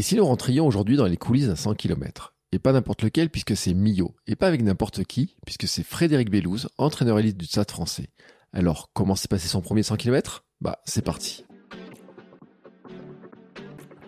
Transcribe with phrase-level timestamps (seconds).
[0.00, 3.28] Et si nous rentrions aujourd'hui dans les coulisses à 100 km Et pas n'importe lequel
[3.28, 4.14] puisque c'est Millau.
[4.26, 8.08] Et pas avec n'importe qui puisque c'est Frédéric Bellouz, entraîneur élite du Stade français.
[8.54, 11.44] Alors, comment s'est passé son premier 100 km Bah, c'est parti.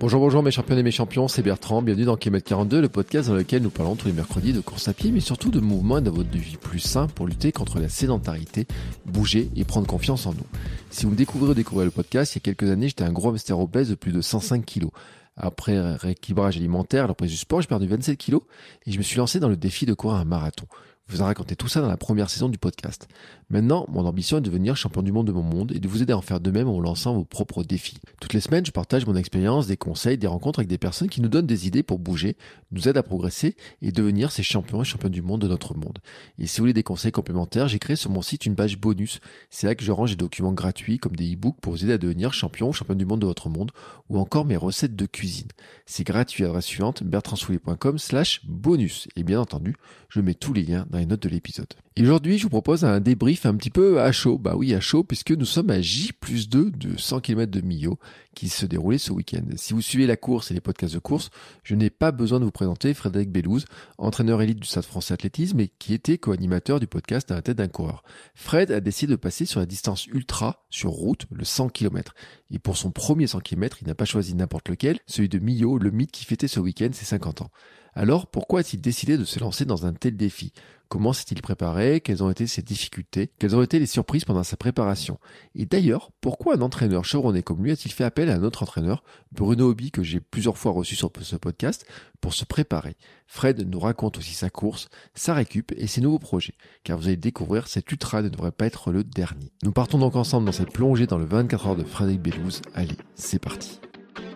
[0.01, 3.29] Bonjour, bonjour mes champions et mes champions, c'est Bertrand, bienvenue dans Kilomètre 42, le podcast
[3.29, 5.99] dans lequel nous parlons tous les mercredis de course à pied, mais surtout de mouvement
[5.99, 8.67] et d'un mode de vie plus sain pour lutter contre la sédentarité,
[9.05, 10.47] bouger et prendre confiance en nous.
[10.91, 13.13] Si vous me découvrez ou découvrez le podcast, il y a quelques années, j'étais un
[13.13, 14.91] gros hamster obèse de plus de 105 kilos.
[15.37, 18.43] Après rééquilibrage alimentaire, la prise du sport, j'ai perdu 27 kilos
[18.87, 20.67] et je me suis lancé dans le défi de courir un marathon.
[21.13, 23.07] Je vous ai raconté tout ça dans la première saison du podcast.
[23.51, 26.03] Maintenant, mon ambition est de devenir champion du monde de mon monde et de vous
[26.03, 27.99] aider à en faire de même en lançant vos propres défis.
[28.19, 31.21] Toutes les semaines, je partage mon expérience, des conseils, des rencontres avec des personnes qui
[31.21, 32.39] nous donnent des idées pour bouger,
[32.71, 35.99] nous aident à progresser et devenir ces champions et champions du monde de notre monde.
[36.39, 39.21] Et si vous voulez des conseils complémentaires, j'ai créé sur mon site une page bonus.
[39.51, 41.99] C'est là que je range des documents gratuits comme des e-books pour vous aider à
[41.99, 43.71] devenir champion ou champion du monde de votre monde
[44.09, 45.49] ou encore mes recettes de cuisine.
[45.85, 49.09] C'est gratuit à l'adresse suivante bertrandsoulier.com slash bonus.
[49.15, 49.77] Et bien entendu,
[50.09, 51.67] je mets tous les liens dans les notes de l'épisode.
[51.97, 54.39] Et aujourd'hui, je vous propose un débrief un petit peu à chaud.
[54.39, 57.61] Bah oui, à chaud, puisque nous sommes à J plus 2 de 100 km de
[57.61, 57.99] Millau
[58.35, 59.43] qui se déroulait ce week-end.
[59.57, 61.31] Si vous suivez la course et les podcasts de course,
[61.65, 63.67] je n'ai pas besoin de vous présenter Frédéric Bellouz,
[63.99, 67.59] entraîneur élite du Stade français athlétisme et qui était co-animateur du podcast à la tête
[67.59, 68.05] d'un coureur.
[68.35, 72.15] Fred a décidé de passer sur la distance ultra sur route, le 100 km.
[72.51, 75.79] Et pour son premier 100 km, il n'a pas choisi n'importe lequel, celui de Millau,
[75.79, 77.51] le mythe qui fêtait ce week-end ses 50 ans.
[77.95, 80.53] Alors pourquoi a-t-il décidé de se lancer dans un tel défi?
[80.89, 82.03] Comment s'est-il préparé?
[82.03, 83.31] Quelles ont été ses difficultés?
[83.39, 85.19] Quelles ont été les surprises pendant sa préparation?
[85.55, 89.03] Et d'ailleurs, pourquoi un entraîneur chevronné comme lui a-t-il fait appel à un autre entraîneur,
[89.31, 91.87] Bruno Hobby, que j'ai plusieurs fois reçu sur ce podcast,
[92.21, 92.97] pour se préparer.
[93.27, 97.17] Fred nous raconte aussi sa course, sa récup et ses nouveaux projets, car vous allez
[97.17, 99.51] découvrir, cet ultra ne devrait pas être le dernier.
[99.63, 102.61] Nous partons donc ensemble dans cette plongée dans le 24 heures de Frédéric Bellouz.
[102.75, 103.81] Allez, c'est parti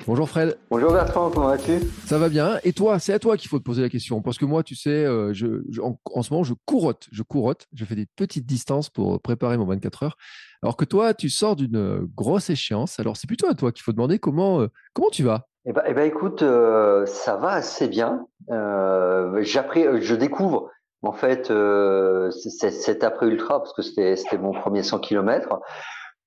[0.06, 0.56] Bonjour Fred.
[0.70, 1.80] Bonjour Bertrand, comment vas-tu?
[2.04, 2.60] Ça va bien.
[2.62, 4.22] Et toi, c'est à toi qu'il faut te poser la question.
[4.22, 7.08] Parce que moi, tu sais, euh, je, en, ce moment, je courotte.
[7.10, 7.66] Je courotte.
[7.74, 10.16] Je fais des petites distances pour préparer mon 24 heures.
[10.62, 13.00] Alors que toi, tu sors d'une grosse échéance.
[13.00, 15.48] Alors c'est plutôt à toi qu'il faut demander comment, euh, comment tu vas?
[15.64, 18.28] Eh ben, eh ben écoute, euh, ça va assez bien.
[18.48, 20.70] je découvre
[21.02, 21.52] en fait
[22.30, 25.60] cet après ultra parce que c'était mon premier 100 km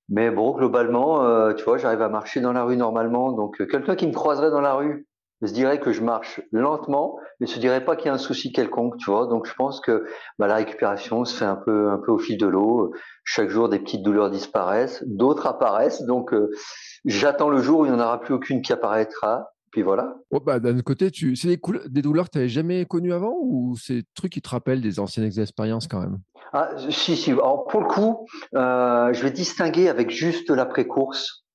[0.09, 3.31] mais bon, globalement, euh, tu vois, j'arrive à marcher dans la rue normalement.
[3.31, 5.07] Donc, euh, quelqu'un qui me croiserait dans la rue
[5.45, 8.51] se dirait que je marche lentement, mais se dirait pas qu'il y a un souci
[8.51, 9.27] quelconque, tu vois.
[9.27, 10.05] Donc, je pense que
[10.37, 12.91] bah, la récupération se fait un peu, au fil de l'eau.
[13.23, 16.01] Chaque jour, des petites douleurs disparaissent, d'autres apparaissent.
[16.03, 16.49] Donc, euh,
[17.05, 19.51] j'attends le jour où il n'y en aura plus aucune qui apparaîtra.
[19.71, 20.15] Puis voilà.
[20.31, 21.35] Oh, bah, D'un côté, tu...
[21.35, 24.41] c'est des, des douleurs que tu n'avais jamais connues avant ou c'est des trucs qui
[24.41, 26.17] te rappellent des anciennes expériences quand même?
[26.53, 27.31] Ah, si, si.
[27.31, 31.45] Alors, pour le coup, euh, je vais distinguer avec juste l'après-course.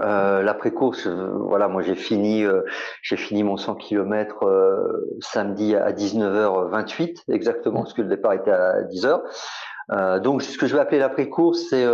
[0.00, 2.62] Euh, l'après-course, euh, voilà, moi j'ai fini, euh,
[3.02, 8.52] j'ai fini mon 100 km euh, samedi à 19h28 exactement, parce que le départ était
[8.52, 10.20] à 10h.
[10.20, 11.86] donc ce que je vais appeler l'après-course, c'est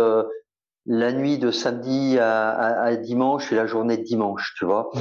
[0.87, 4.91] la nuit de samedi à, à, à, dimanche et la journée de dimanche, tu vois.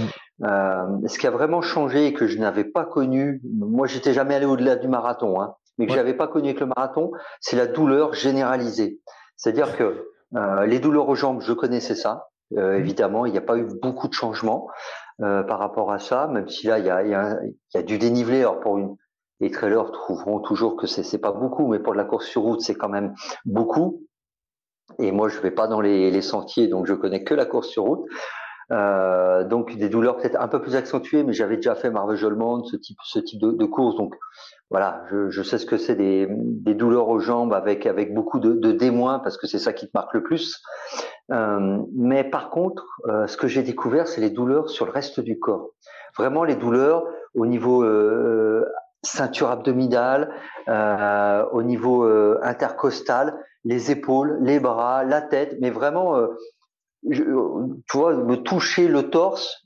[0.41, 1.07] Mm.
[1.07, 4.47] ce qui a vraiment changé et que je n'avais pas connu, moi j'étais jamais allé
[4.47, 7.67] au-delà du marathon, hein mais que je j'avais pas connu avec le marathon, c'est la
[7.67, 9.01] douleur généralisée.
[9.37, 12.29] C'est-à-dire que euh, les douleurs aux jambes, je connaissais ça.
[12.57, 12.81] Euh, mmh.
[12.81, 14.69] évidemment, il n'y a pas eu beaucoup de changements
[15.23, 17.39] euh, par rapport à ça, même si là, il y a, y, a,
[17.75, 18.41] y a, du dénivelé.
[18.41, 18.97] Alors pour une,
[19.41, 22.61] les trailers trouveront toujours que c'est, pas beaucoup, mais pour de la course sur route,
[22.61, 23.15] c'est quand même
[23.45, 24.03] beaucoup.
[24.99, 27.69] Et moi, je vais pas dans les, les sentiers, donc je connais que la course
[27.69, 28.07] sur route.
[28.73, 32.77] Euh, donc des douleurs peut-être un peu plus accentuées, mais j'avais déjà fait Marvel ce
[32.77, 34.15] type, ce type de, de course, donc
[34.75, 36.27] voilà, je, sais ce que c'est des,
[36.75, 40.13] douleurs aux jambes avec avec beaucoup de, démoins parce que c'est ça qui te marque
[40.15, 40.61] le plus.
[41.31, 45.21] Euh, mais par contre, euh, ce que j'ai découvert, c'est les douleurs sur le reste
[45.21, 45.71] du corps.
[46.19, 47.05] Vraiment les douleurs
[47.35, 48.67] au niveau euh,
[49.05, 50.35] ceinture abdominale,
[50.67, 52.03] au niveau
[52.43, 56.17] intercostal, les épaules, les bras, la tête, mais vraiment,
[57.09, 57.23] tu
[57.93, 59.61] vois, me toucher le torse,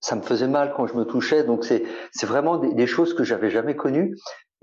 [0.00, 1.44] ça me faisait mal quand je me touchais.
[1.44, 1.82] Donc c'est
[2.12, 4.14] c'est vraiment des, des choses que j'avais jamais connues.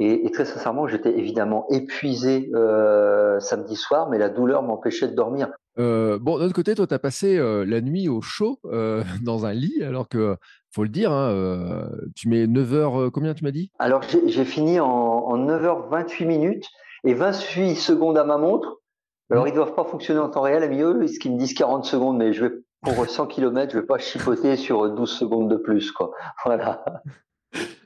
[0.04, 5.50] Et, très sincèrement, j'étais évidemment épuisé euh, samedi soir, mais la douleur m'empêchait de dormir.
[5.78, 8.60] Euh, bon, d'un autre côté, toi, tu as passé euh, la nuit au chaud
[9.22, 10.38] dans un lit, alors que,
[10.74, 13.70] faut le dire, hein, tu mets 9 heures, combien tu m'as dit?
[13.78, 16.66] Alors, j'ai fini en, en 9h28 minutes
[17.04, 18.80] et 28 secondes à ma montre.
[19.30, 19.50] Alors, mmh.
[19.50, 22.18] ils doivent pas fonctionner en temps réel, amis, eux, ce qu'ils me disent 40 secondes,
[22.18, 22.52] mais je vais
[22.82, 26.12] pour 100 km, je vais pas chipoter sur 12 secondes de plus, quoi.
[26.46, 26.84] Voilà.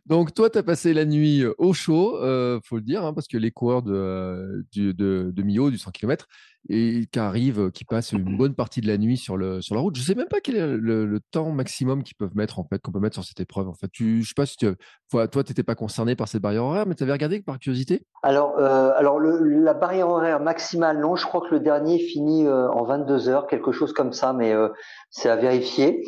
[0.06, 3.28] Donc, toi, tu as passé la nuit au chaud, euh, faut le dire, hein, parce
[3.28, 6.28] que les coureurs de, de, de, de Mio, du 100 km,
[6.70, 9.82] et qui arrivent, qui passent une bonne partie de la nuit sur, le, sur la
[9.82, 9.96] route.
[9.96, 12.92] Je sais même pas quel est le, temps maximum qu'ils peuvent mettre, en fait, qu'on
[12.92, 13.68] peut mettre sur cette épreuve.
[13.68, 14.68] En fait, tu, je sais pas si tu,
[15.10, 18.06] toi, tu n'étais pas concerné par cette barrière horaire, mais tu avais regardé par curiosité?
[18.24, 22.46] Alors, euh, alors le, la barrière horaire maximale, non, je crois que le dernier finit
[22.46, 24.70] euh, en 22 heures, quelque chose comme ça, mais euh,
[25.10, 26.04] c'est à vérifier.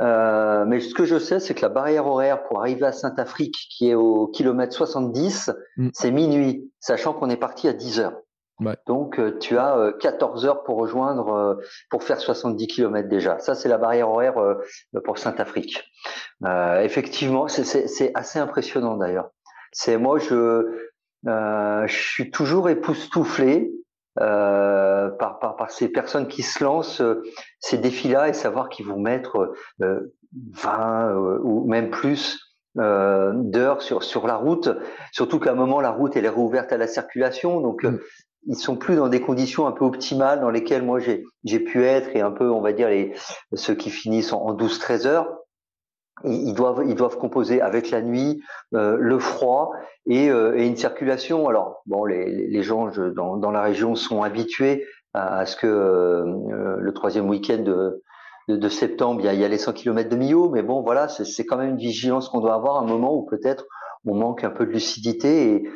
[0.00, 3.56] Euh, mais ce que je sais, c'est que la barrière horaire pour arriver à Saint-Afrique,
[3.70, 5.88] qui est au kilomètre 70, mm.
[5.92, 8.14] c'est minuit, sachant qu'on est parti à 10 heures.
[8.86, 11.54] Donc, euh, tu as 14 euh, heures pour rejoindre, euh,
[11.90, 13.38] pour faire 70 km déjà.
[13.38, 14.34] Ça, c'est la barrière horaire
[15.04, 15.82] pour Saint-Afrique.
[16.80, 19.30] effectivement, c'est assez impressionnant d'ailleurs.
[19.72, 20.90] C'est moi, je,
[21.24, 23.72] je suis toujours époustouflé
[24.14, 27.02] par, par, par, ces personnes qui se lancent
[27.60, 32.38] ces défis-là et savoir qu'ils vont mettre 20 ou même plus
[32.74, 34.68] d'heures sur sur la route.
[35.12, 37.98] Surtout qu'à un moment la route elle est rouverte à la circulation, donc mm
[38.46, 41.84] ils sont plus dans des conditions un peu optimales dans lesquelles moi j'ai j'ai pu
[41.84, 43.14] être et un peu on va dire les
[43.54, 45.28] ceux qui finissent en, 12-13 heures.
[46.24, 48.42] Ils doivent ils doivent composer avec la nuit
[48.74, 49.72] euh, le froid
[50.06, 51.48] et, euh, et, une circulation.
[51.48, 54.84] Alors bon les, les gens dans, dans la région sont habitués
[55.14, 58.02] à, ce que euh, le troisième week-end de,
[58.48, 60.50] de, septembre il y, a, il y, a, les 100 km de Millau.
[60.50, 63.24] Mais bon voilà c'est quand même une vigilance qu'on doit avoir à un moment où
[63.24, 63.66] peut-être
[64.04, 65.70] on manque un peu de lucidité et,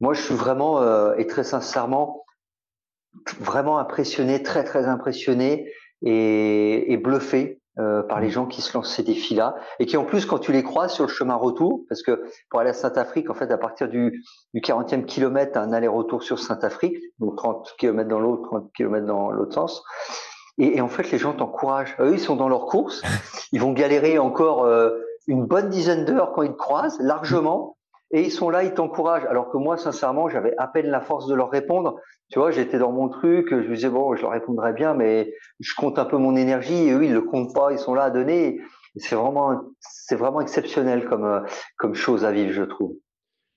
[0.00, 2.24] moi, je suis vraiment, euh, et très sincèrement,
[3.40, 5.72] vraiment impressionné, très très impressionné
[6.02, 8.30] et, et bluffé euh, par les mmh.
[8.30, 11.04] gens qui se lancent ces défis-là et qui en plus, quand tu les croises sur
[11.04, 14.60] le chemin retour, parce que pour aller à Saint-Afrique, en fait, à partir du, du
[14.60, 19.52] 40e kilomètre, un aller-retour sur Saint-Afrique, donc 30 km dans l'autre, 30 km dans l'autre
[19.52, 19.82] sens.
[20.58, 21.94] Et, et, en fait, les gens t'encouragent.
[22.00, 23.02] Eux, ils sont dans leur course,
[23.52, 27.75] ils vont galérer encore euh, une bonne dizaine d'heures quand ils te croisent, largement
[28.12, 29.26] et ils sont là, ils t'encouragent.
[29.28, 31.96] Alors que moi, sincèrement, j'avais à peine la force de leur répondre.
[32.30, 35.32] Tu vois, j'étais dans mon truc, je me disais bon, je leur répondrai bien, mais
[35.60, 38.04] je compte un peu mon énergie et eux, ils le comptent pas, ils sont là
[38.04, 38.60] à donner.
[38.96, 41.40] C'est vraiment, c'est vraiment exceptionnel comme euh,
[41.76, 42.96] comme chose à vivre, je trouve.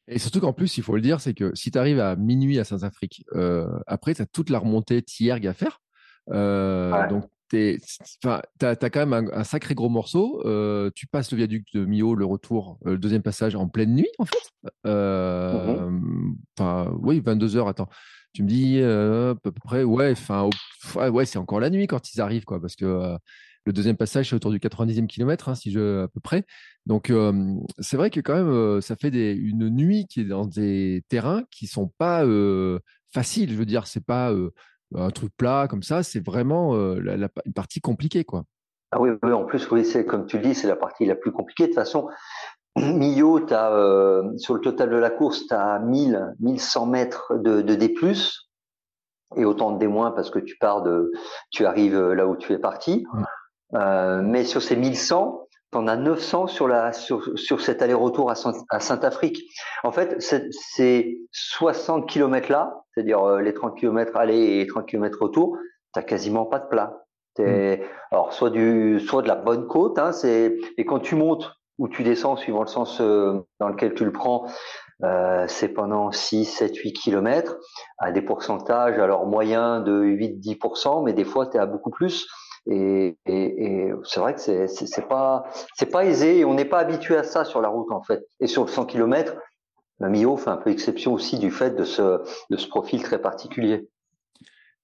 [0.09, 2.59] Et surtout qu'en plus, il faut le dire, c'est que si tu arrives à minuit
[2.59, 5.81] à Saint-Afrique, euh, après, tu as toute la remontée Tiergue à faire.
[6.31, 10.41] Euh, Donc, tu as, quand même un, sacré gros morceau.
[10.45, 13.95] Euh, tu passes le viaduc de Mio, le retour, euh, le deuxième passage en pleine
[13.95, 14.71] nuit, en fait.
[14.85, 15.89] Euh,
[17.01, 17.67] oui, 22 heures.
[17.67, 17.89] Attends,
[18.33, 20.49] tu me dis à peu près, ouais, enfin,
[20.95, 23.17] ouais, c'est encore la nuit quand ils arrivent, quoi, parce que
[23.65, 26.45] le deuxième passage, c'est autour du 90e kilomètre, hein, si je, à peu près.
[26.85, 27.11] Donc,
[27.79, 31.67] c'est vrai que quand même, ça fait une nuit qui est dans des terrains qui
[31.67, 32.25] sont pas
[33.11, 33.51] faciles.
[33.51, 34.33] Je veux dire, c'est pas
[34.95, 38.43] un truc plat comme ça, c'est vraiment euh, la, une partie compliquée, quoi.
[38.91, 41.15] Ah oui, oui en plus, oui, c'est comme tu le dis, c'est la partie la
[41.15, 41.63] plus compliquée.
[41.63, 42.09] De toute façon,
[42.75, 47.61] Millau, as, euh, sur le total de la course, tu as 1000, 1100 mètres de,
[47.61, 47.93] de D+,
[49.35, 51.11] et autant de D- parce que tu pars de,
[51.51, 53.05] tu arrives là où tu es parti.
[53.13, 53.23] Mmh.
[53.75, 58.35] Euh, mais sur ces 1100, T'en as 900 sur la sur, sur cet aller-retour à,
[58.69, 59.43] à Saint-Afrique.
[59.83, 65.21] En fait, ces 60 km là, c'est-à-dire euh, les 30 km aller et 30 km
[65.21, 65.57] retour,
[65.93, 67.03] t'as quasiment pas de plat.
[67.35, 67.81] T'es, mm.
[68.11, 71.87] alors soit du soit de la bonne côte, hein, c'est et quand tu montes ou
[71.87, 74.47] tu descends suivant le sens euh, dans lequel tu le prends,
[75.03, 77.57] euh, c'est pendant 6, 7, 8 km
[77.97, 82.27] à des pourcentages alors moyens de 8-10%, mais des fois tu es à beaucoup plus.
[82.67, 83.15] Et,
[84.03, 87.69] c'est vrai que c'est c'est pas aisé on n'est pas habitué à ça sur la
[87.69, 88.25] route en fait.
[88.39, 89.35] Et sur le 100 km,
[89.99, 93.89] Mio fait un peu exception aussi du fait de ce profil très particulier.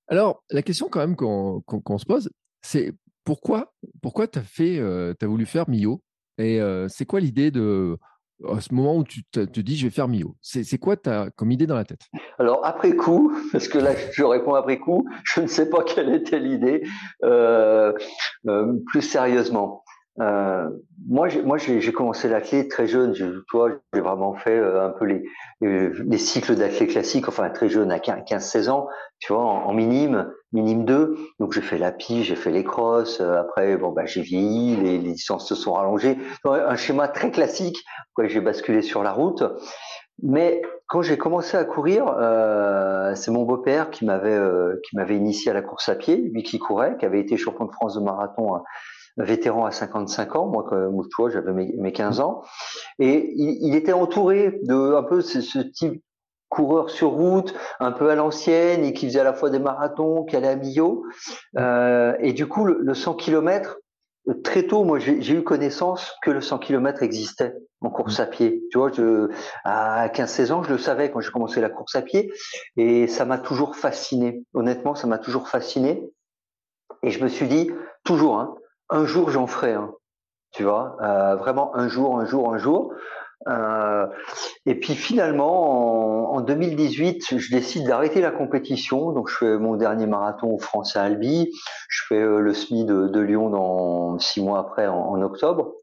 [0.07, 2.29] Alors la question quand même qu'on se pose,
[2.61, 6.01] c'est pourquoi pourquoi t'as fait euh, voulu faire Mio?
[6.37, 7.97] Et euh, c'est quoi l'idée de
[8.43, 11.51] à ce moment où tu te, dis je vais faire Mio C'est quoi ta, comme
[11.51, 12.01] idée dans la tête?
[12.37, 16.13] Alors après coup, parce que là je réponds après coup, je ne sais pas quelle
[16.13, 16.83] était l'idée.
[17.23, 17.93] Euh,
[18.47, 19.83] euh, plus sérieusement,
[20.21, 20.69] euh,
[21.07, 23.13] moi, j'ai, commencé l'athlète très jeune.
[23.13, 25.23] Je, toi, j'ai vraiment fait un peu les,
[25.61, 28.87] les, cycles d'athlète classiques, enfin très jeune, à 15-16 ans,
[29.19, 31.15] tu vois, en, minime, minime 2.
[31.39, 33.21] Donc, j'ai fait la pige, j'ai fait les crosses.
[33.21, 36.17] Euh, après, bon, bah, j'ai vieilli, les, distances se sont rallongées.
[36.45, 37.83] Un schéma très classique.
[38.23, 39.43] J'ai basculé sur la route.
[40.23, 45.17] Mais quand j'ai commencé à courir, euh, c'est mon beau-père qui m'avait euh, qui m'avait
[45.17, 47.95] initié à la course à pied, lui qui courait, qui avait été champion de France
[47.95, 48.61] de marathon,
[49.17, 52.43] vétéran à 55 ans, moi, tu vois, j'avais mes, mes, 15 ans,
[52.99, 56.01] et il, était entouré de un peu ce type
[56.49, 60.23] coureur sur route, un peu à l'ancienne, et qui faisait à la fois des marathons,
[60.23, 61.05] qui allait à Millau,
[61.57, 63.77] euh, et du coup le, le 100 km
[64.43, 68.63] très tôt, moi, j'ai eu connaissance que le 100 km existait en course à pied.
[68.71, 69.29] Tu vois, je,
[69.63, 72.31] à 15-16 ans, je le savais quand j'ai commencé la course à pied,
[72.77, 74.43] et ça m'a toujours fasciné.
[74.53, 76.03] Honnêtement, ça m'a toujours fasciné.
[77.03, 77.71] Et je me suis dit,
[78.03, 78.55] toujours, hein,
[78.89, 79.93] un jour j'en ferai un.
[80.51, 82.93] Tu vois, euh, vraiment un jour, un jour, un jour.
[83.47, 84.07] Euh,
[84.65, 89.11] et puis finalement, en, en, 2018, je décide d'arrêter la compétition.
[89.11, 91.51] Donc je fais mon dernier marathon au France à Albi.
[91.89, 95.73] Je fais euh, le SMI de, de, Lyon dans six mois après, en, en octobre.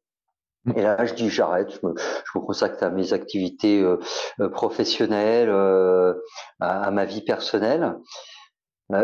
[0.65, 0.73] Mm.
[0.77, 3.99] Et là, je dis j'arrête, je me, je me, consacre à mes activités euh,
[4.51, 7.97] professionnelles, à, à, ma vie personnelle.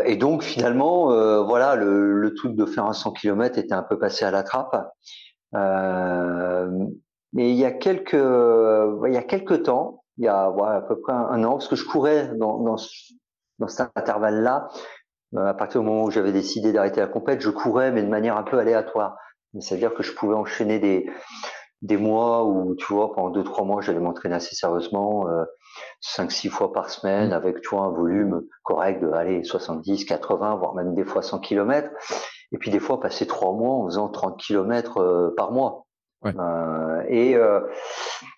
[0.04, 1.06] Et donc finalement,
[1.44, 4.42] voilà, le, le, truc de faire un 100 km était un peu passé à la
[4.42, 4.76] trappe.
[7.32, 10.80] Mais il y a quelques, il y a quelques temps, il y a voilà, à
[10.82, 12.76] peu près un, an, parce que je courais dans, dans,
[13.58, 14.68] dans cet intervalle-là,
[15.36, 18.08] euh, à partir du moment où j'avais décidé d'arrêter la compète, je courais, mais de
[18.08, 19.16] manière un peu aléatoire.
[19.60, 21.10] C'est-à-dire que je pouvais enchaîner des,
[21.82, 25.44] des mois où, tu vois, pendant deux, trois mois, j'allais m'entraîner assez sérieusement, euh,
[26.00, 30.56] cinq, six fois par semaine, avec, tu vois, un volume correct de, allez, 70, 80,
[30.56, 31.90] voire même des fois 100 kilomètres.
[32.52, 35.86] Et puis des fois, passer trois mois en faisant 30 kilomètres euh, par mois.
[36.22, 36.32] Ouais.
[36.36, 37.60] Euh, et, euh,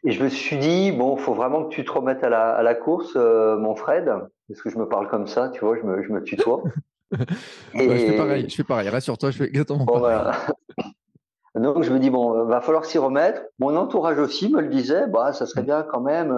[0.04, 2.62] et, je me suis dit bon, faut vraiment que tu te remettes à la, à
[2.62, 4.12] la course, euh, mon Fred,
[4.48, 6.62] parce que je me parle comme ça, tu vois, je me, je me tutoie.
[7.12, 7.16] et...
[7.88, 8.88] ouais, je fais pareil, je fais pareil.
[8.90, 10.18] Rassure-toi, je fais exactement bon, pareil.
[10.18, 10.36] Voilà.
[11.54, 13.42] Donc je me dis bon, va falloir s'y remettre.
[13.58, 16.32] Mon entourage aussi me le disait, bah ça serait bien quand même.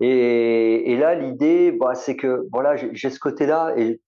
[0.00, 4.00] Et, et, là l'idée, bah c'est que voilà, j'ai ce côté-là et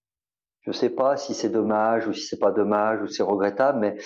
[0.62, 3.97] je sais pas si c'est dommage ou si c'est pas dommage ou c'est regrettable, mais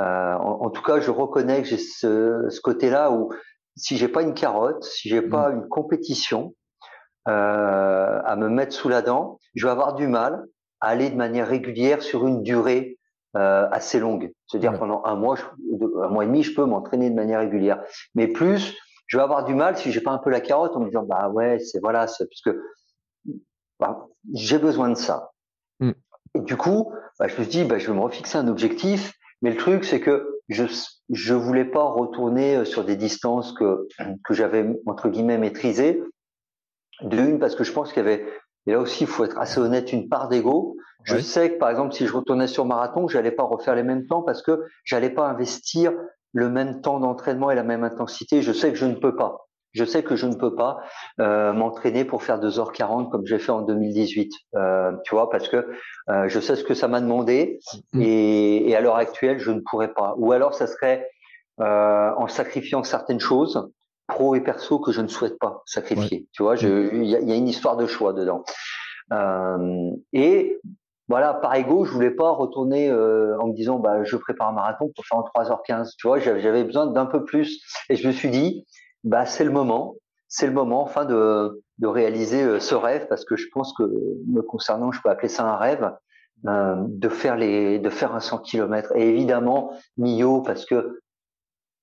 [0.00, 3.30] euh, en, en, tout cas, je reconnais que j'ai ce, ce côté-là où
[3.76, 6.54] si j'ai pas une carotte, si j'ai pas une compétition
[7.28, 10.44] euh, à me mettre sous la dent, je vais avoir du mal
[10.80, 12.98] à aller de manière régulière sur une durée
[13.36, 14.32] euh, assez longue.
[14.46, 14.78] C'est-à-dire ouais.
[14.78, 15.44] pendant un mois, je,
[16.02, 17.82] un mois et demi, je peux m'entraîner de manière régulière.
[18.14, 18.76] Mais plus,
[19.06, 21.04] je vais avoir du mal si j'ai pas un peu la carotte en me disant
[21.04, 22.62] bah ouais, c'est voilà, c'est parce que
[23.78, 25.31] bah, j'ai besoin de ça.
[25.80, 25.92] Mm.
[26.34, 29.12] Et du coup, bah, je me suis dit, bah, je vais me refixer un objectif.
[29.42, 30.64] Mais le truc, c'est que je
[31.10, 33.88] je voulais pas retourner euh, sur des distances que
[34.24, 36.02] que j'avais entre guillemets maîtrisées.
[37.02, 38.24] De une, parce que je pense qu'il y avait
[38.66, 40.76] et là aussi, il faut être assez honnête, une part d'ego.
[41.04, 41.22] Je oui.
[41.22, 44.22] sais que par exemple, si je retournais sur marathon, j'allais pas refaire les mêmes temps
[44.22, 45.92] parce que j'allais pas investir
[46.32, 48.40] le même temps d'entraînement et la même intensité.
[48.40, 49.48] Je sais que je ne peux pas.
[49.72, 50.78] Je sais que je ne peux pas
[51.20, 55.68] euh, m'entraîner pour faire 2h40 comme j'ai fait en 2018, euh, tu vois, parce que
[56.08, 57.58] euh, je sais ce que ça m'a demandé
[57.92, 58.02] mmh.
[58.02, 60.14] et, et, à l'heure actuelle, je ne pourrais pas.
[60.18, 61.08] Ou alors, ça serait
[61.60, 63.70] euh, en sacrifiant certaines choses,
[64.06, 66.18] pro et perso, que je ne souhaite pas sacrifier.
[66.18, 66.26] Ouais.
[66.32, 68.44] Tu vois, il y, y, a une histoire de choix dedans.
[69.12, 70.60] Euh, et
[71.08, 74.52] voilà, par ego, je voulais pas retourner euh, en me disant, bah, je prépare un
[74.52, 75.90] marathon pour faire en 3h15.
[75.98, 77.60] Tu vois, j'avais besoin d'un peu plus.
[77.90, 78.66] Et je me suis dit,
[79.04, 79.94] bah c'est le moment,
[80.28, 83.82] c'est le moment enfin de, de réaliser euh, ce rêve parce que je pense que
[83.82, 85.92] me concernant, je peux appeler ça un rêve
[86.46, 91.00] euh, de faire les de faire un 100 km et évidemment Millau parce que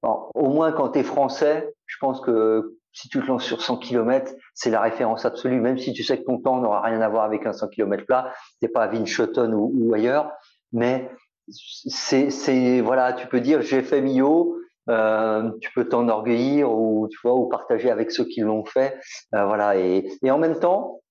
[0.02, 3.78] au moins quand tu es français, je pense que si tu te lances sur 100
[3.78, 5.62] km, c'est la référence absolue.
[5.62, 8.06] Même si tu sais que ton temps n'aura rien à voir avec un 100 km
[8.06, 10.32] plat, t'es pas à Winschoten ou, ailleurs,
[10.72, 11.10] mais
[11.48, 14.59] c'est c'est voilà, tu peux dire j'ai fait Millau
[14.90, 19.00] euh, tu peux t'enorgueillir ou tu vois ou partager avec ceux qui l'ont fait.
[19.36, 19.78] Euh, voilà.
[19.78, 21.02] Et, et, en même temps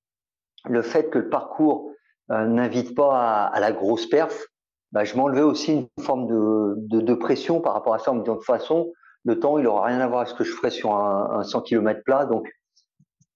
[0.69, 1.93] le fait que le parcours
[2.31, 4.47] euh, n'invite pas à, à, la grosse perf
[4.91, 8.15] bah, je m'enlevais aussi une forme de, de, de, pression par rapport à ça en
[8.15, 8.93] me disant de toute façon
[9.25, 11.43] le temps il aura rien à voir avec ce que je ferais sur un, un
[11.45, 12.25] 100 km plat.
[12.25, 12.51] Donc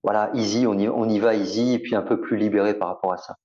[0.03, 2.89] voilà easy on y, on y va easy et puis un peu plus libéré par
[2.89, 3.37] rapport à ça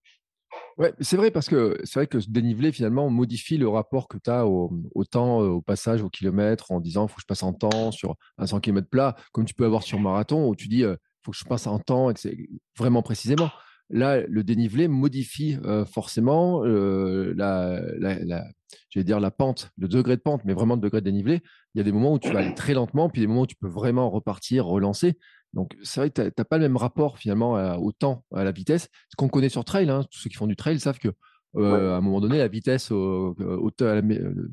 [0.78, 4.18] Ouais, c'est vrai parce que c'est vrai que ce dénivelé finalement modifie le rapport que
[4.24, 4.70] tu as au,
[5.10, 8.46] temps, au passage, au kilomètre, en disant faut que je passe en temps sur un
[8.46, 11.38] 100 km plat, comme tu peux avoir sur marathon où tu dis euh, faut que
[11.38, 12.38] je passe en temps, et que c'est
[12.78, 13.50] vraiment précisément.
[13.90, 18.44] Là, le dénivelé modifie euh, forcément euh, la, la, la
[18.90, 21.42] j'allais dire la pente, le degré de pente, mais vraiment le degré de dénivelé.
[21.74, 23.48] Il y a des moments où tu vas aller très lentement, puis des moments où
[23.48, 25.18] tu peux vraiment repartir, relancer.
[25.54, 28.44] Donc, c'est vrai que tu n'as pas le même rapport finalement à, au temps, à
[28.44, 28.90] la vitesse.
[29.10, 31.10] Ce qu'on connaît sur trail, hein, tous ceux qui font du trail savent que
[31.56, 31.94] euh, ouais.
[31.94, 34.02] à un moment donné, la vitesse, au, au, la,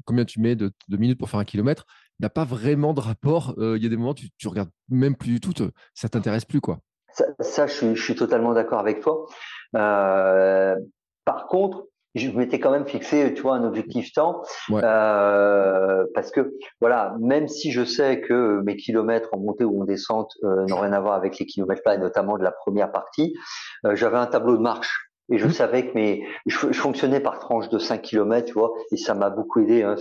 [0.04, 1.86] combien tu mets de, de, minutes pour faire un kilomètre,
[2.20, 3.54] n'a pas vraiment de rapport.
[3.58, 5.70] Il euh, y a des moments où tu, tu regardes même plus du tout, te,
[5.94, 6.60] ça t'intéresse plus.
[6.60, 6.78] quoi.
[7.40, 9.26] ça, je, suis, je, suis, totalement d'accord avec toi.
[9.76, 10.76] Euh,
[11.24, 16.54] par contre, je m'étais quand même fixé, tu vois, un objectif temps, euh, parce que
[16.80, 20.78] voilà, même si je sais que mes kilomètres en montée ou en descente euh, n'ont
[20.78, 23.34] rien à voir avec les kilomètres là, et notamment de la première partie,
[23.84, 25.10] euh, j'avais un tableau de marche.
[25.30, 25.52] Et je mmh.
[25.52, 29.30] savais que mes, je, fonctionnais par tranche de 5 km, tu vois, et ça m'a
[29.30, 29.82] beaucoup aidé.
[29.82, 29.96] Hein,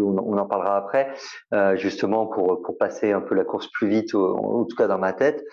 [0.00, 1.14] on, en parlera après,
[1.54, 4.98] euh, justement pour pour passer un peu la course plus vite, en, tout cas dans
[4.98, 5.44] ma tête.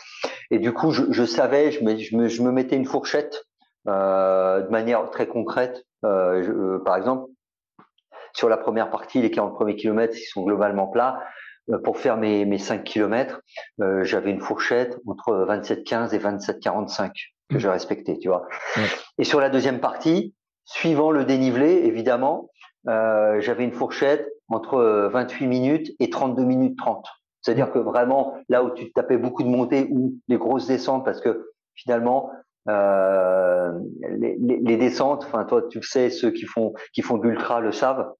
[0.49, 3.45] Et du coup, je, je savais, je me, je me, je me mettais une fourchette
[3.85, 5.85] de manière très concrète.
[6.03, 7.29] Euh, par exemple,
[8.33, 11.19] sur la première partie, les 40 premiers kilomètres, ils sont globalement plats.
[11.83, 13.41] pour faire mes, mes 5 kilomètres,
[13.79, 17.11] j'avais une fourchette entre 27,15 et 27,45
[17.49, 18.47] que je respectais, tu vois.
[19.17, 20.33] Et sur la deuxième partie,
[20.65, 22.49] suivant le dénivelé, évidemment,
[22.87, 27.05] euh, j'avais une fourchette entre 28 minutes et 32 minutes 30.
[27.41, 31.21] C'est-à-dire que vraiment, là où tu tapais beaucoup de montées ou des grosses descentes, parce
[31.21, 32.31] que finalement,
[32.67, 33.71] euh,
[34.17, 37.27] les, les, les, descentes, enfin toi tu le sais, ceux qui font qui font de
[37.27, 38.11] l'ultra le savent.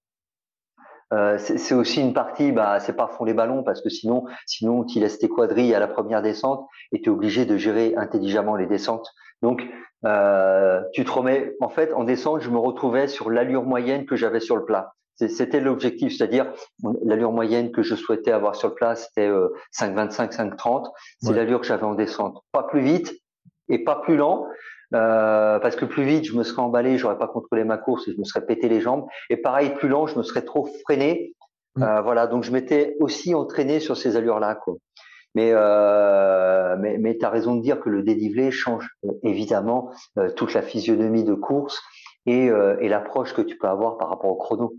[1.14, 4.84] Euh, c'est aussi une partie, bah, c'est pas fond les ballons parce que sinon, sinon
[4.84, 8.56] tu laisses tes quadrilles à la première descente et tu es obligé de gérer intelligemment
[8.56, 9.14] les descentes.
[9.42, 9.64] Donc,
[10.06, 14.16] euh, tu te remets, en fait, en descente, je me retrouvais sur l'allure moyenne que
[14.16, 14.94] j'avais sur le plat.
[15.16, 16.52] C'était l'objectif, c'est-à-dire
[17.04, 19.48] l'allure moyenne que je souhaitais avoir sur le plat, c'était euh,
[19.80, 20.90] 5,25, 5,30.
[21.22, 22.44] C'est l'allure que j'avais en descente.
[22.52, 23.14] Pas plus vite,
[23.70, 24.48] et pas plus lent.
[24.94, 28.14] Euh, parce que plus vite, je me serais emballé, j'aurais pas contrôlé ma course et
[28.14, 29.06] je me serais pété les jambes.
[29.30, 31.34] Et pareil, plus lent, je me serais trop freiné.
[31.76, 31.84] Mm.
[31.84, 34.56] Euh, voilà, donc je m'étais aussi entraîné sur ces allures-là.
[34.56, 34.76] Quoi.
[35.36, 39.92] Mais, euh, mais, mais tu as raison de dire que le dénivelé change euh, évidemment
[40.18, 41.82] euh, toute la physionomie de course
[42.26, 44.76] et, euh, et l'approche que tu peux avoir par rapport au chrono.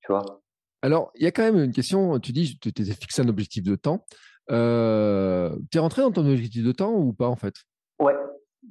[0.00, 0.42] Tu vois
[0.82, 2.18] Alors, il y a quand même une question.
[2.18, 4.04] Tu dis, tu t'es fixé un objectif de temps.
[4.50, 7.54] Euh, tu es rentré dans ton objectif de temps ou pas en fait?
[8.00, 8.16] Ouais,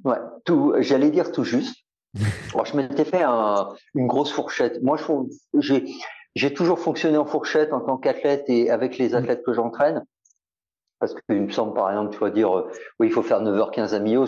[0.04, 1.76] ouais, tout, j'allais dire tout juste.
[2.14, 4.82] je m'étais fait un, une grosse fourchette.
[4.82, 4.98] Moi,
[5.54, 5.84] j'ai,
[6.34, 9.14] j'ai toujours fonctionné en fourchette en tant qu'athlète et avec les mmh.
[9.14, 10.04] athlètes que j'entraîne.
[10.98, 13.94] Parce qu'il me semble, par exemple, tu vas dire, euh, oui, il faut faire 9h15
[13.94, 14.26] à Millau.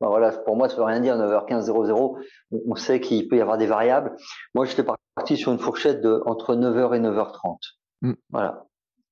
[0.00, 2.18] Ben voilà, pour moi, ça veut rien dire 9h15 00.
[2.66, 4.16] On sait qu'il peut y avoir des variables.
[4.54, 7.58] Moi, j'étais parti sur une fourchette de entre 9h et 9h30.
[8.02, 8.12] Mmh.
[8.30, 8.66] Voilà.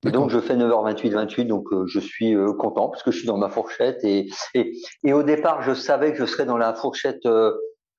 [0.06, 3.18] Et donc je fais 9h28, 28, donc euh, je suis euh, content parce que je
[3.18, 6.56] suis dans ma fourchette et, et, et au départ je savais que je serais dans
[6.56, 7.52] la fourchette euh,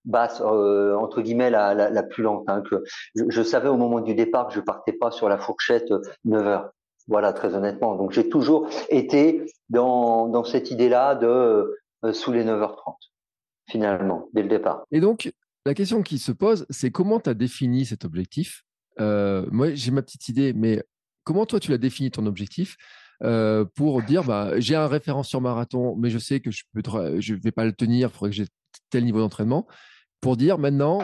[0.06, 2.46] basse entre guillemets la, la, la plus lente.
[2.48, 2.84] Hein, que
[3.16, 5.92] je, je, savais au moment du départ que je partais pas sur la fourchette
[6.26, 6.70] 9h.
[7.10, 7.96] Voilà très honnêtement.
[7.96, 11.76] Donc j'ai toujours été dans, dans cette idée-là de
[12.14, 12.96] sous les 9h30
[13.68, 14.84] finalement dès le départ.
[14.92, 15.34] Et donc
[15.66, 18.64] la question qui se pose c'est comment tu as défini cet objectif?
[18.98, 20.82] Moi j'ai ma petite idée mais
[21.24, 22.78] Comment toi, tu l'as défini ton objectif
[23.24, 27.42] euh, pour dire bah, j'ai un référent sur marathon, mais je sais que je ne
[27.42, 28.46] vais pas le tenir, il faudrait que j'ai
[28.90, 29.68] tel niveau d'entraînement.
[30.22, 31.00] Pour dire maintenant,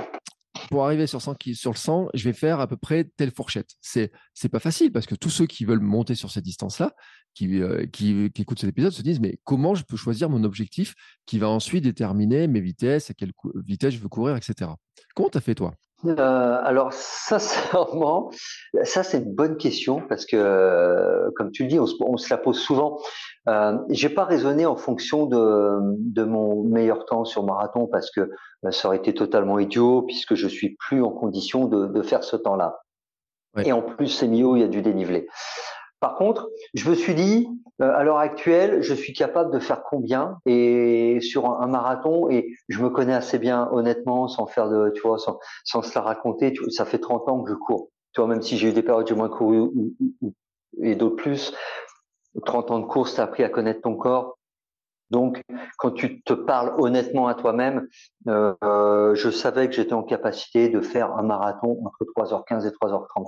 [0.70, 3.72] pour arriver sur, 100, sur le 100, je vais faire à peu près telle fourchette.
[3.82, 4.12] C'est
[4.44, 6.94] n'est pas facile parce que tous ceux qui veulent monter sur cette distance-là,
[7.34, 10.44] qui, euh, qui, qui, écoutent cet épisode, se disent mais comment je peux choisir mon
[10.44, 13.34] objectif qui va ensuite déterminer mes vitesses, à quelle
[13.66, 14.72] vitesse je veux courir, etc.
[15.14, 15.76] Comment tu as fait toi?
[16.06, 18.30] Euh, alors sincèrement,
[18.84, 22.18] ça c'est une bonne question parce que, euh, comme tu le dis, on se, on
[22.18, 23.00] se la pose souvent.
[23.48, 28.22] Euh, J'ai pas raisonné en fonction de, de, mon meilleur temps sur marathon parce que
[28.22, 32.24] euh, ça aurait été totalement idiot puisque je suis plus en condition de, de faire
[32.24, 32.80] ce temps-là.
[33.64, 35.28] Et en plus, c'est mieux, il y a du dénivelé.
[36.00, 37.48] Par contre, je me suis dit,
[37.82, 42.54] euh, à l'heure actuelle, je suis capable de faire combien et sur un, marathon et
[42.70, 46.02] je me connais assez bien honnêtement, sans faire de, tu vois, sans, sans se la
[46.02, 46.54] raconter.
[46.70, 47.90] Ça fait 30 ans que je cours.
[48.14, 49.70] Tu vois, même si j'ai eu des périodes j'ai moins couru
[50.82, 51.54] et d'autres plus,
[52.46, 54.38] 30 ans de course, t'as appris à connaître ton corps.
[55.12, 55.42] Donc,
[55.78, 57.88] quand tu te parles honnêtement à toi-même,
[58.28, 62.72] euh, euh je savais que j'étais en capacité de faire un marathon entre 3h15 et
[62.72, 63.28] 3h30.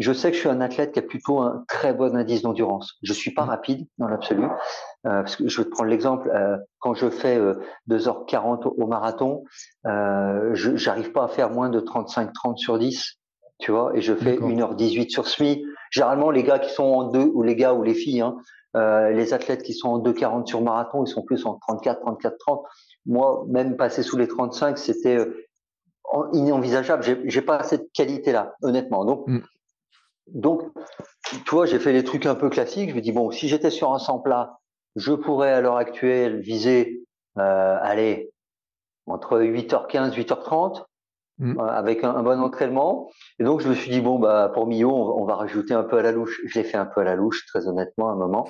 [0.00, 2.94] Je sais que je suis un athlète qui a plutôt un très bon indice d'endurance.
[3.02, 3.48] Je suis pas mmh.
[3.48, 4.44] rapide dans l'absolu.
[4.44, 4.48] Euh,
[5.22, 6.28] parce que je vais te prendre l'exemple.
[6.34, 7.54] Euh, quand je fais euh,
[7.88, 9.44] 2h40 au, marathon,
[9.86, 13.18] euh, je j'arrive pas à faire moins de 35-30 sur 10.
[13.60, 15.62] Tu vois, et je fais 1h18 sur semi.
[15.90, 18.36] Généralement, les gars qui sont en deux, ou les gars ou les filles, hein,
[18.76, 22.38] euh, les athlètes qui sont en 2h40 sur marathon, ils sont plus en 34, 34,
[22.38, 22.64] 30.
[23.06, 27.02] Moi, même passer sous les 35, c'était euh, inenvisageable.
[27.24, 29.04] J'ai pas cette qualité-là, honnêtement.
[29.04, 29.40] Donc, mmh.
[30.34, 30.62] Donc,
[31.30, 32.90] tu vois, j'ai fait les trucs un peu classiques.
[32.90, 34.58] Je me dis, bon, si j'étais sur un 100 plat,
[34.96, 37.04] je pourrais à l'heure actuelle viser,
[37.38, 38.30] euh, allez,
[39.06, 40.84] entre 8h15, 8h30,
[41.38, 41.58] mmh.
[41.58, 43.10] euh, avec un, bon entraînement.
[43.38, 45.98] Et donc, je me suis dit, bon, bah, pour Millau, on, va rajouter un peu
[45.98, 46.40] à la louche.
[46.44, 48.48] Je l'ai fait un peu à la louche, très honnêtement, à un moment.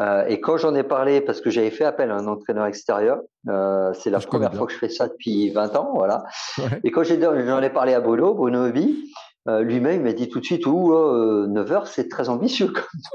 [0.00, 3.20] Euh, et quand j'en ai parlé, parce que j'avais fait appel à un entraîneur extérieur,
[3.48, 6.24] euh, c'est la première fois que je fais ça depuis 20 ans, voilà.
[6.84, 9.12] Et quand j'en ai, parlé à Bruno, Bruno Obi,
[9.48, 10.92] euh, lui-même m'a dit tout de suite, ou
[11.46, 12.72] 9 heures, c'est très ambitieux.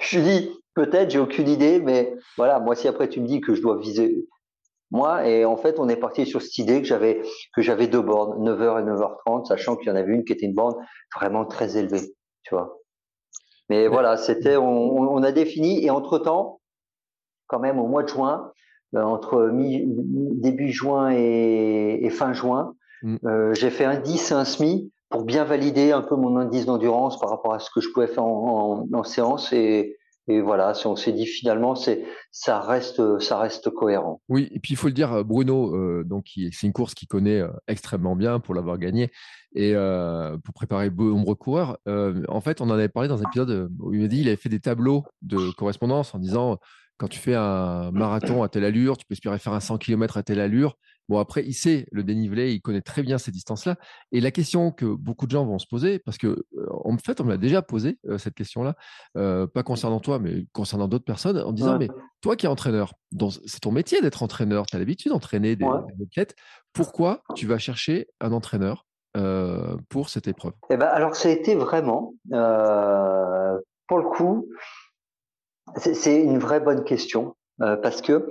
[0.00, 3.40] je lui dis, peut-être, j'ai aucune idée, mais voilà, moi si après tu me dis
[3.40, 4.26] que je dois viser
[4.92, 7.20] moi, et en fait, on est parti sur cette idée que j'avais
[7.54, 10.46] que j'avais deux bornes, 9h et 9h30, sachant qu'il y en avait une qui était
[10.46, 10.76] une borne
[11.14, 12.78] vraiment très élevée, tu vois.
[13.68, 16.60] Mais voilà, c'était, on, a défini et entre temps,
[17.48, 18.52] quand même au mois de juin,
[18.94, 23.16] euh, entre début juin et, fin juin, mm.
[23.24, 26.66] euh, j'ai fait un 10 et un SMI pour bien valider un peu mon indice
[26.66, 29.96] d'endurance par rapport à ce que je pouvais faire en, en séance et,
[30.28, 34.20] et voilà, on s'est dit finalement, c'est ça reste ça reste cohérent.
[34.28, 37.40] Oui, et puis il faut le dire, Bruno, euh, donc c'est une course qu'il connaît
[37.40, 39.12] euh, extrêmement bien pour l'avoir gagnée
[39.54, 41.78] et euh, pour préparer de nombreux coureurs.
[41.86, 44.36] en fait, on en avait parlé dans un épisode où il m'a dit il avait
[44.36, 46.58] fait des tableaux de correspondance en disant
[46.98, 50.16] quand tu fais un marathon à telle allure, tu peux espérer faire un 100 km
[50.16, 50.76] à telle allure.
[51.08, 53.76] Bon, après, il sait le dénivelé, il connaît très bien ces distances-là.
[54.12, 56.44] Et la question que beaucoup de gens vont se poser, parce que
[56.84, 58.74] en fait, on me l'a déjà posé, cette question-là,
[59.14, 61.88] pas concernant toi, mais concernant d'autres personnes, en disant, mais
[62.20, 62.94] toi qui es entraîneur,
[63.46, 65.66] c'est ton métier d'être entraîneur, tu as l'habitude d'entraîner des,
[66.02, 66.34] athlètes,
[66.72, 68.86] pourquoi tu vas chercher un entraîneur
[69.88, 70.52] pour cette épreuve?
[70.70, 74.48] Eh ben, Alors, ça a été vraiment, pour le coup,
[75.76, 78.28] c'est une vraie bonne question, parce que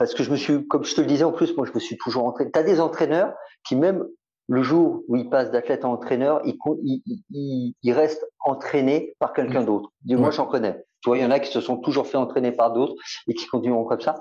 [0.00, 1.78] parce que je me suis, comme je te le disais en plus, moi je me
[1.78, 2.50] suis toujours entraîné.
[2.50, 3.34] Tu as des entraîneurs
[3.68, 4.02] qui même
[4.48, 9.62] le jour où ils passent d'athlète à entraîneur, ils, ils, ils, restent entraînés par quelqu'un
[9.62, 9.90] d'autre.
[10.06, 10.82] Moi j'en connais.
[11.02, 12.94] Tu vois, il y en a qui se sont toujours fait entraîner par d'autres
[13.28, 14.14] et qui continueront comme ça.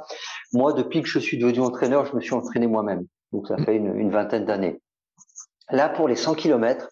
[0.52, 3.06] Moi, depuis que je suis devenu entraîneur, je me suis entraîné moi-même.
[3.32, 4.82] Donc ça fait une, une vingtaine d'années.
[5.72, 6.89] Là, pour les 100 km,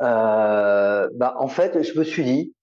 [0.00, 2.54] euh, bah, en fait, je me suis dit,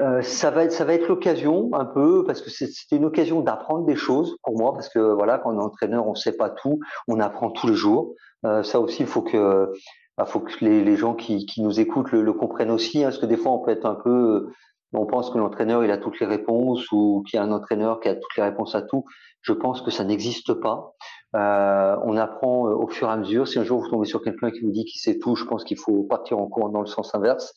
[0.00, 3.40] euh, ça va être ça va être l'occasion un peu parce que c'était une occasion
[3.40, 6.50] d'apprendre des choses pour moi parce que voilà quand on est entraîneur on sait pas
[6.50, 8.14] tout on apprend tous les jours
[8.46, 9.72] euh, ça aussi il faut que
[10.16, 13.08] bah, faut que les, les gens qui, qui nous écoutent le, le comprennent aussi hein,
[13.08, 14.48] parce que des fois on peut être un peu
[14.94, 18.00] on pense que l'entraîneur il a toutes les réponses ou qu'il y a un entraîneur
[18.00, 19.04] qui a toutes les réponses à tout.
[19.40, 20.94] Je pense que ça n'existe pas.
[21.34, 23.48] Euh, on apprend euh, au fur et à mesure.
[23.48, 25.64] Si un jour vous tombez sur quelqu'un qui vous dit qu'il sait tout, je pense
[25.64, 27.54] qu'il faut partir en cours dans le sens inverse.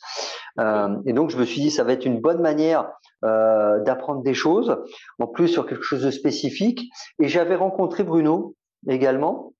[0.60, 2.90] Euh, et donc je me suis dit ça va être une bonne manière
[3.26, 4.78] euh, d'apprendre des choses,
[5.20, 6.90] en plus sur quelque chose de spécifique.
[7.20, 8.56] Et j'avais rencontré Bruno
[8.88, 9.54] également.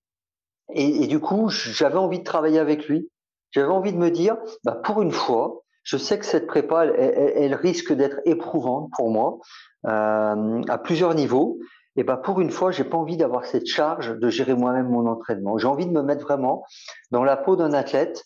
[0.72, 3.10] Et, du coup j'avais envie de travailler avec lui.
[3.52, 7.54] J'avais envie de me dire, bah, pour une fois, je sais que cette prépa, elle,
[7.54, 9.38] risque d'être éprouvante pour moi
[9.86, 11.58] euh, à plusieurs niveaux.
[11.96, 15.06] Et ben pour une fois, j'ai pas envie d'avoir cette charge de gérer moi-même mon
[15.06, 15.56] entraînement.
[15.58, 16.64] J'ai envie de me mettre vraiment
[17.10, 18.22] dans la peau d'un athlète,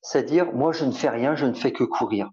[0.00, 2.30] c'est-à-dire moi je ne fais rien, je ne fais que courir.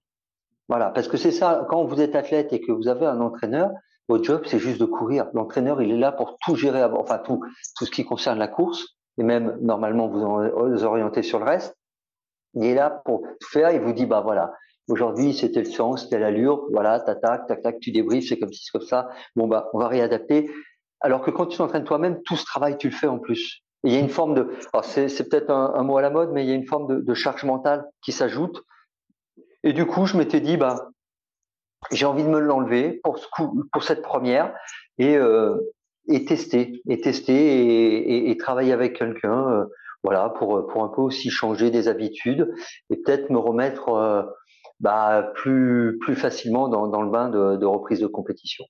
[0.69, 1.65] Voilà, parce que c'est ça.
[1.69, 3.71] Quand vous êtes athlète et que vous avez un entraîneur,
[4.07, 5.27] votre job c'est juste de courir.
[5.33, 7.41] L'entraîneur il est là pour tout gérer, enfin tout
[7.77, 8.85] tout ce qui concerne la course
[9.17, 11.75] et même normalement vous vous orienter sur le reste.
[12.53, 13.71] Il est là pour tout faire.
[13.71, 14.53] Il vous dit, bah voilà,
[14.87, 18.63] aujourd'hui c'était le sens, c'était l'allure, voilà, tac, tac, tac, tu débriefes, c'est comme si
[18.63, 19.09] c'est comme ça.
[19.35, 20.49] Bon bah, on va réadapter.
[21.01, 23.63] Alors que quand tu t'entraînes toi-même, tout ce travail tu le fais en plus.
[23.83, 24.49] il y a une forme de,
[24.83, 27.13] c'est peut-être un, mot à la mode, mais il y a une forme de, de
[27.13, 28.63] charge mentale qui s'ajoute.
[29.63, 30.89] Et du coup, je m'étais dit, bah,
[31.91, 34.53] j'ai envie de me l'enlever pour ce coup, pour cette première
[34.97, 35.55] et euh,
[36.07, 39.51] et tester, et tester et, et, et travailler avec quelqu'un.
[39.51, 39.65] Euh,
[40.03, 42.53] voilà, pour, pour un peu aussi changer des habitudes
[42.89, 44.23] et peut-être me remettre euh,
[44.79, 48.65] bah, plus, plus facilement dans, dans le bain de, de reprise de compétition.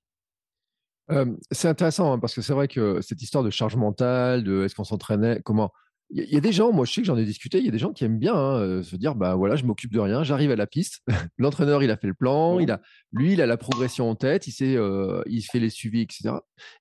[1.11, 4.63] Euh, c'est intéressant hein, parce que c'est vrai que cette histoire de charge mentale, de
[4.63, 5.71] est-ce qu'on s'entraînait, comment
[6.11, 7.71] il y, a des gens, moi je sais que j'en ai discuté, il y a
[7.71, 10.23] des gens qui aiment bien hein, euh, se dire bah voilà, je m'occupe de rien,
[10.23, 11.03] j'arrive à la piste,
[11.37, 14.47] l'entraîneur il a fait le plan, il a, lui il a la progression en tête,
[14.47, 16.31] il sait, euh, il fait les suivis, etc.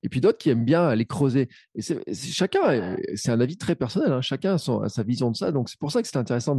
[0.03, 1.51] Et puis d'autres qui aiment bien aller creuser.
[1.75, 5.37] Et c'est, chacun, c'est un avis très personnel, hein, chacun a, son, sa vision de
[5.37, 6.57] ça, donc c'est pour ça que c'est intéressant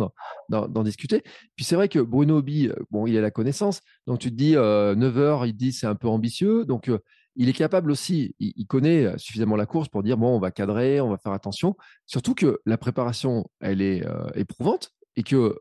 [0.50, 1.24] d'en, discuter.
[1.56, 4.36] Puis c'est vrai que Bruno Bi, euh, bon, il a la connaissance, donc tu te
[4.36, 6.92] dis 9 heures, il dit c'est un peu ambitieux, donc
[7.40, 10.52] il est capable aussi, il, connaît euh, suffisamment la course pour dire bon, on va
[10.52, 11.78] cadrer, on va faire attention.
[12.06, 15.58] Surtout que la préparation, elle est euh, éprouvante et que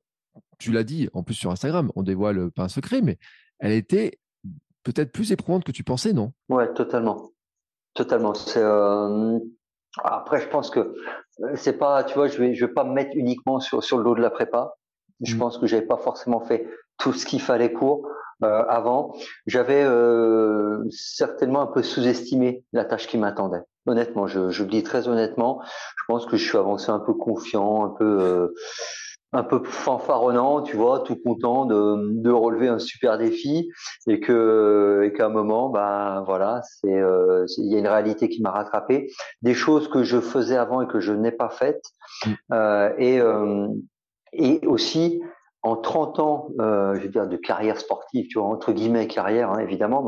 [0.58, 3.16] tu l'as dit en plus sur Instagram, on dévoile pas un secret, mais
[3.60, 4.18] elle était
[4.82, 6.32] peut-être plus éprouvante que tu pensais, non?
[6.48, 7.30] Ouais, totalement,
[7.94, 8.32] totalement.
[8.56, 9.38] Euh,
[10.02, 10.96] après, je pense que
[11.54, 14.04] c'est pas, tu vois, je vais, je vais pas me mettre uniquement sur sur le
[14.04, 14.74] dos de la prépa.
[15.20, 15.38] Je mmh.
[15.38, 18.08] pense que j'avais pas forcément fait tout ce qu'il fallait pour.
[18.44, 23.62] Euh, avant, j'avais euh, certainement un peu sous-estimé la tâche qui m'attendait.
[23.86, 27.14] Honnêtement, je, je le dis très honnêtement, je pense que je suis avancé un peu
[27.14, 28.54] confiant, un peu, euh,
[29.32, 33.68] un peu fanfaronnant, tu vois, tout content de, de relever un super défi
[34.06, 38.28] et que et qu'à un moment, ben voilà, c'est euh, il y a une réalité
[38.28, 39.10] qui m'a rattrapé,
[39.42, 41.84] des choses que je faisais avant et que je n'ai pas faites,
[42.24, 42.30] mm.
[42.52, 43.68] euh, et euh,
[44.32, 45.20] et aussi
[45.68, 49.50] en 30 ans, euh, je veux dire de carrière sportive, tu vois, entre guillemets carrière,
[49.50, 50.02] hein, évidemment,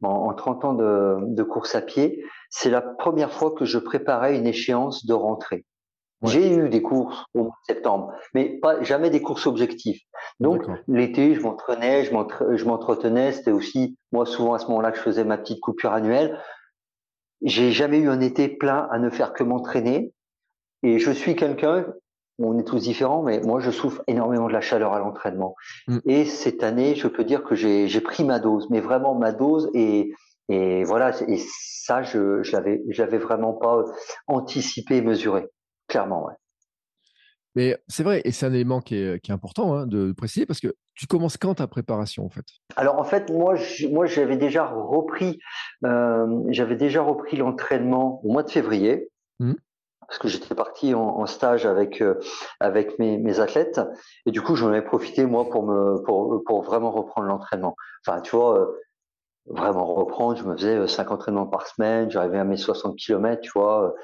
[0.00, 3.64] mais en, en, 30 ans de, de course à pied, c'est la première fois que
[3.64, 5.64] je préparais une échéance de rentrée.
[6.22, 10.00] J'ai eu des courses au mois de septembre, mais pas jamais des courses objectives.
[10.40, 13.32] Donc l'été, je m'entraînais, je m'entretenais.
[13.32, 16.40] C'était aussi moi souvent à ce moment-là que je faisais ma petite coupure annuelle.
[17.42, 20.14] J'ai jamais eu un été plein à ne faire que m'entraîner.
[20.82, 21.86] Et je suis quelqu'un,
[22.38, 25.54] on est tous différents, mais moi je souffre énormément de la chaleur à l'entraînement.
[25.88, 25.98] Mm.
[26.04, 29.70] Et cette année, je peux dire que j'ai pris ma dose, mais vraiment ma dose.
[29.74, 30.12] Et,
[30.48, 33.84] et voilà, et ça, je, je l'avais, j'avais vraiment pas
[34.26, 35.46] anticipé et mesuré.
[35.88, 36.34] Clairement, ouais.
[37.54, 40.44] Mais c'est vrai, et c'est un élément qui est, qui est important hein, de préciser,
[40.44, 42.44] parce que tu commences quand ta préparation en fait?
[42.76, 43.54] Alors en fait, moi,
[43.90, 45.38] moi, j'avais déjà repris,
[45.86, 49.08] euh, j'avais déjà repris l'entraînement au mois de février.
[49.38, 49.54] Mmh.
[50.08, 52.20] Parce que j'étais parti en, stage avec euh,
[52.60, 53.80] avec mes, mes, athlètes
[54.24, 57.74] et du coup j'en ai profité moi pour me pour pour vraiment reprendre l'entraînement.
[58.06, 58.66] Enfin tu vois euh,
[59.46, 60.36] vraiment reprendre.
[60.36, 62.10] Je me faisais cinq entraînements par semaine.
[62.10, 63.94] J'arrivais à mes 60 km, tu vois.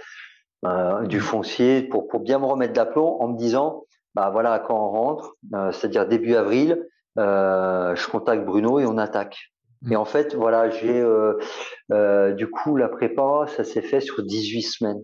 [0.64, 3.84] Euh, du foncier pour, pour bien me remettre d'aplomb en me disant
[4.14, 6.86] bah voilà quand on rentre, euh, c'est-à-dire début avril,
[7.18, 9.52] euh, je contacte Bruno et on attaque.
[9.90, 11.04] Et en fait voilà j'ai
[12.36, 15.00] du coup la prépa ça s'est fait sur 18 semaines.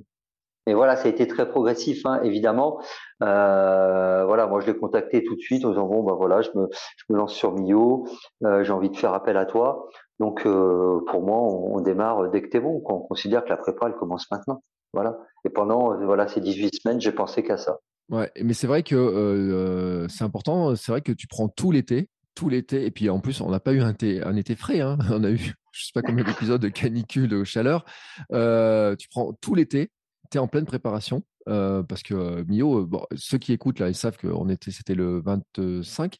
[0.69, 2.79] Et voilà, ça a été très progressif, hein, évidemment.
[3.23, 6.51] Euh, voilà, moi je l'ai contacté tout de suite en disant bon bah voilà, je
[6.55, 6.69] me,
[7.09, 8.07] lance sur Mio,
[8.45, 9.89] euh, j'ai envie de faire appel à toi.
[10.19, 12.83] Donc euh, pour moi, on, démarre dès que t'es bon.
[12.85, 14.63] On considère que la prépa elle commence maintenant.
[14.93, 15.17] Voilà.
[15.47, 17.79] Et pendant voilà ces 18 semaines, j'ai pensé qu'à ça.
[18.11, 20.77] Ouais, mais c'est vrai que c'est important.
[20.77, 23.61] C'est vrai que tu prends tout l'été, tout l'été, et puis en plus, on n'a
[23.61, 24.81] pas eu un un été frais.
[24.81, 24.99] Hein.
[25.11, 27.87] On a eu, je sais pas combien d'épisodes de canicule, de chaleur.
[28.31, 29.91] Tu prends tout l'été,
[30.31, 31.23] tu es en pleine préparation.
[31.47, 36.17] parce que Mio, bon, ceux qui écoutent là, ils savent que était, c'était le 25,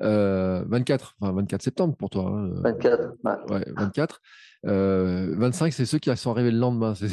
[0.00, 2.48] 24, enfin 24 septembre pour toi.
[2.62, 3.12] 24.
[3.24, 4.20] Hein, ouais, 24.
[4.62, 6.94] 25, euh, c'est ceux qui sont arrivés le lendemain.
[6.96, 7.08] C'est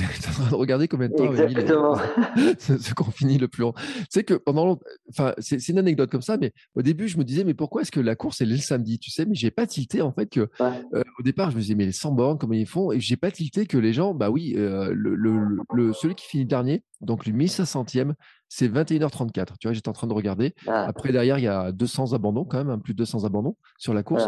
[0.51, 1.95] regarder combien de temps Exactement.
[2.59, 3.73] ceux qui ont fini le plus long.
[4.09, 4.79] Sais que pendant
[5.09, 7.91] enfin, c'est une anecdote comme ça, mais au début, je me disais, mais pourquoi est-ce
[7.91, 10.27] que la course, elle est le samedi Tu sais, mais j'ai pas tilté en fait
[10.27, 12.91] que euh, au départ, je me disais, mais les 100 bornes, comment ils font?
[12.91, 16.45] Et j'ai pas tilté que les gens, bah oui, euh, le, le, celui qui finit
[16.45, 18.13] dernier, donc le 1500e,
[18.49, 19.57] c'est 21h34.
[19.59, 20.53] Tu vois, j'étais en train de regarder.
[20.67, 20.85] Ah.
[20.85, 23.93] Après, derrière, il y a 200 abandons quand même, hein, plus de 200 abandons sur
[23.93, 24.27] la course.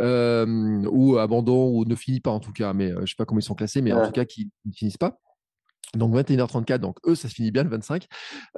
[0.00, 3.24] Euh, ou abandon, ou ne finit pas en tout cas, mais euh, je sais pas
[3.24, 5.18] comment ils sont classés, mais en tout cas qui ne finissent pas.
[5.94, 8.06] Donc 21h34, donc eux, ça se finit bien le 25.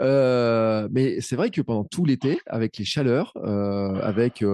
[0.01, 4.45] Euh, mais c'est vrai que pendant tout l'été, avec les chaleurs, avec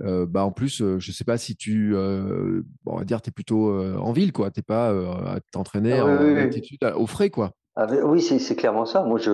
[0.00, 3.72] bah en plus, je sais pas si tu, bon, on va dire, tu es plutôt
[3.96, 4.50] en ville, quoi.
[4.50, 7.52] T'es pas à t'entraîner ah en altitude au frais, quoi.
[7.76, 9.04] Ah, oui, c'est clairement ça.
[9.04, 9.32] Moi, je,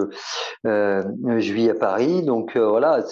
[0.65, 3.03] je vis à Paris, donc voilà,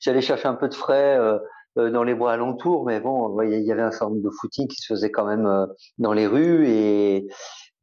[0.00, 1.38] j'allais chercher un peu de frais euh,
[1.76, 4.76] dans les bois alentours, mais bon, il y avait un certain nombre de footing qui
[4.76, 5.66] se faisait quand même euh,
[5.98, 7.28] dans les rues et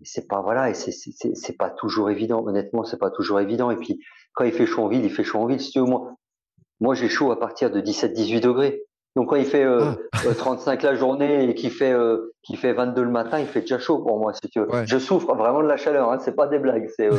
[0.03, 2.43] c'est pas voilà et c'est pas toujours évident.
[2.45, 3.71] Honnêtement, c'est pas toujours évident.
[3.71, 3.99] Et puis
[4.33, 5.61] quand il fait chaud en ville, il fait chaud en ville.
[5.61, 6.15] Si tu veux, moi,
[6.79, 8.83] moi j'ai chaud à partir de 17-18 degrés.
[9.15, 9.93] Donc quand il fait euh,
[10.37, 10.91] 35 ah.
[10.91, 14.17] la journée et qu'il fait euh, fait 22 le matin, il fait déjà chaud pour
[14.17, 14.33] moi.
[14.33, 14.67] Si tu veux.
[14.85, 16.11] Je souffre vraiment de la chaleur.
[16.11, 16.89] Hein, c'est pas des blagues.
[16.95, 17.09] C'est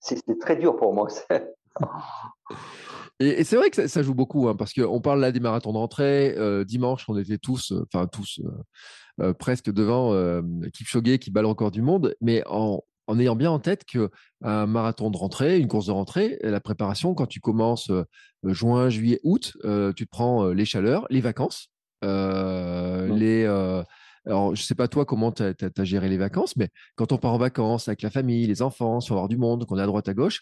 [0.00, 1.08] c'est très dur pour moi.
[3.22, 6.34] Et, c'est vrai que ça, joue beaucoup, hein, parce qu'on parle là des marathons d'entrée.
[6.36, 8.40] Euh, dimanche, on était tous, euh, enfin tous,
[9.20, 10.12] euh, presque devant
[10.72, 12.82] Kipchoge qui bat le record du monde, mais en,
[13.18, 14.10] ayant bien en tête que
[14.42, 17.90] un marathon de rentrée, une course de rentrée, la préparation, quand tu commences
[18.42, 19.52] juin, juillet, août,
[19.96, 21.68] tu te prends les chaleurs, les vacances,
[22.02, 23.44] les.
[24.24, 27.34] alors, je sais pas toi comment tu as, géré les vacances, mais quand on part
[27.34, 30.08] en vacances avec la famille, les enfants, sur voir du monde, qu'on est à droite
[30.08, 30.40] à gauche,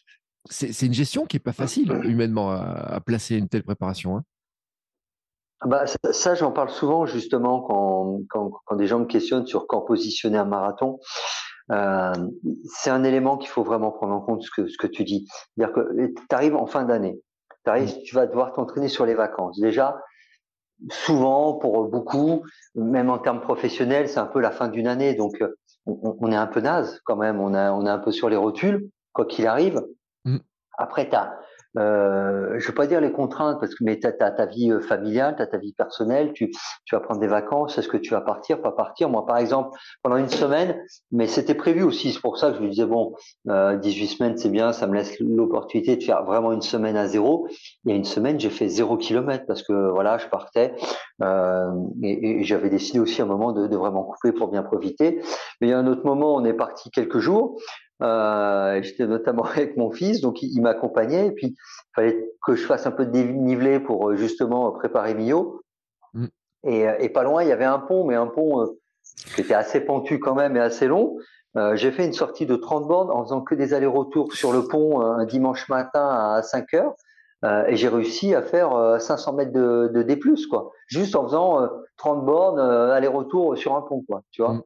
[0.48, 4.16] c'est une gestion qui n'est pas facile humainement à, placer une telle préparation.
[4.16, 4.24] Hein.
[5.61, 9.66] Ah bah, ça, j'en parle souvent justement quand, quand, quand, des gens me questionnent sur
[9.66, 10.98] quand positionner un marathon.
[11.70, 12.12] Euh,
[12.64, 15.26] c'est un élément qu'il faut vraiment prendre en compte ce que, ce que tu dis.
[15.29, 17.20] C'est-à-dire que tu arrives en fin d'année,
[17.66, 18.03] mmh.
[18.05, 19.61] tu vas devoir t'entraîner sur les vacances.
[19.61, 20.00] Déjà,
[20.90, 22.42] souvent, pour beaucoup,
[22.74, 25.44] même en termes professionnels, c'est un peu la fin d'une année, donc
[25.87, 28.31] on, on, est un peu naze quand même, on, a, on est un peu sur
[28.31, 29.85] les rotules, quoi qu'il arrive.
[30.80, 31.38] Après, tu as
[31.78, 34.80] euh, je veux pas dire les contraintes parce que mais t'as as ta vie euh,
[34.80, 36.50] familiale, t'as ta vie personnelle, tu
[36.84, 39.08] tu vas prendre des vacances, est-ce que tu vas partir, pas partir?
[39.08, 42.62] Moi par exemple pendant une semaine, mais c'était prévu aussi, c'est pour ça que je
[42.62, 43.14] me disais bon,
[43.48, 47.06] euh, 18 semaines c'est bien, ça me laisse l'opportunité de faire vraiment une semaine à
[47.06, 47.46] zéro.
[47.84, 50.74] Il y a une semaine j'ai fait zéro kilomètre parce que voilà je partais
[51.22, 51.70] euh,
[52.02, 55.22] et, j'avais décidé aussi un moment de, de vraiment couper pour bien profiter.
[55.60, 57.60] Mais il y a un autre moment on est parti quelques jours
[58.02, 61.28] euh, J'étais notamment avec mon fils, donc il, m'accompagnait.
[61.28, 65.14] Et puis, il fallait que je fasse un peu de dénivelé pour euh, justement préparer
[65.14, 65.62] Mio.
[66.14, 66.26] Mm.
[66.64, 68.66] Et, euh, et, pas loin, il y avait un pont, mais un pont euh,
[69.34, 71.16] qui était assez pentu quand même et assez long.
[71.56, 74.66] Euh, J'ai fait une sortie de 30 bornes en faisant que des allers-retours sur le
[74.68, 76.94] pont un dimanche matin à 5 heures.
[77.42, 80.72] Euh, et j'ai réussi à faire 500 mètres de, de D+, quoi.
[80.86, 84.22] Juste en faisant 30 bornes aller-retour sur un pont, quoi.
[84.30, 84.62] Tu vois.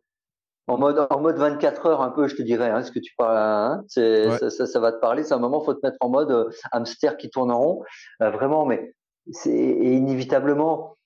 [0.67, 3.13] En mode en mode 24 heures un peu je te dirais hein, ce que tu
[3.19, 5.23] parles hein, ça, ça, ça, va te parler.
[5.23, 7.83] C'est un moment faut te mettre en mode euh, hamster qui tourne en rond.
[8.23, 8.95] Euh, vraiment mais
[9.31, 10.97] c'est inévitablement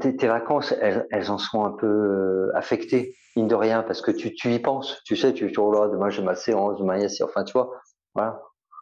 [0.00, 4.00] tes, tes vacances elles, elles, en sont un peu euh, affectées mine de rien parce
[4.00, 5.02] que tu, tu y penses.
[5.04, 7.42] Tu sais tu tu oh là demain j'ai ma séance demain il y a enfin
[7.42, 7.70] tu vois
[8.14, 8.40] voilà.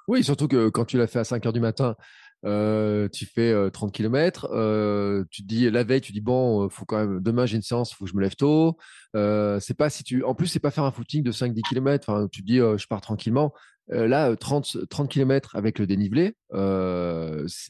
[0.08, 1.96] Oui surtout que quand tu l'as fait à 5 heures du matin
[2.44, 6.84] euh, tu fais 30 km, euh, tu te dis la veille, tu dis bon, faut
[6.84, 8.76] quand même demain j'ai une séance, faut que je me lève tôt.
[9.16, 12.08] Euh, c'est pas si tu, en plus c'est pas faire un footing de 5-10 km.
[12.08, 13.52] Enfin, tu te dis je pars tranquillement.
[13.88, 16.36] là, 30 30 km avec le dénivelé,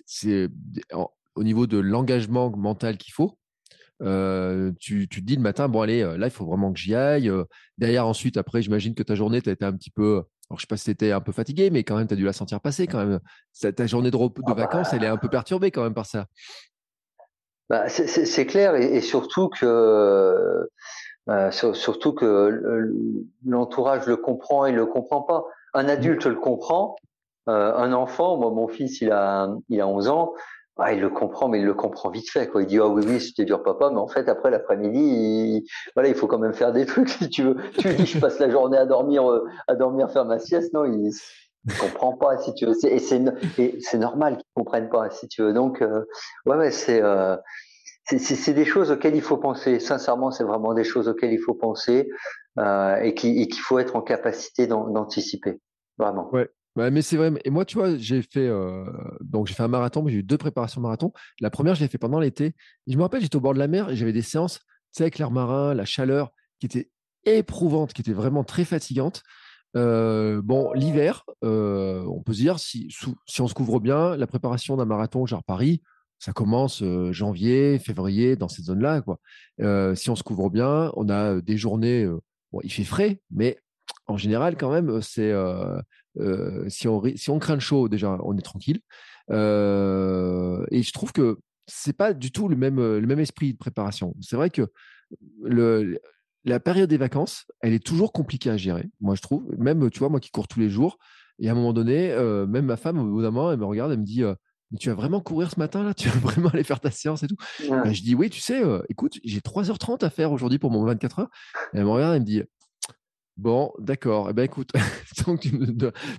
[0.06, 0.48] c'est
[1.34, 3.38] au niveau de l'engagement mental qu'il faut.
[4.00, 7.30] tu, tu te dis le matin, bon allez, là il faut vraiment que j'y aille.
[7.78, 10.62] derrière ensuite, après, j'imagine que ta journée, tu as été un petit peu alors, je
[10.62, 12.60] sais pas si tu un peu fatigué, mais quand même, tu as dû la sentir
[12.60, 13.20] passer quand même.
[13.74, 16.06] Ta journée de, de ah bah, vacances, elle est un peu perturbée quand même par
[16.06, 16.26] ça.
[17.68, 20.66] Bah, c'est clair, et, surtout que,
[21.28, 22.90] euh, surtout que
[23.44, 25.44] l'entourage le comprend et le comprend pas.
[25.74, 26.96] Un adulte le comprend,
[27.50, 30.32] euh, un enfant, moi, mon fils, il a, il a 11 ans,
[30.78, 32.48] ah, il le comprend, mais il le comprend vite fait.
[32.48, 32.62] Quoi.
[32.62, 35.64] Il dit, ah oui, oui, c'était dur, papa, mais en fait, après l'après-midi, il...
[35.94, 37.56] voilà, il faut quand même faire des trucs, si tu veux.
[37.78, 40.72] Tu dis, je passe la journée à dormir, euh, à dormir, faire ma sieste.
[40.72, 42.74] Non, il ne comprend pas, si tu veux.
[42.86, 45.52] Et c'est normal qu'il ne comprenne pas, si tu veux.
[45.52, 46.04] Donc, euh,
[46.46, 47.02] ouais, ouais, c'est...
[47.02, 47.36] Euh,
[48.16, 49.80] c'est des choses auxquelles il faut penser.
[49.80, 52.08] Sincèrement, c'est vraiment des choses auxquelles il faut penser
[52.58, 55.60] euh, et qu'il faut être en capacité d'anticiper.
[55.98, 56.30] Vraiment.
[56.32, 57.32] Ouais, mais c'est vrai.
[57.44, 58.84] Et moi, tu vois, j'ai fait, euh,
[59.46, 61.12] fait un marathon, j'ai eu deux préparations marathon.
[61.40, 62.54] La première, je l'ai fait pendant l'été.
[62.86, 65.04] je me rappelle, j'étais au bord de la mer et j'avais des séances, tu sais,
[65.04, 66.90] avec l'air marin, la chaleur, qui était
[67.24, 69.22] éprouvante, qui était vraiment très fatigante.
[69.76, 72.94] Euh, bon, l'hiver, euh, on peut se dire, si,
[73.26, 75.82] si on se couvre bien, la préparation d'un marathon, genre Paris,
[76.20, 79.02] ça commence janvier, février, dans cette zone-là.
[79.02, 79.20] Quoi.
[79.94, 82.08] si on se couvre bien, on a des journées,
[82.52, 83.58] bon, il fait frais, mais
[84.06, 85.32] en général, quand même, c'est
[86.68, 88.80] si, on, si on craint le chaud, déjà, on est tranquille.
[89.30, 93.58] Euh, et je trouve que c'est pas du tout le même, le même esprit de
[93.58, 94.14] préparation.
[94.20, 94.66] C'est vrai que
[95.42, 95.98] le,
[96.44, 99.44] la période des vacances, elle est toujours compliquée à gérer, moi je trouve.
[99.58, 100.98] Même, tu vois, moi qui cours tous les jours,
[101.38, 103.66] et à un moment donné, euh, même ma femme, au bout d'un moment, elle me
[103.66, 104.22] regarde, elle me dit
[104.70, 105.94] Mais tu vas vraiment courir ce matin là?
[105.94, 107.36] Tu vas vraiment aller faire ta séance et tout?
[107.68, 111.18] Ben, Je dis Oui, tu sais, écoute, j'ai 3h30 à faire aujourd'hui pour mon 24
[111.20, 111.30] heures.
[111.74, 112.42] elle me regarde, elle me dit
[113.38, 114.26] Bon, d'accord.
[114.30, 114.72] Eh ben, écoute,
[115.24, 115.66] tant, que tu me,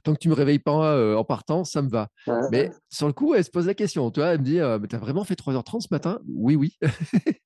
[0.03, 2.07] tant que tu me réveilles pas euh, en partant, ça me va.
[2.49, 4.09] Mais sur le coup, elle se pose la question.
[4.09, 6.21] Tu vois, elle me dit, euh, tu as vraiment fait 3h30 ce matin?
[6.29, 6.77] Oui, oui.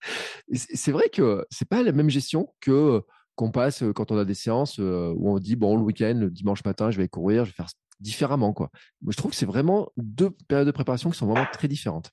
[0.53, 3.01] c'est vrai que c'est pas la même gestion que
[3.36, 6.29] qu'on passe euh, quand on a des séances où on dit, bon, le week-end, le
[6.29, 8.53] dimanche matin, je vais courir, je vais faire différemment.
[8.53, 8.69] Quoi.
[9.01, 12.12] Moi, je trouve que c'est vraiment deux périodes de préparation qui sont vraiment très différentes.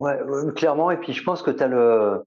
[0.00, 0.18] Ouais,
[0.56, 0.90] clairement.
[0.90, 2.24] Et puis, je pense que tu as le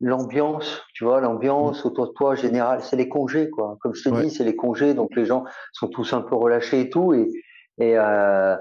[0.00, 3.76] l'ambiance, tu vois, l'ambiance autour de toi générale, c'est les congés, quoi.
[3.80, 6.80] Comme je te dis, c'est les congés, donc les gens sont tous un peu relâchés
[6.80, 7.14] et tout.
[7.14, 7.30] Et,
[7.78, 8.56] et euh,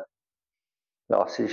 [1.10, 1.46] alors c'est,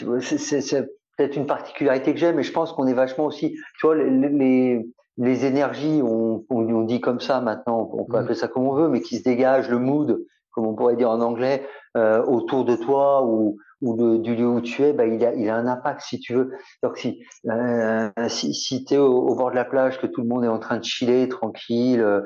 [1.17, 4.11] peut-être une particularité que j'ai, mais je pense qu'on est vachement aussi, tu vois, les,
[4.11, 4.87] les,
[5.19, 8.89] les énergies, on, on, dit comme ça maintenant, on peut appeler ça comme on veut,
[8.89, 12.77] mais qui se dégagent, le mood, comme on pourrait dire en anglais, euh, autour de
[12.77, 15.67] toi ou ou de, du lieu où tu es, bah, il, a, il a un
[15.67, 16.53] impact si tu veux.
[16.83, 20.27] Donc si euh, si, si tu es au, bord de la plage, que tout le
[20.27, 22.23] monde est en train de chiller tranquille, euh,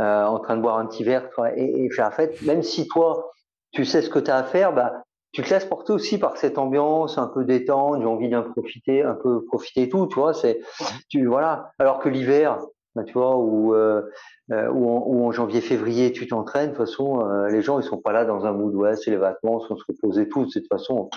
[0.00, 3.32] euh en train de boire un petit verre, et, et en fait, même si toi
[3.72, 6.36] tu sais ce que tu as à faire, bah tu te laisses porter aussi par
[6.36, 10.16] cette ambiance un peu détente, j'ai envie d'en profiter, un peu profiter et tout, tu
[10.16, 10.60] vois, c'est
[11.08, 11.70] tu voilà.
[11.78, 12.58] Alors que l'hiver,
[12.94, 14.02] bah, tu vois, ou, euh,
[14.50, 17.98] euh ou, en, janvier, février, tu t'entraînes, de toute façon, euh, les gens, ils sont
[17.98, 20.44] pas là dans un mood, ouais, c'est les vacances, on se repose et tout.
[20.44, 21.08] De toute façon,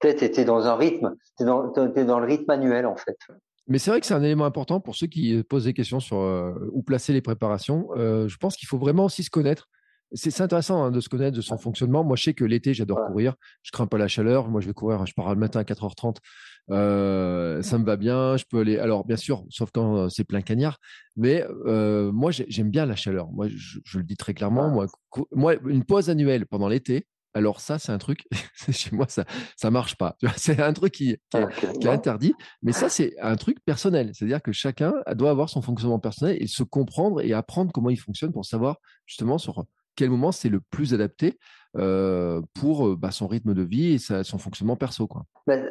[0.00, 3.18] peut-être t'es dans un rythme, t'es dans, es dans le rythme annuel, en fait.
[3.66, 6.18] Mais c'est vrai que c'est un élément important pour ceux qui posent des questions sur
[6.72, 7.88] où placer les préparations.
[7.94, 9.68] je pense qu'il faut vraiment aussi se connaître.
[10.12, 12.02] c'est intéressant hein, de se connaître, de son fonctionnement.
[12.02, 13.34] Moi, je sais que l'été, j'adore courir.
[13.62, 14.48] Je crains pas la chaleur.
[14.48, 15.04] Moi, je vais courir.
[15.06, 16.16] Je pars le matin à 4h30.
[16.70, 18.36] Euh, ça me va bien.
[18.36, 18.78] Je peux aller.
[18.78, 20.78] Alors, bien sûr, sauf quand euh, c'est plein cagnard.
[21.16, 23.30] Mais euh, moi, j'aime bien la chaleur.
[23.32, 24.70] Moi, je, le dis très clairement.
[24.70, 24.86] Moi,
[25.32, 28.26] moi, une pause annuelle pendant l'été, alors ça, c'est un truc,
[28.70, 29.24] chez moi, ça
[29.56, 30.16] ça marche pas.
[30.36, 34.10] C'est un truc qui, est, interdit, mais ça, c'est un truc personnel.
[34.14, 37.98] C'est-à-dire que chacun doit avoir son fonctionnement personnel et se comprendre et apprendre comment il
[37.98, 39.64] fonctionne pour savoir justement sur
[39.96, 41.38] quel moment c'est le plus adapté
[41.76, 45.06] euh, pour euh, bah, son rythme de vie et son fonctionnement perso.
[45.06, 45.22] Quoi.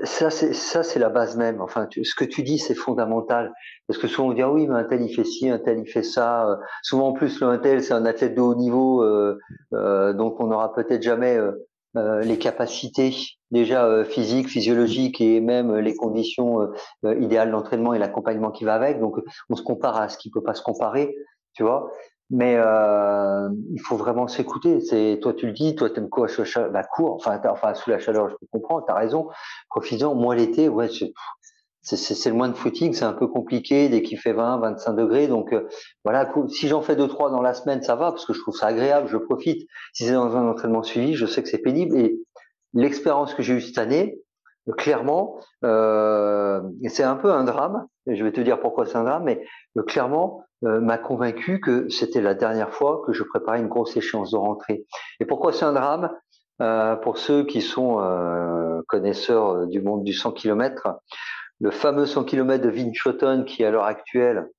[0.03, 1.59] ça, c'est ça, c'est la base même.
[1.59, 3.51] Enfin, ce que tu dis, c'est fondamental.
[3.85, 5.79] Parce que souvent on dit ah oui, mais un tel il fait ci, un tel
[5.79, 6.47] il fait ça.
[6.47, 9.03] Euh, souvent en plus, le un tel c'est un athlète de haut niveau,
[9.73, 11.37] donc on n'aura peut-être jamais
[11.95, 13.13] les capacités
[13.51, 16.69] déjà physiques, physiologiques et même les conditions
[17.03, 19.01] idéales d'entraînement et l'accompagnement qui va avec.
[19.01, 19.17] Donc
[19.49, 21.13] on se compare à ce qui peut pas se comparer,
[21.53, 21.91] tu vois.
[22.31, 24.81] Mais euh, il faut vraiment s'écouter.
[24.81, 27.99] C'est toi, tu le dis, toi, t'aimes quoi la bah, cour, enfin, enfin, sous la
[27.99, 28.85] chaleur, je peux comprendre.
[28.87, 29.29] T'as raison.
[29.69, 30.13] Profitant.
[30.13, 30.89] Moi, l'été, ouais,
[31.81, 35.27] c'est le moins de footing, c'est un peu compliqué dès qu'il fait 20, 25 degrés.
[35.27, 35.67] Donc euh,
[36.03, 38.55] voilà, si j'en fais deux trois dans la semaine, ça va parce que je trouve
[38.55, 39.67] ça agréable, je profite.
[39.93, 41.97] Si c'est dans un entraînement suivi, je sais que c'est pénible.
[41.97, 42.19] Et
[42.73, 44.19] l'expérience que j'ai eue cette année,
[44.77, 47.87] clairement, euh, c'est un peu un drame.
[48.07, 49.43] Je vais te dire pourquoi c'est un drame, mais
[49.77, 53.95] euh, clairement euh, m'a convaincu que c'était la dernière fois que je préparais une grosse
[53.95, 54.85] échéance de rentrée.
[55.19, 56.11] Et pourquoi c'est un drame?
[56.61, 60.99] Euh, Pour ceux qui sont euh, connaisseurs du monde du 100 km,
[61.61, 64.49] le fameux 100 km de Winschoten qui à l'heure actuelle,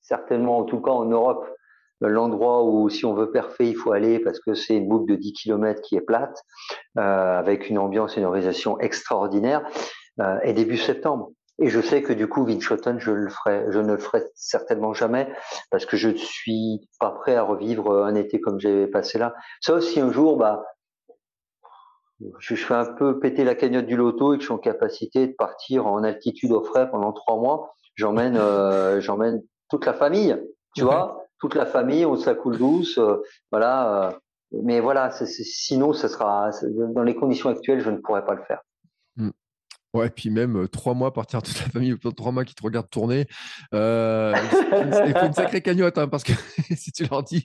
[0.00, 1.46] certainement en tout cas en Europe,
[2.00, 5.16] l'endroit où si on veut parfait, il faut aller parce que c'est une boucle de
[5.16, 6.42] 10 km qui est plate,
[6.98, 9.66] euh, avec une ambiance et une organisation extraordinaire,
[10.20, 11.30] euh, et début septembre.
[11.60, 14.94] Et je sais que du coup, Winschoten, je le ferai, je ne le ferai certainement
[14.94, 15.28] jamais
[15.70, 19.34] parce que je ne suis pas prêt à revivre un été comme j'ai passé là.
[19.60, 20.64] Sauf si un jour, bah,
[22.38, 25.26] je fais un peu péter la cagnotte du loto et que je suis en capacité
[25.26, 27.74] de partir en altitude au frais pendant trois mois.
[27.94, 30.36] J'emmène, euh, j'emmène toute la famille,
[30.74, 33.16] tu vois, toute la famille, on se la coule douce, euh,
[33.50, 34.06] voilà.
[34.06, 34.12] Euh,
[34.62, 36.50] mais voilà, sinon, ce sera
[36.94, 38.62] dans les conditions actuelles, je ne pourrais pas le faire.
[39.94, 43.26] Ouais, puis même trois mois partir toute la famille, trois mois qui te regardent tourner.
[43.74, 44.34] Euh,
[45.06, 46.32] il faut une sacrée cagnotte, hein, parce que
[46.76, 47.44] si tu leur dis,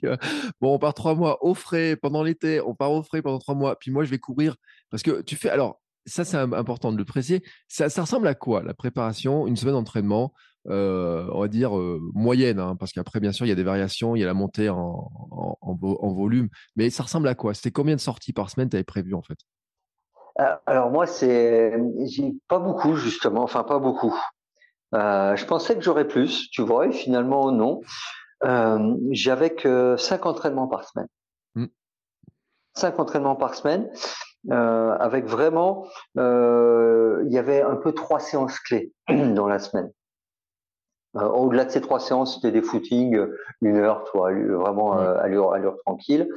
[0.60, 3.54] bon, on part trois mois au frais pendant l'été, on part au frais pendant trois
[3.54, 4.56] mois, puis moi je vais courir,
[4.90, 8.62] parce que tu fais, alors ça c'est important de le préciser, ça, ressemble à quoi
[8.62, 10.34] la préparation, une semaine d'entraînement,
[10.66, 11.72] on va dire
[12.12, 14.34] moyenne, hein, parce qu'après bien sûr il y a des variations, il y a la
[14.34, 15.10] montée en,
[15.62, 17.54] en, volume, mais ça ressemble à quoi?
[17.54, 19.38] C'était combien de sorties par semaine tu avais prévu en fait?
[19.38, 19.53] euh,
[20.36, 21.72] alors moi, c'est
[22.48, 24.14] pas beaucoup justement, enfin pas beaucoup.
[24.94, 27.80] Euh, je pensais que j'aurais plus, tu vois, et finalement non.
[28.44, 31.08] Euh, J'avais que cinq entraînements par semaine.
[31.54, 31.66] Hmm.
[32.74, 33.90] Cinq entraînements par semaine,
[34.50, 35.86] euh, avec vraiment,
[36.18, 39.90] euh, il y avait un peu trois séances clés dans la semaine.
[41.14, 43.24] Au-delà de ces trois séances, c'était des footings,
[43.62, 46.28] une heure, toi, vraiment à allure tranquille.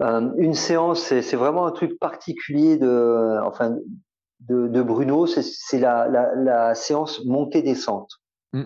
[0.00, 3.76] Euh, une séance, c'est vraiment un truc particulier de, enfin,
[4.40, 8.10] de, de Bruno, c'est la, la, la, séance montée-descente.
[8.52, 8.64] Mm.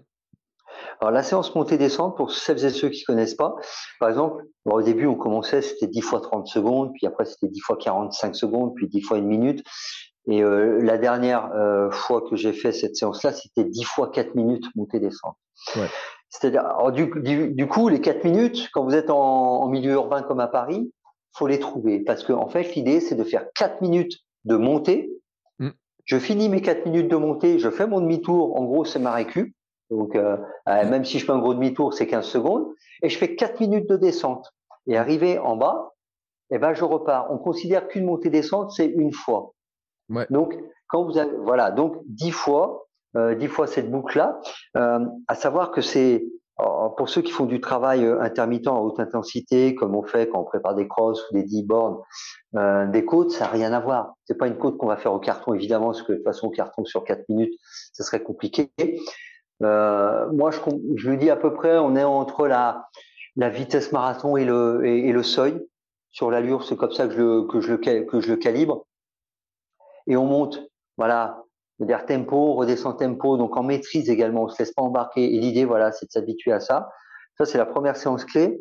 [1.01, 3.55] Alors la séance montée-descente, pour celles et ceux qui connaissent pas,
[3.99, 7.61] par exemple, au début on commençait, c'était 10 fois 30 secondes, puis après c'était 10
[7.61, 9.64] fois 45 secondes, puis 10 fois une minute.
[10.28, 14.35] Et euh, la dernière euh, fois que j'ai fait cette séance-là, c'était 10 fois 4
[14.35, 15.37] minutes montée-descente.
[15.76, 15.89] Ouais.
[16.28, 20.22] C'est-à-dire, du, du, du, coup, les 4 minutes, quand vous êtes en, en milieu urbain
[20.22, 20.93] comme à Paris,
[21.33, 25.11] faut les trouver parce que en fait l'idée c'est de faire 4 minutes de montée.
[25.59, 25.70] Mm.
[26.05, 29.12] Je finis mes 4 minutes de montée, je fais mon demi-tour, en gros c'est ma
[29.12, 29.55] récup.
[29.91, 30.37] Donc euh,
[30.68, 32.66] euh, même si je fais un gros demi-tour, c'est 15 secondes
[33.03, 34.53] et je fais 4 minutes de descente.
[34.87, 35.93] Et arrivé en bas,
[36.51, 37.30] eh ben je repars.
[37.30, 39.53] On considère qu'une montée descente c'est une fois.
[40.09, 40.26] Ouais.
[40.30, 40.57] Donc
[40.89, 42.83] quand vous avez voilà, donc 10 fois
[43.16, 44.41] euh, 10 fois cette boucle là,
[44.76, 46.24] euh, à savoir que c'est
[46.96, 50.40] pour ceux qui font du travail euh, intermittent à haute intensité, comme on fait quand
[50.40, 51.98] on prépare des crosses ou des 10 bornes,
[52.56, 54.14] euh, des côtes, ça n'a rien à voir.
[54.24, 56.48] C'est pas une côte qu'on va faire au carton, évidemment, parce que de toute façon,
[56.48, 57.54] au carton sur 4 minutes,
[57.92, 58.70] ça serait compliqué.
[59.62, 60.58] Euh, moi, je,
[60.96, 62.88] je lui dis à peu près, on est entre la,
[63.36, 65.60] vitesse marathon et le, le seuil.
[66.10, 67.42] Sur l'allure, c'est comme ça que je, le,
[68.04, 68.86] que je le calibre.
[70.06, 70.60] Et on monte,
[70.98, 71.41] voilà,
[71.78, 75.34] c'est-à-dire tempo, redescend tempo, donc en maîtrise également, on se laisse pas embarquer.
[75.34, 76.90] Et l'idée, voilà, c'est de s'habituer à ça.
[77.38, 78.60] Ça, c'est la première séance clé.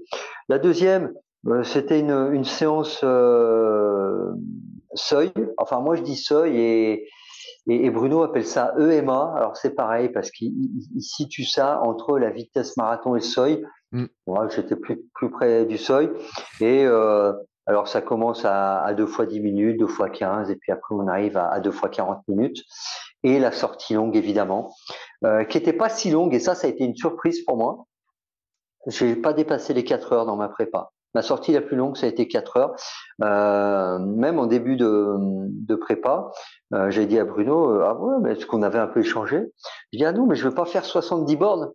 [0.50, 1.14] La deuxième,
[1.48, 4.32] euh, c'était une, une séance euh,
[4.94, 5.32] seuil.
[5.58, 7.08] Enfin, moi, je dis seuil et,
[7.68, 9.34] et, Bruno appelle ça EMA.
[9.36, 10.54] Alors, c'est pareil parce qu'il
[11.00, 13.64] situe ça entre la vitesse marathon et le seuil.
[13.92, 14.06] Mm.
[14.28, 16.10] Moi, j'étais plus, plus près du seuil.
[16.60, 17.34] Et euh,
[17.72, 20.94] Alors ça commence à, à 2 fois 10 minutes, 2 fois 15, et puis après
[20.94, 22.66] on arrive à, à 2 fois 40 minutes.
[23.24, 24.76] Et la sortie longue, évidemment,
[25.24, 27.86] euh, qui était pas si longue, et ça, ça a été une surprise pour moi.
[28.88, 30.92] J'ai pas dépassé les 4 heures dans ma prépa.
[31.16, 32.76] Ma sortie la plus longue, ça a été 4 heures.
[33.24, 36.30] Euh, même en début de, prépa,
[36.74, 39.46] euh, j'ai dit à Bruno, ah ouais, mais est-ce qu'on avait un peu échangé?
[39.94, 41.72] Je dis, ah non, mais je veux pas faire 70 bornes.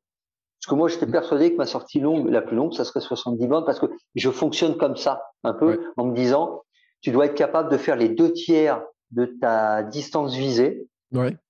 [0.60, 3.46] Parce que moi, j'étais persuadé que ma sortie longue, la plus longue, ça serait 70
[3.46, 6.62] bornes, parce que je fonctionne comme ça, un peu, en me disant,
[7.02, 8.82] tu dois être capable de faire les deux tiers
[9.12, 10.88] de ta distance visée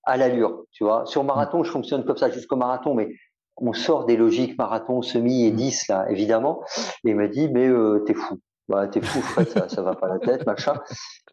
[0.05, 0.65] à l'allure.
[0.73, 3.09] Tu vois, sur marathon, je fonctionne comme ça jusqu'au marathon, mais
[3.57, 6.63] on sort des logiques marathon, semi et 10 là, évidemment.
[7.05, 8.39] Et il m'a dit, mais euh, t'es fou.
[8.69, 10.75] Bah, t'es fou, Fred, ça, ça va pas la tête, machin.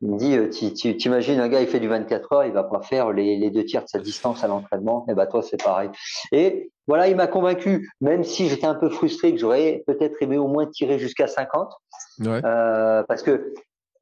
[0.02, 2.64] Il me dit, euh, tu t'imagines un gars, il fait du 24 heures, il va
[2.64, 5.06] pas faire les, les deux tiers de sa distance à l'entraînement.
[5.08, 5.90] Et eh bah, toi, c'est pareil.
[6.32, 10.38] Et voilà, il m'a convaincu, même si j'étais un peu frustré que j'aurais peut-être aimé
[10.38, 11.72] au moins tirer jusqu'à 50.
[12.20, 12.42] Ouais.
[12.46, 13.54] Euh, parce que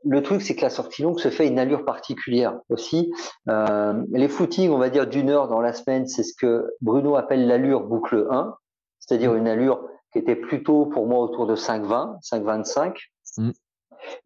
[0.03, 3.13] le truc, c'est que la sortie longue se fait une allure particulière aussi.
[3.49, 7.15] Euh, les footings, on va dire d'une heure dans la semaine, c'est ce que Bruno
[7.15, 8.55] appelle l'allure boucle 1,
[8.99, 12.95] c'est-à-dire une allure qui était plutôt pour moi autour de 5,20, 5,25.
[13.37, 13.51] Mm.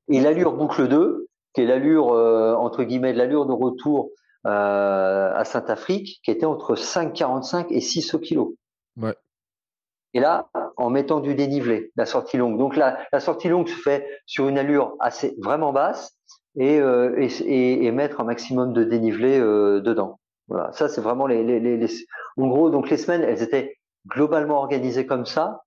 [0.10, 4.10] Et l'allure boucle 2, qui est l'allure, euh, entre guillemets, l'allure de retour
[4.46, 8.56] euh, à Saint-Afrique, qui était entre 5,45 et 6 au kilo.
[8.98, 9.16] Ouais.
[10.14, 12.58] Et là, en mettant du dénivelé, la sortie longue.
[12.58, 16.18] Donc la, la sortie longue se fait sur une allure assez vraiment basse
[16.56, 20.20] et, euh, et, et, mettre un maximum de dénivelé dedans.
[20.48, 21.88] Voilà, ça c'est vraiment les, les, les,
[22.38, 23.78] En gros, donc les semaines, elles étaient
[24.08, 25.64] globalement organisées comme ça.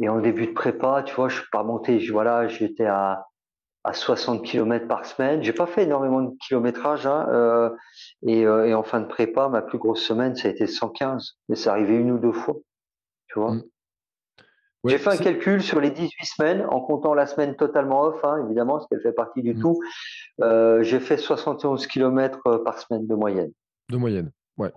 [0.00, 1.98] Et en début de prépa, tu vois, je suis pas monté.
[2.10, 3.26] Voilà, j'étais à
[3.84, 5.42] à 60 km par semaine.
[5.42, 7.06] J'ai pas fait énormément de kilométrage.
[7.06, 7.70] Hein, euh,
[8.26, 11.36] et, euh, et, en fin de prépa, ma plus grosse semaine, ça a été 115.
[11.48, 12.56] Mais c'est arrivé une ou deux fois.
[13.36, 13.62] Mm.
[14.86, 18.42] J'ai fait un calcul sur les 18 semaines, en comptant la semaine totalement off, hein,
[18.44, 19.60] évidemment, parce qu'elle fait partie du mm.
[19.60, 19.80] tout.
[20.40, 23.52] Euh, j'ai fait 71 km par semaine de moyenne.
[23.90, 24.72] De moyenne, ouais.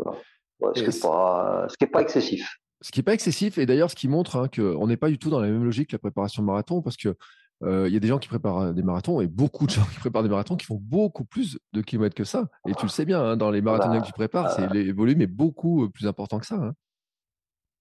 [0.76, 2.58] ce, qui n'est pas, pas, excessif.
[2.82, 5.18] Ce qui n'est pas excessif, et d'ailleurs, ce qui montre hein, qu'on n'est pas du
[5.18, 7.16] tout dans la même logique que la préparation de marathon, parce que
[7.64, 10.00] euh, il y a des gens qui préparent des marathons et beaucoup de gens qui
[10.00, 12.48] préparent des marathons qui font beaucoup plus de kilomètres que ça.
[12.68, 14.92] Et tu le sais bien, hein, dans les marathons bah, que tu prépares, c'est les
[14.92, 16.74] volumes est beaucoup plus important que ça.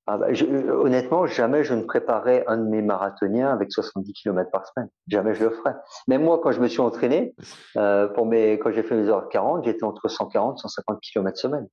[0.09, 4.51] Ah bah, je, honnêtement, jamais je ne préparais un de mes marathoniens avec 70 km
[4.53, 4.89] par semaine.
[5.09, 5.75] Jamais je le ferais.
[6.07, 7.35] Même moi, quand je me suis entraîné,
[7.77, 11.37] euh, pour mes, quand j'ai fait mes heures 40, j'étais entre 140 et 150 km
[11.37, 11.67] semaine.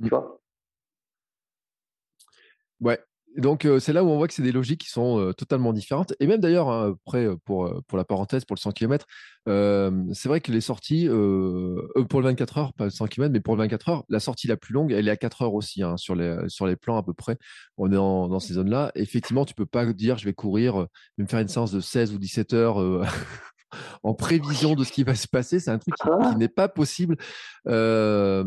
[0.00, 0.08] Tu mmh.
[0.10, 0.40] vois?
[2.80, 3.00] Ouais,
[3.36, 6.14] donc, c'est là où on voit que c'est des logiques qui sont totalement différentes.
[6.20, 9.06] Et même d'ailleurs, hein, après, pour, pour la parenthèse, pour le 100 km,
[9.46, 13.54] c'est vrai que les sorties, pour le 24 heures, pas le 100 km, mais pour
[13.54, 15.98] le 24 heures, la sortie la plus longue, elle est à 4 heures aussi, hein,
[15.98, 17.36] sur, les, sur les plans à peu près.
[17.76, 18.90] On est dans ces zones-là.
[18.94, 20.86] Effectivement, tu peux pas dire, je vais courir,
[21.18, 22.78] me faire une séance de 16 ou 17 heures
[24.02, 25.60] en prévision de ce qui va se passer.
[25.60, 26.34] C'est un truc qui, ah.
[26.36, 27.16] n'est pas possible.
[27.66, 28.44] Euh,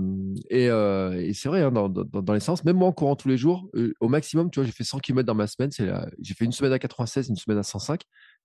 [0.49, 3.70] et, c'est vrai, hein, dans, dans, les sens, même moi en courant tous les jours,
[3.99, 5.70] au maximum, tu vois, j'ai fait 100 km dans ma semaine.
[6.20, 8.01] J'ai fait une semaine à 96, une semaine à 105.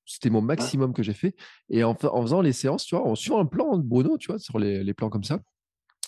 [0.07, 1.35] C'était mon maximum que j'ai fait.
[1.71, 4.31] Et en, en, faisant les séances, tu vois, on suit un plan de Bruno, tu
[4.31, 5.41] vois, sur les, les plans comme ça.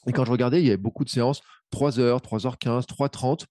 [0.06, 1.40] Et quand je regardais, il y avait beaucoup de séances,
[1.70, 3.46] 3 heures, 3h15, 3h30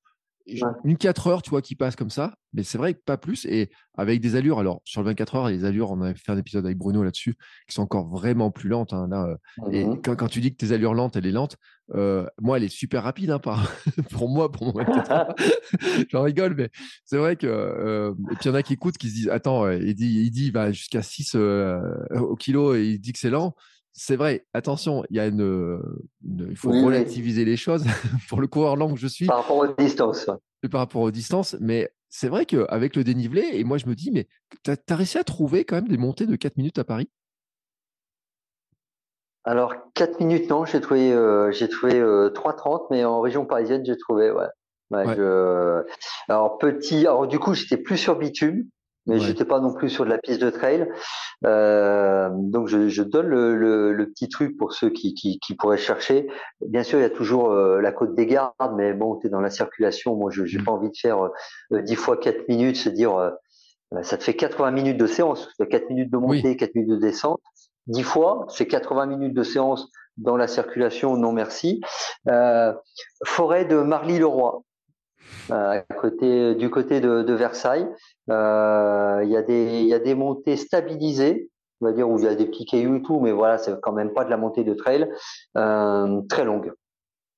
[0.83, 2.35] une 4 heures, tu vois, qui passe comme ça.
[2.53, 3.45] Mais c'est vrai que pas plus.
[3.45, 6.37] Et avec des allures, alors sur le 24 heures, les allures, on avait fait un
[6.37, 7.35] épisode avec Bruno là-dessus,
[7.67, 8.93] qui sont encore vraiment plus lentes.
[8.93, 11.57] Hein, là, euh, Et mmh quand, tu dis que tes allures lentes, elle est lente,
[11.93, 13.71] euh, moi, elle est super rapide hein, par...
[14.11, 15.35] pour moi, pour mon 24 heures.
[16.09, 16.69] J'en rigole, mais
[17.03, 17.47] c'est vrai que.
[17.47, 20.21] Euh, et puis il y en a qui écoutent, qui se disent Attends, il dit,
[20.21, 23.55] il dit va jusqu'à 6 au kilo et il dit que c'est lent
[23.97, 25.81] c'est vrai, attention, il y a une,
[26.21, 27.85] il faut relativiser les choses
[28.29, 29.25] pour le coureur lent que je suis.
[29.25, 30.29] Par rapport aux distances.
[30.69, 34.11] Par rapport aux distances, mais c'est vrai qu'avec le dénivelé, et moi je me dis,
[34.11, 34.27] mais
[34.63, 37.09] tu as, réussi à trouver quand même des montées de 4 minutes à Paris?
[39.45, 43.85] Alors 4 minutes, non, j'ai trouvé, euh, j'ai trouvé 3,30, euh, mais en région parisienne,
[43.85, 44.47] j'ai trouvé, ouais.
[46.27, 48.65] Alors petit, alors du coup, j'étais plus sur bitume
[49.05, 50.87] mais je j'étais pas non plus sur de la piste de trail.
[51.45, 55.55] Euh, donc je, je donne le, le, le, petit truc pour ceux qui, qui, qui,
[55.55, 56.27] pourraient chercher.
[56.61, 59.29] Bien sûr, il y a toujours euh, la côte des gardes, mais bon, tu es
[59.29, 60.15] dans la circulation.
[60.15, 61.29] Moi, je n'ai pas envie de faire
[61.71, 63.31] euh, 10 fois 4 minutes, se dire euh,
[64.01, 67.41] ça te fait 80 minutes de séance, 4 minutes de montée, 4 minutes de descente.
[67.87, 71.81] 10 fois, c'est 80 minutes de séance dans la circulation, non merci.
[72.27, 72.73] Euh,
[73.25, 74.63] forêt de Marly-le-Roi.
[75.51, 77.87] Euh, à côté, du côté de, de Versailles.
[78.29, 81.49] Euh, il y, a des, y a des montées stabilisées,
[81.81, 83.79] on va dire, où il y a des petits cailloux et tout, mais voilà, c'est
[83.81, 85.09] quand même pas de la montée de trail
[85.57, 86.73] euh, très longue.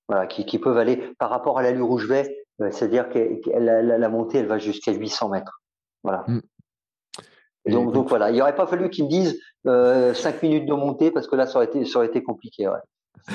[0.07, 3.81] Voilà, qui, qui, peuvent aller par rapport à l'allure où je vais, c'est-à-dire que la,
[3.81, 5.61] la, montée, elle va jusqu'à 800 mètres.
[6.03, 6.23] Voilà.
[6.27, 6.39] Mm.
[7.69, 10.73] donc, donc, voilà, il n'y aurait pas fallu qu'ils me disent euh, 5 minutes de
[10.73, 12.69] montée parce que là, ça aurait été, ça aurait été compliqué.
[12.69, 13.33] Ouais.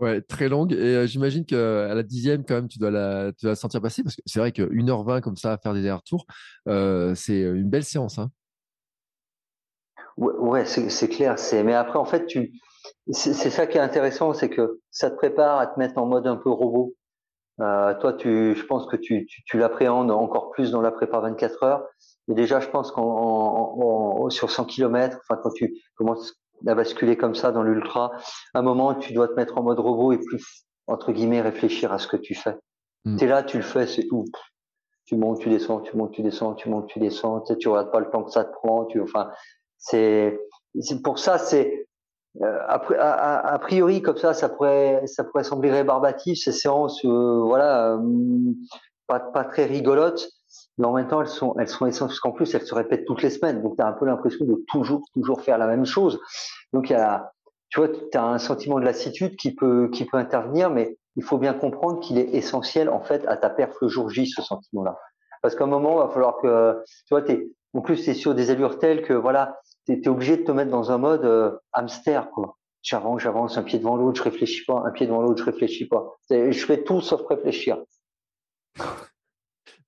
[0.00, 0.72] Ouais, très longue.
[0.72, 4.02] Et euh, j'imagine qu'à la dixième, quand même, tu dois la, tu la sentir passer
[4.04, 6.24] parce que c'est vrai que 1h20 comme ça à faire des allers-retours,
[6.68, 8.18] euh, c'est une belle séance.
[8.18, 8.30] Hein.
[10.16, 11.36] Ouais, c'est clair.
[11.64, 12.52] Mais après, en fait, tu,
[13.10, 16.26] c'est ça qui est intéressant, c'est que ça te prépare à te mettre en mode
[16.26, 16.94] un peu robot.
[17.60, 21.62] Euh, toi, tu, je pense que tu, tu, l'appréhendes encore plus dans la prépa 24
[21.64, 21.84] heures.
[22.28, 26.34] Mais déjà, je pense qu'en sur 100 km, enfin, quand tu commences
[26.66, 28.12] à basculer comme ça dans l'ultra,
[28.54, 31.92] à un moment, tu dois te mettre en mode robot et plus, entre guillemets, réfléchir
[31.92, 32.56] à ce que tu fais.
[33.04, 33.16] Mm.
[33.16, 34.24] Tu es là, tu le fais, c'est tout.
[35.06, 37.40] Tu montes, tu descends, tu montes, tu descends, tu montes, tu descends.
[37.40, 38.84] Tu, sais, tu regardes pas le temps que ça te prend.
[38.86, 39.30] Tu, enfin,
[39.78, 40.38] c'est,
[41.02, 41.86] pour ça, c'est,
[42.42, 47.42] euh, a, a, priori, comme ça, ça pourrait, ça pourrait sembler rébarbatif, ces séances, euh,
[47.44, 47.98] voilà, euh,
[49.06, 50.28] pas, pas très rigolotes
[50.78, 53.04] mais en même temps, elles sont, elles sont essentielles parce qu'en plus, elles se répètent
[53.04, 53.62] toutes les semaines.
[53.62, 56.20] Donc, tu as un peu l'impression de toujours, toujours faire la même chose.
[56.72, 60.96] Donc, tu vois, tu as un sentiment de lassitude qui peut, qui peut intervenir, mais
[61.16, 64.26] il faut bien comprendre qu'il est essentiel, en fait, à ta perf le jour J,
[64.26, 64.96] ce sentiment-là.
[65.42, 67.22] Parce qu'à un moment, il va falloir que, tu vois,
[67.74, 70.70] en plus, c'est sur des allures telles que, voilà, tu es, obligé de te mettre
[70.70, 72.56] dans un mode euh, hamster, quoi.
[72.82, 75.88] J'avance, j'avance, un pied devant l'autre, je réfléchis pas, un pied devant l'autre, je réfléchis
[75.88, 76.16] pas.
[76.30, 77.78] Je fais tout sauf réfléchir.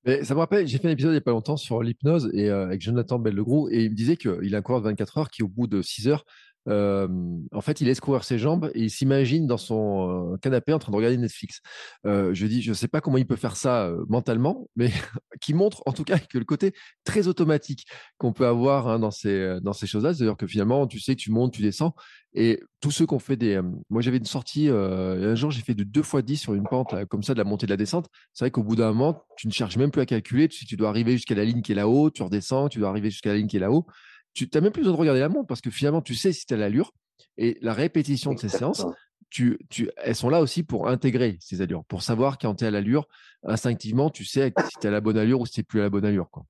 [0.05, 2.31] Mais ça me rappelle, j'ai fait un épisode il n'y a pas longtemps sur l'hypnose
[2.33, 5.19] et euh, avec Jonathan Bellegroux et il me disait qu'il a un coureur de 24
[5.19, 6.25] heures qui, au bout de 6 heures,
[6.71, 7.09] euh,
[7.53, 10.79] en fait, il laisse courir ses jambes et il s'imagine dans son euh, canapé en
[10.79, 11.61] train de regarder Netflix.
[12.07, 14.93] Euh, je dis, je ne sais pas comment il peut faire ça mentalement, mais
[15.41, 16.73] qui montre en tout cas que le côté
[17.05, 17.87] très automatique
[18.19, 21.21] qu'on peut avoir hein, dans ces, dans ces choses-là, c'est-à-dire que finalement, tu sais que
[21.21, 21.95] tu montes, tu descends.
[22.33, 23.61] Et tous ceux qui ont fait des.
[23.89, 26.95] moi, j'avais une sortie, un jour, j'ai fait de 2 fois 10 sur une pente,
[27.07, 28.07] comme ça, de la montée de la descente.
[28.33, 30.47] C'est vrai qu'au bout d'un moment, tu ne cherches même plus à calculer.
[30.47, 33.11] Tu, tu dois arriver jusqu'à la ligne qui est là-haut, tu redescends, tu dois arriver
[33.11, 33.85] jusqu'à la ligne qui est là-haut
[34.33, 36.47] tu n'as même plus besoin de regarder la montre parce que finalement, tu sais si
[36.47, 36.93] tu as l'allure.
[37.37, 38.87] Et la répétition de ces séances,
[39.31, 42.69] tu, tu, elles sont là aussi pour intégrer ces allures, pour savoir quand tu es
[42.69, 43.07] à l'allure,
[43.45, 45.81] instinctivement, tu sais si tu es à la bonne allure ou si tu n'es plus
[45.81, 46.29] à la bonne allure.
[46.31, 46.45] Quoi.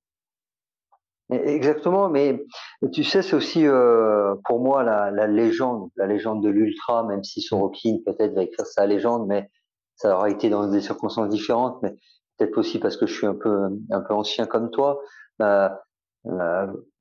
[1.31, 2.43] Exactement, mais
[2.91, 7.23] tu sais, c'est aussi euh, pour moi la, la, légende, la légende de l'ultra, même
[7.23, 9.49] si Sorokin peut-être va écrire sa légende, mais
[9.95, 11.95] ça aura été dans des circonstances différentes, mais
[12.37, 14.99] peut-être aussi parce que je suis un peu un peu ancien comme toi.
[15.39, 15.69] Bah, euh,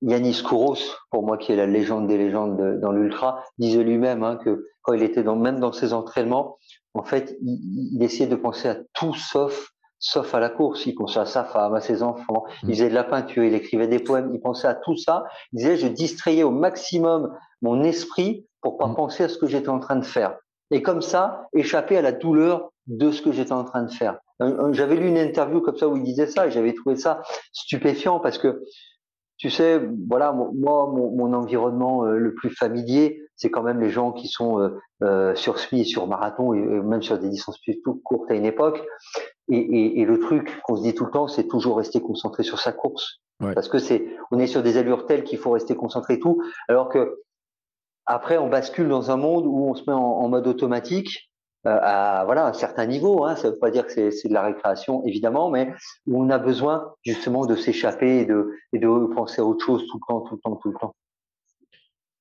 [0.03, 4.37] Yanis Kouros, pour moi qui est la légende des légendes dans l'ultra, disait lui-même hein,
[4.37, 6.57] que quand il était dans, même dans ses entraînements,
[6.95, 10.87] en fait, il, il, essayait de penser à tout sauf sauf à la course.
[10.87, 12.45] Il pensait à sa femme, à ses enfants.
[12.63, 12.73] Il mm.
[12.73, 14.31] faisait de la peinture, il écrivait des poèmes.
[14.35, 15.25] Il pensait à tout ça.
[15.53, 18.97] Il disait je distrayais au maximum mon esprit pour pas mm.
[18.97, 20.37] penser à ce que j'étais en train de faire.
[20.73, 24.19] Et comme ça, échapper à la douleur de ce que j'étais en train de faire.
[24.73, 27.21] J'avais lu une interview comme ça où il disait ça et j'avais trouvé ça
[27.53, 28.63] stupéfiant parce que
[29.41, 33.89] tu sais, voilà, moi, mon, mon environnement euh, le plus familier, c'est quand même les
[33.89, 37.81] gens qui sont euh, euh sur semi, sur marathon et, même sur des distances plus
[38.05, 38.85] courtes à une époque.
[39.49, 42.43] Et, et, et le truc qu'on se dit tout le temps, c'est toujours rester concentré
[42.43, 45.75] sur sa course, parce que c'est, on est sur des allures telles qu'il faut rester
[45.75, 47.23] concentré et tout, alors que
[48.05, 51.30] après, on bascule dans un monde où on se met en, en mode automatique
[51.65, 53.25] à voilà un certain niveau.
[53.25, 55.73] Hein, ça ne veut pas dire que c'est de la récréation évidemment, mais
[56.07, 59.99] où on a besoin justement de s'échapper et de, de penser à autre chose tout
[59.99, 60.95] le temps, tout le temps, tout le temps.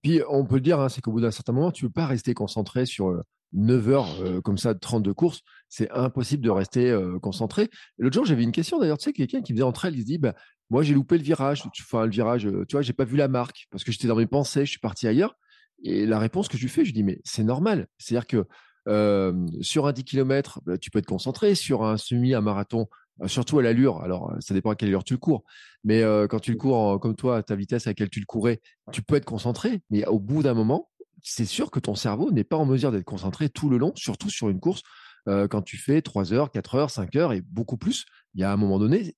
[0.02, 2.06] Puis on peut dire, hein, c'est qu'au bout d'un certain moment, tu ne peux pas
[2.06, 3.22] rester concentré sur
[3.54, 5.42] 9 euh, heures euh, comme ça, 32 courses.
[5.68, 7.70] C'est impossible de rester concentré.
[7.98, 10.06] L'autre jour, j'avais une question d'ailleurs, tu sais, quelqu'un qui faisait entre elles, il se
[10.06, 10.34] dit, bah,
[10.70, 13.68] moi j'ai loupé le virage, enfin le virage, tu vois, j'ai pas vu la marque
[13.72, 15.36] parce que j'étais dans mes pensées, je suis parti ailleurs.
[15.84, 17.88] Et la réponse que je lui fais, je lui dis, mais c'est normal.
[17.98, 18.46] C'est-à-dire que
[18.86, 21.56] sur un 10 km, bah, tu peux être concentré.
[21.56, 24.02] Sur un semi, un marathon, bah, surtout à l'allure.
[24.02, 25.44] Alors, ça dépend à quelle allure tu le cours.
[25.84, 28.62] Mais quand tu le cours comme toi, à ta vitesse à laquelle tu le courais,
[28.92, 29.82] tu peux être concentré.
[29.90, 30.90] Mais au bout d'un moment,
[31.22, 34.30] c'est sûr que ton cerveau n'est pas en mesure d'être concentré tout le long, surtout
[34.30, 34.84] sur une course
[35.30, 38.06] euh, quand tu fais 3 heures, 4 heures, 5 heures et beaucoup plus,
[38.36, 39.16] il y a un moment donné,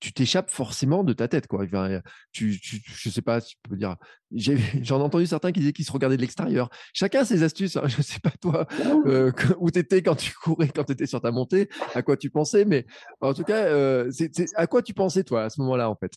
[0.00, 1.46] tu t'échappes forcément de ta tête.
[1.46, 1.64] Quoi.
[1.64, 2.00] Enfin,
[2.32, 3.96] tu, tu, je sais pas, tu peux dire.
[4.32, 6.68] J'en ai, entendu certains qui disaient qu'ils se regardaient de l'extérieur.
[6.92, 7.76] Chacun ses astuces.
[7.76, 7.84] Hein.
[7.86, 8.66] Je sais pas toi
[9.06, 12.16] euh, où tu étais quand tu courais, quand tu étais sur ta montée, à quoi
[12.16, 12.64] tu pensais.
[12.64, 12.86] Mais
[13.20, 14.10] en tout cas, euh,
[14.56, 16.12] à quoi tu pensais toi à ce moment-là en fait?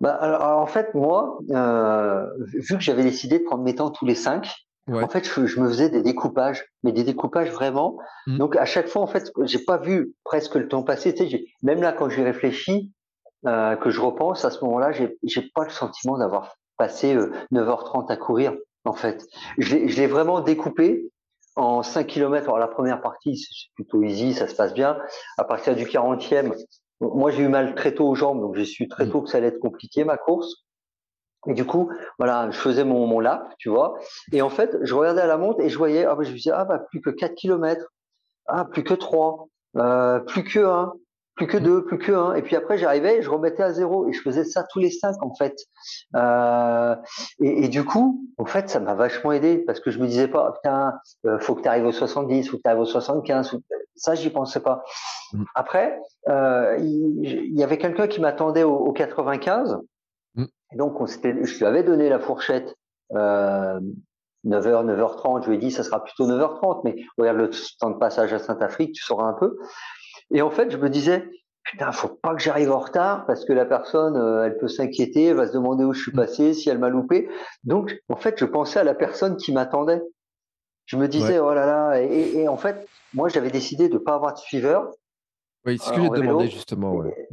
[0.00, 4.06] Bah, alors, en fait, moi, euh, vu que j'avais décidé de prendre mes temps tous
[4.06, 4.48] les cinq,
[4.90, 7.98] en fait, je, me faisais des découpages, mais des découpages vraiment.
[8.26, 8.38] Mmh.
[8.38, 11.14] Donc à chaque fois, en fait, j'ai pas vu presque le temps passer.
[11.14, 12.92] Tu sais, même là, quand j'y réfléchis,
[13.46, 17.16] euh, que je repense, à ce moment-là, j'ai, j'ai pas le sentiment d'avoir passé
[17.52, 18.54] 9h30 euh, à courir.
[18.84, 19.26] En fait,
[19.58, 21.10] je l'ai, je l'ai vraiment découpé
[21.54, 22.46] en 5 km.
[22.46, 24.98] Alors la première partie, c'est plutôt easy, ça se passe bien.
[25.36, 26.54] À partir du 40e,
[27.00, 29.10] moi j'ai eu mal très tôt aux jambes, donc j'ai su très mm.
[29.10, 30.64] tôt que ça allait être compliqué ma course.
[31.48, 33.94] Et du coup, voilà, je faisais mon, mon lap, tu vois.
[34.32, 36.36] Et en fait, je regardais à la montre et je voyais, ah, bah, je me
[36.36, 37.86] disais, ah, bah, plus que 4 km,
[38.46, 40.92] ah, plus que 3, euh, plus que 1,
[41.38, 42.34] plus que 2, plus que 1.
[42.34, 44.08] Et puis après, j'arrivais je remettais à zéro.
[44.08, 45.56] Et je faisais ça tous les 5, en fait.
[46.16, 46.94] Euh,
[47.40, 50.28] et, et, du coup, en fait, ça m'a vachement aidé parce que je me disais
[50.28, 50.94] pas, putain,
[51.26, 53.56] euh, faut que tu arrives au 70, faut que tu arrives au 75.
[53.96, 54.84] Ça, j'y pensais pas.
[55.32, 55.44] Mm.
[55.54, 59.78] Après, euh, il, y, avait quelqu'un qui m'attendait au, au 95.
[60.72, 62.74] Et donc, on je lui avais donné la fourchette
[63.14, 63.80] euh,
[64.44, 65.44] 9h, 9h30.
[65.44, 67.50] Je lui ai dit, ça sera plutôt 9h30, mais regarde le
[67.80, 69.58] temps de passage à Saint-Afrique, tu sauras un peu.
[70.32, 71.28] Et en fait, je me disais,
[71.64, 75.26] putain, faut pas que j'arrive en retard parce que la personne, euh, elle peut s'inquiéter,
[75.26, 77.28] elle va se demander où je suis passé, si elle m'a loupé.
[77.64, 80.02] Donc, en fait, je pensais à la personne qui m'attendait.
[80.84, 84.14] Je me disais, oh là là, et, et, en fait, moi, j'avais décidé de pas
[84.14, 84.90] avoir de suiveur.
[85.66, 86.92] Oui, ce que je demandais justement.
[86.94, 87.28] Ouais.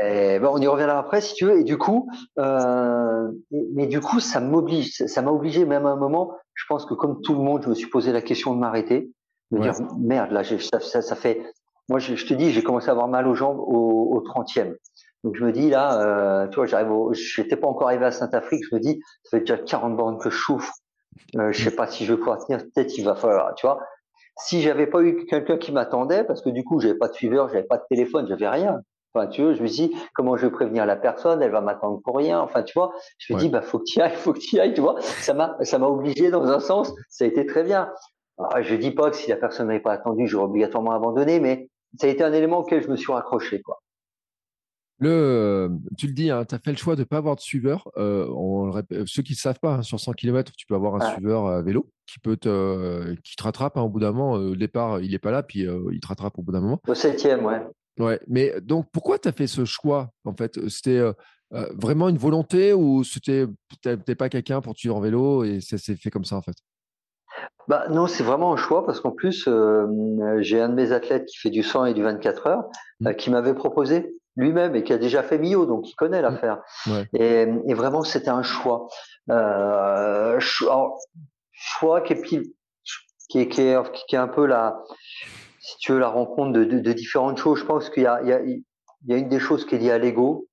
[0.00, 0.06] Mm.
[0.06, 1.60] Et, on y reviendra après si tu veux.
[1.60, 3.30] Et du coup, euh,
[3.74, 6.32] mais du coup, ça m'oblige, ça m'a obligé même à un moment.
[6.54, 9.10] Je pense que comme tout le monde, je me suis posé la question de m'arrêter,
[9.52, 11.42] de dire merde, là, ça, ça, ça, fait.
[11.88, 14.74] Moi, je, je te dis, j'ai commencé à avoir mal aux jambes au, au 30e.
[15.24, 18.12] Donc je me dis là, euh, tu vois, j'arrive, je n'étais pas encore arrivé à
[18.12, 18.62] Saint-Afrique.
[18.70, 20.72] Je me dis, ça fait déjà 40 bornes que je souffre.
[21.36, 22.62] Euh, je sais pas si je vais pouvoir tenir.
[22.62, 23.80] Peut-être il va falloir, tu vois.
[24.36, 27.48] Si j'avais pas eu quelqu'un qui m'attendait, parce que du coup, j'avais pas de suiveur,
[27.48, 28.80] j'avais pas de téléphone, j'avais rien.
[29.14, 32.00] Enfin, tu vois, je me dis, comment je vais prévenir la personne Elle va m'attendre
[32.04, 32.40] pour rien.
[32.40, 34.60] Enfin, tu vois, je me dis, bah, faut que tu ailles, faut que tu y
[34.60, 35.00] ailles, tu vois.
[35.00, 36.92] Ça m'a, ça m'a obligé dans un sens.
[37.08, 37.90] Ça a été très bien.
[38.38, 41.68] Alors, je dis pas que si la personne n'avait pas attendu, j'aurais obligatoirement abandonné, mais
[41.98, 43.80] ça a été un élément auquel je me suis raccroché, quoi.
[45.00, 47.40] Le, tu le dis, hein, tu as fait le choix de ne pas avoir de
[47.40, 47.88] suiveur.
[47.96, 48.72] Euh, on,
[49.06, 51.62] ceux qui ne savent pas, hein, sur 100 km, tu peux avoir un suiveur à
[51.62, 54.32] vélo qui peut te, qui te rattrape hein, au bout d'un moment.
[54.32, 56.80] au départ, il n'est pas là, puis euh, il te rattrape au bout d'un moment.
[56.88, 57.62] Au septième, ouais.
[57.98, 60.68] Ouais, mais donc pourquoi tu as fait ce choix en fait?
[60.68, 61.12] C'était euh,
[61.52, 63.46] euh, vraiment une volonté ou c'était
[63.84, 66.56] n'étais pas quelqu'un pour tuer en vélo et ça s'est fait comme ça en fait?
[67.66, 69.86] Bah non, c'est vraiment un choix parce qu'en plus euh,
[70.40, 72.64] j'ai un de mes athlètes qui fait du 100 et du 24 heures
[73.00, 73.14] mmh.
[73.14, 76.22] qui m'avait proposé lui-même et qui a déjà fait Mio, donc il connaît mmh.
[76.22, 76.62] l'affaire.
[77.12, 78.86] Et, et, vraiment c'était un choix,
[81.52, 84.82] choix qui est, qui est, qui est, qui est un peu la
[85.60, 87.58] si tu veux, la rencontre de, de, de différentes choses.
[87.60, 88.62] Je pense qu'il y a, il y, a, il
[89.06, 90.48] y a une des choses qui est liée à l'ego.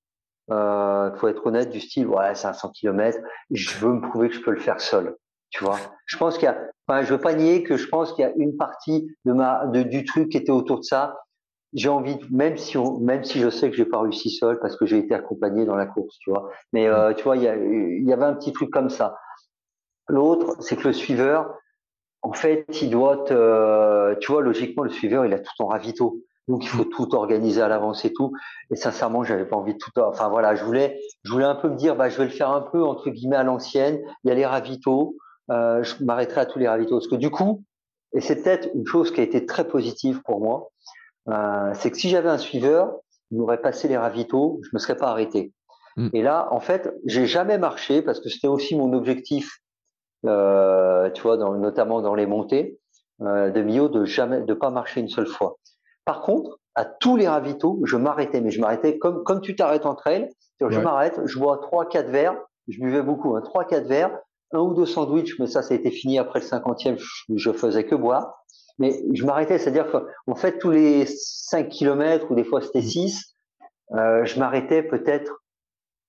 [0.48, 3.18] Il euh, faut être honnête, du style, ouais, 500 km,
[3.50, 5.16] je veux me prouver que je peux le faire seul.
[5.50, 8.14] Tu vois, je pense qu'il y a, enfin, je veux pas nier que je pense
[8.14, 11.18] qu'il y a une partie de ma, de, du truc qui était autour de ça.
[11.74, 14.78] J'ai envie, même si on, même si je sais que j'ai pas réussi seul parce
[14.78, 16.52] que j'ai été accompagné dans la course, tu vois.
[16.74, 19.18] Mais euh, tu vois, il y, a, il y avait un petit truc comme ça.
[20.08, 21.58] L'autre, c'est que le suiveur,
[22.26, 26.22] en fait, il doit, te, tu vois, logiquement, le suiveur, il a tout en ravito.
[26.48, 28.34] Donc, il faut tout organiser à l'avance et tout.
[28.72, 29.92] Et sincèrement, j'avais pas envie de tout.
[29.98, 32.50] Enfin, voilà, je voulais, je voulais un peu me dire, bah, je vais le faire
[32.50, 34.02] un peu, entre guillemets, à l'ancienne.
[34.24, 35.18] Il y a les ravitaux.
[35.52, 36.96] Euh, je m'arrêterai à tous les ravitaux.
[36.96, 37.64] Parce que du coup,
[38.14, 40.70] et c'est peut-être une chose qui a été très positive pour moi,
[41.30, 42.96] euh, c'est que si j'avais un suiveur,
[43.30, 45.52] il m'aurait passé les ravitaux, je me serais pas arrêté.
[45.96, 46.10] Mm.
[46.14, 49.60] Et là, en fait, j'ai jamais marché parce que c'était aussi mon objectif
[50.28, 52.80] euh, tu vois, dans, notamment dans les montées
[53.22, 55.58] euh, de Mio, de jamais, de pas marcher une seule fois.
[56.06, 59.86] Par contre, à tous les ravitaux, je m'arrêtais, mais je m'arrêtais comme comme tu t'arrêtes
[59.86, 60.30] entre elles.
[60.62, 62.38] Je m'arrête, je bois trois, quatre verres.
[62.68, 64.18] Je buvais beaucoup, hein, trois, quatre verres,
[64.52, 66.98] un ou deux sandwichs, mais ça, ça a été fini après le cinquantième.
[67.34, 68.44] Je, faisais que boire.
[68.80, 73.36] Mais je m'arrêtais, c'est-à-dire qu'en fait, tous les 5 kilomètres, ou des fois c'était 6,
[73.94, 75.44] euh, je m'arrêtais peut-être,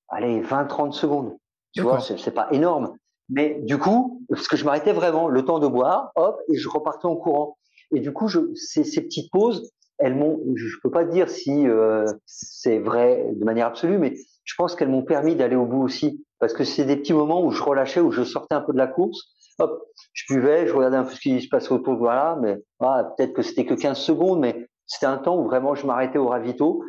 [0.09, 1.37] allez, 20-30 secondes.
[1.73, 2.97] Tu vois, c'est pas énorme.
[3.29, 6.69] Mais du coup, parce que je m'arrêtais vraiment, le temps de boire, hop, et je
[6.69, 7.57] repartais en courant.
[7.95, 11.67] Et du coup, je, ces, ces petites pauses, elles m'ont, je peux pas dire si
[11.67, 14.15] euh, c'est vrai de manière absolue, mais
[14.45, 17.45] je pense qu'elles m'ont permis d'aller au bout aussi, parce que c'est des petits moments
[17.45, 20.75] où je relâchais, où je sortais un peu de la course, hop, je buvais, je
[20.75, 23.75] regardais un peu ce qui se passait autour, voilà, mais ah, peut-être que c'était que
[23.75, 26.83] 15 secondes, mais c'était un temps où vraiment je m'arrêtais au ravito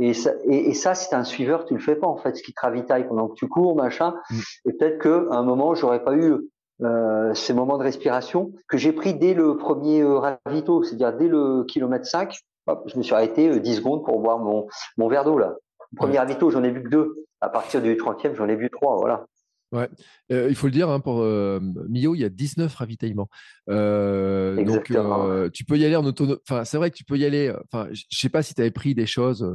[0.00, 2.52] et ça, et, ça c'est un suiveur, tu le fais pas en fait, ce qui
[2.52, 4.14] te ravitaille pendant que tu cours, machin.
[4.30, 4.38] Mm.
[4.66, 6.48] Et peut-être que à un moment, j'aurais pas eu
[6.82, 11.28] euh, ces moments de respiration que j'ai pris dès le premier euh, ravito, c'est-à-dire dès
[11.28, 12.34] le kilomètre 5.
[12.66, 15.54] Hop, je me suis arrêté euh, 10 secondes pour boire mon, mon verre d'eau là.
[15.92, 17.26] Le premier ravito, j'en ai vu que deux.
[17.42, 19.26] À partir du 30e, j'en ai vu trois, voilà.
[19.72, 19.88] Ouais,
[20.32, 23.28] euh, il faut le dire, hein, pour euh, Mio, il y a 19 ravitaillements.
[23.68, 26.38] Euh, donc, euh, tu peux y aller en autonomie.
[26.48, 27.54] Enfin, c'est vrai que tu peux y aller.
[27.66, 29.48] Enfin, je sais pas si tu avais pris des choses,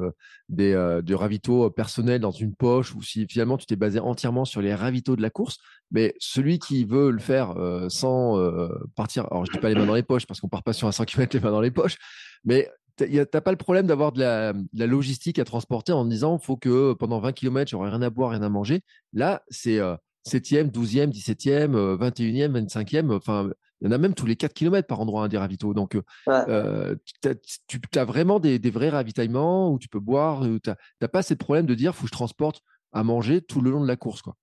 [0.48, 4.62] des, de ravitaux personnels dans une poche ou si finalement tu t'es basé entièrement sur
[4.62, 5.58] les ravitaux de la course.
[5.92, 7.54] Mais celui qui veut le faire
[7.90, 8.40] sans
[8.96, 10.88] partir, alors je dis pas les mains dans les poches parce qu'on part pas sur
[10.88, 11.98] un 100 km les mains dans les poches,
[12.46, 12.70] mais
[13.00, 17.20] n'as pas le problème d'avoir de la, logistique à transporter en disant faut que pendant
[17.20, 18.82] 20 km, j'aurai rien à boire, rien à manger.
[19.14, 19.80] Là, c'est
[20.28, 23.12] 7e, 12e, 17e, 21e, 25e.
[23.16, 23.50] Enfin,
[23.82, 25.74] il y en a même tous les 4 km par endroit, hein, des ravitaux.
[25.74, 30.42] Donc, euh, tu as vraiment des, vrais ravitaillements où tu peux boire.
[30.64, 30.70] Tu
[31.02, 32.62] n'as pas ce problème de dire faut que je transporte
[32.94, 34.22] à manger tout le long de la course.
[34.22, 34.36] Quoi.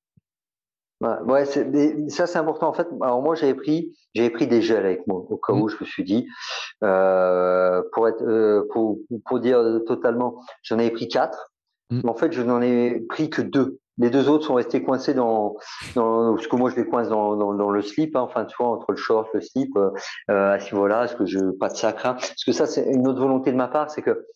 [1.02, 2.68] Ouais, ça c'est important.
[2.68, 5.62] En fait, alors moi j'avais pris, j'avais pris des gels avec moi au cas mmh.
[5.62, 6.28] où je me suis dit,
[6.84, 11.52] euh, pour être, euh, pour, pour dire totalement, j'en avais pris quatre.
[11.90, 12.00] Mmh.
[12.04, 13.80] Mais en fait, je n'en ai pris que deux.
[13.98, 15.56] Les deux autres sont restés coincés dans,
[15.96, 18.56] dans parce que moi je les coince dans, dans, dans le slip, hein, enfin tu
[18.58, 19.90] vois entre le short, le slip, euh,
[20.28, 22.06] à ce niveau-là, parce que je pas de sacre.
[22.06, 22.14] Hein.
[22.14, 24.26] Parce que ça c'est une autre volonté de ma part, c'est que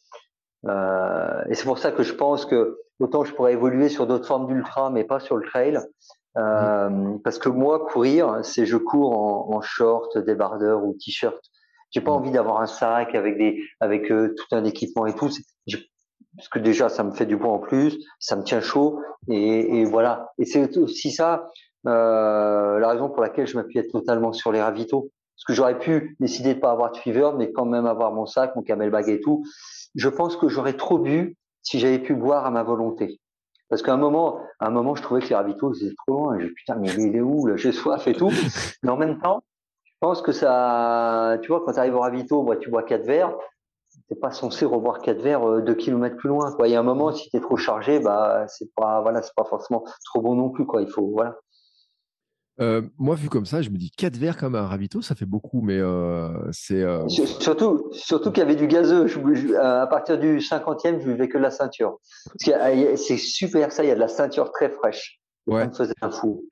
[1.49, 4.47] et c'est pour ça que je pense que autant je pourrais évoluer sur d'autres formes
[4.49, 5.79] d'ultra, mais pas sur le trail.
[6.37, 11.39] Euh, parce que moi, courir, c'est je cours en, en short, débardeur ou t-shirt.
[11.91, 15.31] J'ai pas envie d'avoir un sac avec des, avec euh, tout un équipement et tout.
[16.37, 19.81] parce que déjà, ça me fait du poids en plus, ça me tient chaud et,
[19.81, 20.33] et voilà.
[20.39, 21.49] Et c'est aussi ça
[21.87, 25.11] euh, la raison pour laquelle je m'appuie totalement sur les ravitaux.
[25.37, 28.27] Parce que j'aurais pu décider de pas avoir de fever, mais quand même avoir mon
[28.27, 29.45] sac, mon camel bag et tout.
[29.95, 33.21] Je pense que j'aurais trop bu si j'avais pu boire à ma volonté.
[33.69, 36.39] Parce qu'à un moment, à un moment, je trouvais que les ravitaux, étaient trop loin.
[36.39, 38.31] J'ai putain, mais il est où J'ai soif et tout.
[38.83, 39.43] Mais en même temps,
[39.85, 43.05] je pense que ça, tu vois, quand tu arrives au ravito, moi, tu bois quatre
[43.05, 43.35] verres.
[44.09, 46.53] T'es pas censé revoir quatre verres euh, deux kilomètres plus loin.
[46.53, 46.69] Quoi.
[46.69, 49.35] Il y a un moment, si tu es trop chargé, bah, c'est pas, voilà, c'est
[49.35, 50.67] pas forcément trop bon non plus.
[50.67, 50.83] Quoi.
[50.83, 51.37] Il faut, voilà.
[52.61, 55.27] Euh, moi, vu comme ça, je me dis 4 verres comme un ravito, ça fait
[55.27, 56.83] beaucoup, mais euh, c'est.
[56.83, 59.07] Euh, surtout, surtout qu'il y avait du gazeux.
[59.59, 61.99] à partir du 50e, je buvais que de la ceinture.
[62.37, 65.21] C'est super, ça, il y a de la ceinture très fraîche.
[65.47, 65.63] Ouais.
[65.63, 66.45] Ça me faisait un fou.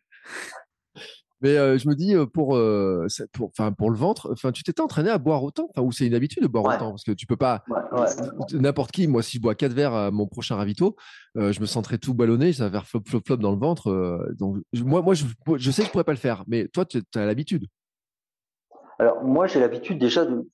[1.44, 4.80] Mais euh, je me dis, euh, pour, euh, pour, pour le ventre, enfin, tu t'étais
[4.80, 7.36] entraîné à boire autant Ou c'est une habitude de boire autant Parce que tu peux
[7.36, 7.62] pas.
[8.54, 10.96] N'importe qui, moi, si je bois 4 verres à mon prochain ravito,
[11.34, 14.26] je me sentirais tout ballonné, ça va faire flop, flop, flop dans le ventre.
[14.38, 15.26] donc, moi, moi je,
[15.56, 16.44] je, sais que je pourrais pas le faire.
[16.46, 17.66] Mais toi, tu as l'habitude.
[18.98, 20.48] Alors, moi, j'ai l'habitude déjà de,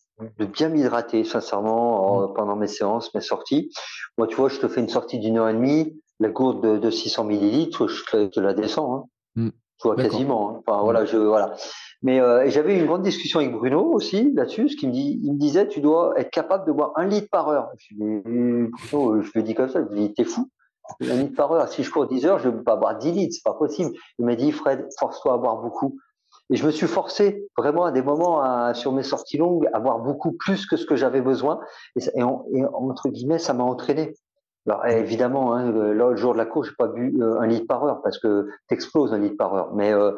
[0.45, 3.71] bien m'hydrater, sincèrement, pendant mes séances, mes sorties.
[4.19, 6.91] Moi, tu vois, je te fais une sortie d'une heure et demie, la gourde de,
[6.91, 8.97] 600 millilitres, je te, la descends.
[8.97, 9.05] Hein.
[9.37, 9.51] Mmh
[9.89, 10.51] vois quasiment.
[10.51, 10.63] Hein.
[10.67, 11.55] Enfin voilà, je voilà.
[12.03, 15.33] Mais euh, j'avais une grande discussion avec Bruno aussi là-dessus, ce qui me dit, il
[15.35, 17.69] me disait, tu dois être capable de boire un litre par heure.
[17.79, 20.49] Je, Bruno, je lui dis comme ça, je lui dis, t'es fou.
[21.03, 21.69] Un litre par heure.
[21.69, 23.93] Si je cours 10 heures, je ne peux pas boire 10 litres, c'est pas possible.
[24.19, 25.99] Il m'a dit, Fred, force-toi à boire beaucoup.
[26.49, 29.79] Et je me suis forcé vraiment à des moments à, sur mes sorties longues à
[29.79, 31.61] boire beaucoup plus que ce que j'avais besoin.
[31.97, 34.15] Et, et, et, entre guillemets, ça m'a entraîné.
[34.67, 37.67] Alors évidemment, hein, là, le jour de la course, j'ai pas bu euh, un litre
[37.67, 39.75] par heure parce que t'exploses un litre par heure.
[39.75, 40.13] Mais euh,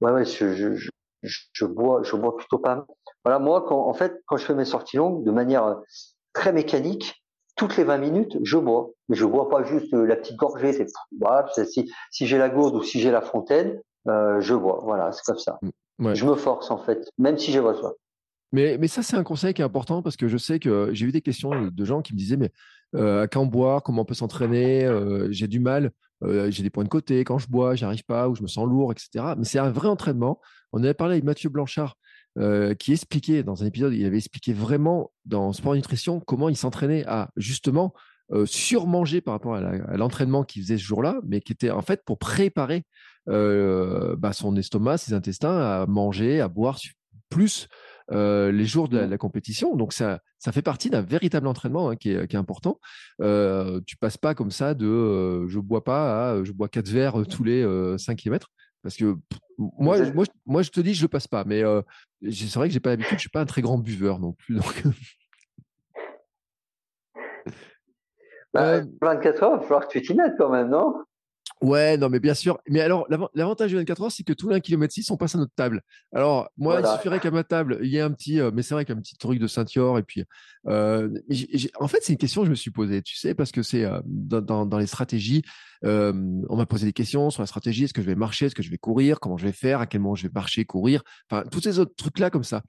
[0.00, 0.88] ouais, ouais, je, je,
[1.22, 2.86] je, bois, je bois plutôt pas.
[3.24, 5.74] Voilà, moi, quand, en fait, quand je fais mes sorties longues, de manière euh,
[6.32, 7.22] très mécanique,
[7.56, 8.90] toutes les 20 minutes, je bois.
[9.08, 10.72] Mais je bois pas juste la petite gorgée.
[10.72, 10.86] C'est
[11.20, 14.80] voilà, si, si j'ai la gourde ou si j'ai la fontaine, euh, je bois.
[14.84, 15.58] Voilà, c'est comme ça.
[16.14, 17.94] Je me force en fait, même si j'ai soif.
[18.52, 21.12] Mais, ça, c'est un conseil qui est important parce que je sais que j'ai eu
[21.12, 22.50] des questions de gens qui me disaient, mais
[22.94, 25.90] euh, quand boire, comment on peut s'entraîner, euh, j'ai du mal,
[26.24, 28.66] euh, j'ai des points de côté, quand je bois, j'arrive pas, ou je me sens
[28.66, 29.34] lourd, etc.
[29.36, 30.40] Mais c'est un vrai entraînement.
[30.72, 31.96] On avait parlé avec Mathieu Blanchard,
[32.78, 37.04] qui expliquait dans un épisode, il avait expliqué vraiment dans Sport Nutrition comment il s'entraînait
[37.06, 37.92] à justement
[38.44, 42.16] surmanger par rapport à l'entraînement qu'il faisait ce jour-là, mais qui était en fait pour
[42.16, 42.84] préparer
[43.26, 46.78] bah, son estomac, ses intestins à manger, à boire
[47.28, 47.66] plus
[48.10, 49.76] euh, les jours de la, compétition.
[49.76, 52.80] Donc ça, ça fait partie d'un véritable entraînement hein, qui, est, qui, est, important.
[53.20, 56.88] Euh, tu passes pas comme ça de euh, je bois pas à je bois quatre
[56.88, 57.64] verres tous les
[57.98, 58.48] 5 km.
[58.82, 59.16] Parce que
[59.58, 61.44] moi, moi, moi, je te dis, je le passe pas.
[61.44, 61.62] Mais
[62.30, 64.54] c'est vrai que j'ai pas l'habitude, je suis pas un très grand buveur non plus.
[64.54, 64.84] Donc...
[68.54, 70.94] 24 bah, heures, il va falloir que tu t'y mettes quand même, non?
[71.60, 72.58] Ouais, non, mais bien sûr.
[72.68, 75.34] Mais alors, l'avantage de 24 heures, c'est que tous les 1 km 6, on passe
[75.34, 75.82] à notre table.
[76.12, 78.74] Alors, moi, il suffirait qu'à ma table, il y ait un petit, euh, mais c'est
[78.74, 79.98] vrai qu'un petit truc de ceinture.
[79.98, 80.24] Et puis,
[80.68, 81.08] euh,
[81.80, 83.84] en fait, c'est une question que je me suis posée, tu sais, parce que c'est
[83.84, 85.42] euh, dans, dans, les stratégies,
[85.82, 87.84] on m'a posé des questions sur la stratégie.
[87.84, 89.86] Est-ce que je vais marcher Est-ce que je vais courir Comment je vais faire À
[89.86, 92.62] quel moment je vais marcher, courir Enfin, tous ces autres trucs-là comme ça.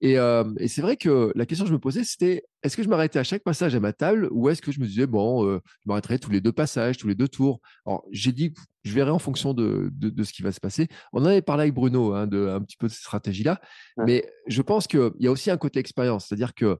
[0.00, 0.14] Et,
[0.58, 3.18] et c'est vrai que la question que je me posais, c'était est-ce que je m'arrêtais
[3.18, 6.18] à chaque passage à ma table ou est-ce que je me disais, bon, je m'arrêterai
[6.18, 7.60] tous les deux passages, tous les deux tours?
[7.86, 8.52] Alors, j'ai dit
[8.84, 10.88] je verrai en fonction de, de, ce qui va se passer.
[11.12, 13.60] On en avait parlé avec Bruno hein, de un petit peu de cette stratégie-là,
[13.98, 16.78] mais je pense qu'il y a aussi un côté expérience, c'est-à-dire que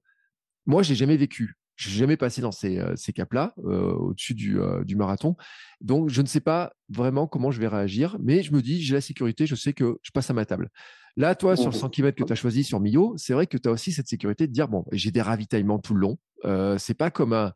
[0.66, 1.56] moi, je n'ai jamais vécu.
[1.76, 5.36] Je n'ai jamais passé dans ces, euh, ces caps-là, euh, au-dessus du, euh, du, marathon.
[5.80, 8.94] Donc, je ne sais pas vraiment comment je vais réagir, mais je me dis, j'ai
[8.94, 10.70] la sécurité, je sais que je passe à ma table.
[11.16, 13.58] Là, toi, sur le 100 km que tu as choisi sur Millau, c'est vrai que
[13.58, 16.18] tu as aussi cette sécurité de dire bon, j'ai des ravitaillements tout le long.
[16.44, 17.52] Euh, c'est pas comme un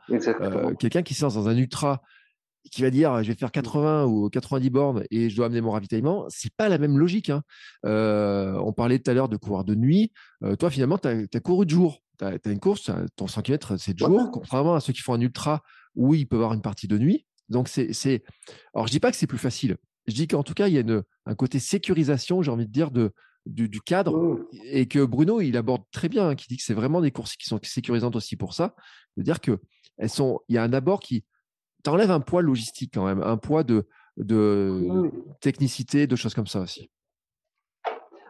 [0.79, 2.03] quelqu'un qui lance dans un ultra
[2.71, 5.71] qui va dire je vais faire 80 ou 90 bornes et je dois amener mon
[5.71, 7.31] ravitaillement, c'est pas la même logique.
[7.31, 7.43] Hein.
[7.87, 10.13] Euh, on parlait tout à l'heure de courir de nuit.
[10.59, 12.03] toi, finalement, tu as, couru de jour.
[12.19, 15.15] Tu as, une course, ton 100 km, c'est de jour, contrairement à ceux qui font
[15.15, 15.63] un ultra
[15.95, 17.27] où il peut avoir une partie de nuit.
[17.49, 18.25] Donc, c'est.
[18.75, 19.77] Alors, je dis pas que c'est plus facile.
[20.07, 22.73] Je dis qu'en tout cas, il y a une, un côté sécurisation, j'ai envie de
[22.73, 23.13] dire, de,
[23.47, 24.47] du, cadre mmh.
[24.65, 27.37] et que Bruno, il aborde très bien, hein, qui dit que c'est vraiment des courses
[27.37, 28.75] qui sont sécurisantes aussi pour ça.
[29.17, 29.61] De dire que
[29.99, 31.25] elles sont, il y a un abord qui
[31.83, 35.11] t'enlève un poids logistique quand même, un poids de, de mmh.
[35.41, 36.91] technicité, de choses comme ça aussi.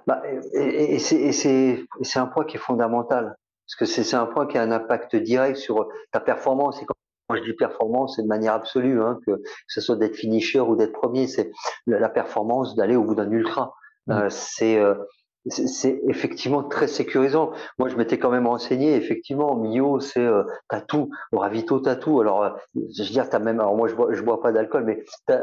[0.06, 0.22] Bah,
[0.54, 3.36] et, c'est un poids qui est fondamental
[3.66, 6.80] parce que c'est un point qui a un impact direct sur ta performance.
[6.80, 6.94] Et quand
[7.34, 10.92] je dis performance, c'est de manière absolue, hein, que, ce soit d'être finisher ou d'être
[10.92, 11.50] premier, c'est
[11.86, 13.74] la performance d'aller au bout d'un ultra.
[14.06, 14.12] Mmh.
[14.12, 14.94] Euh, c'est euh,
[15.48, 17.52] c'est effectivement très sécurisant.
[17.78, 18.96] Moi, je m'étais quand même renseigné.
[18.96, 20.42] Effectivement, Mio, c'est euh.
[21.32, 22.20] Au ravito, t'as tout.
[22.20, 23.60] Alors, euh, je veux dire, t'as même.
[23.60, 25.42] Alors moi, je bois, je bois pas d'alcool, mais t'as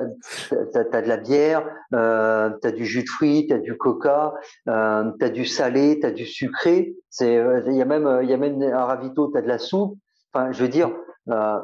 [0.75, 4.33] as, de la bière, euh, t'as du jus de fruits, t'as du coca,
[4.67, 6.95] euh, t'as du salé, t'as du sucré.
[7.09, 9.57] C'est, euh, il y a même, il y a même un ravito, t'as de la
[9.57, 9.97] soupe.
[10.33, 10.91] Enfin, je veux dire,
[11.29, 11.59] euh,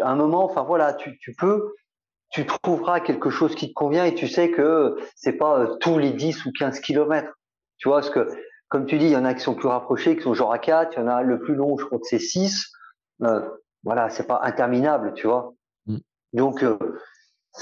[0.00, 1.72] à un moment, enfin voilà, tu, tu peux
[2.30, 6.10] tu trouveras quelque chose qui te convient et tu sais que c'est pas tous les
[6.10, 7.32] 10 ou 15 kilomètres.
[7.78, 8.28] Tu vois, parce que,
[8.68, 10.58] comme tu dis, il y en a qui sont plus rapprochés, qui sont genre à
[10.58, 12.72] 4, il y en a le plus long, je crois que c'est 6.
[13.22, 13.40] Euh,
[13.84, 15.54] voilà, c'est pas interminable, tu vois.
[15.86, 15.98] Mm.
[16.32, 16.78] Donc, euh,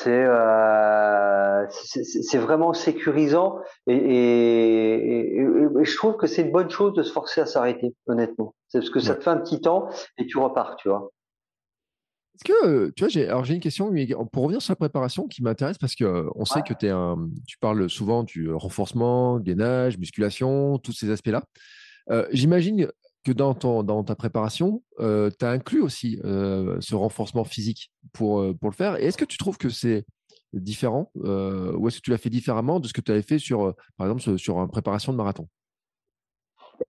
[0.06, 7.02] euh, c'est vraiment sécurisant et, et, et, je trouve que c'est une bonne chose de
[7.02, 8.54] se forcer à s'arrêter, honnêtement.
[8.68, 9.88] C'est parce que ça te fait un petit temps
[10.18, 11.10] et tu repars, tu vois.
[12.34, 13.92] Est-ce que, tu vois, j'ai, alors j'ai une question,
[14.32, 17.58] pour revenir sur la préparation qui m'intéresse parce que on sait que es un, tu
[17.58, 21.44] parles souvent du renforcement, gainage, musculation, tous ces aspects-là.
[22.10, 22.88] Euh, j'imagine
[23.22, 27.92] que dans, ton, dans ta préparation, euh, tu as inclus aussi euh, ce renforcement physique
[28.12, 29.00] pour, pour le faire.
[29.00, 30.04] Et est-ce que tu trouves que c'est
[30.52, 33.74] différent ou est-ce que tu l'as fait différemment de ce que tu avais fait sur,
[33.96, 35.48] par exemple, sur une préparation de marathon?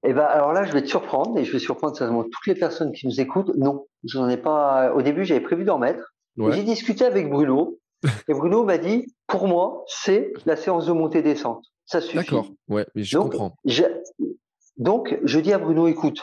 [0.03, 2.55] Eh ben, alors là, je vais te surprendre et je vais surprendre certainement toutes les
[2.55, 3.51] personnes qui nous écoutent.
[3.55, 4.93] Non, je n'en ai pas.
[4.93, 6.13] Au début, j'avais prévu d'en mettre.
[6.37, 7.79] J'ai discuté avec Bruno
[8.27, 11.63] et Bruno m'a dit, pour moi, c'est la séance de montée-descente.
[11.85, 12.17] Ça suffit.
[12.17, 12.47] D'accord.
[12.67, 13.55] Ouais, mais je comprends.
[14.77, 16.21] Donc, je dis à Bruno, écoute,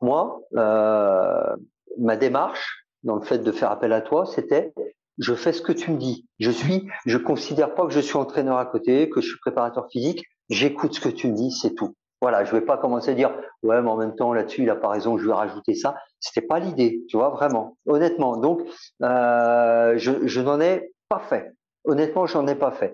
[0.00, 1.56] moi, euh,
[1.98, 4.72] ma démarche dans le fait de faire appel à toi, c'était
[5.18, 6.26] je fais ce que tu me dis.
[6.38, 9.88] Je suis, je considère pas que je suis entraîneur à côté, que je suis préparateur
[9.90, 10.24] physique.
[10.48, 11.96] J'écoute ce que tu me dis, c'est tout.
[12.20, 13.30] Voilà, je vais pas commencer à dire
[13.62, 15.96] ouais, mais en même temps là-dessus il a pas raison, je vais rajouter ça.
[16.20, 18.36] C'était pas l'idée, tu vois vraiment, honnêtement.
[18.36, 18.62] Donc
[19.02, 21.52] euh, je, je n'en ai pas fait.
[21.84, 22.92] Honnêtement, j'en ai pas fait.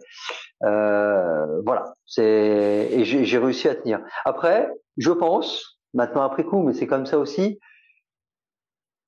[0.62, 4.00] Euh, voilà, c'est et j'ai réussi à tenir.
[4.24, 7.58] Après, je pense maintenant après coup, mais c'est comme ça aussi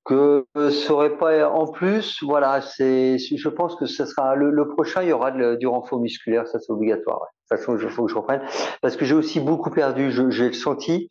[0.07, 2.23] que serait pas en plus.
[2.23, 5.03] Voilà, c'est je pense que ce sera le, le prochain.
[5.03, 7.21] Il y aura du renfort musculaire, ça c'est obligatoire.
[7.21, 8.43] Ouais toute façon, il faut que je reprenne.
[8.81, 11.09] Parce que j'ai aussi beaucoup perdu, j'ai le senti.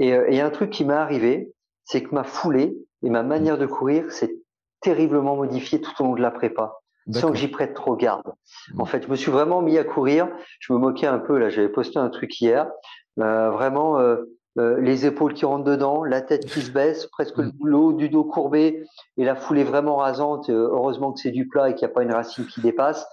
[0.00, 1.52] Euh, et il y a un truc qui m'est arrivé,
[1.84, 4.34] c'est que ma foulée et ma manière de courir s'est
[4.80, 6.78] terriblement modifiée tout au long de la prépa
[7.10, 8.32] sans que j'y prête trop garde.
[8.74, 8.80] Mmh.
[8.80, 10.28] En fait, je me suis vraiment mis à courir.
[10.60, 11.50] Je me moquais un peu là.
[11.50, 12.70] J'avais posté un truc hier.
[13.18, 14.18] Euh, vraiment, euh,
[14.58, 17.52] euh, les épaules qui rentrent dedans, la tête qui se baisse, presque mmh.
[17.64, 18.84] le haut du dos courbé
[19.16, 20.50] et la foulée vraiment rasante.
[20.50, 23.06] heureusement que c'est du plat et qu'il n'y a pas une racine qui dépasse.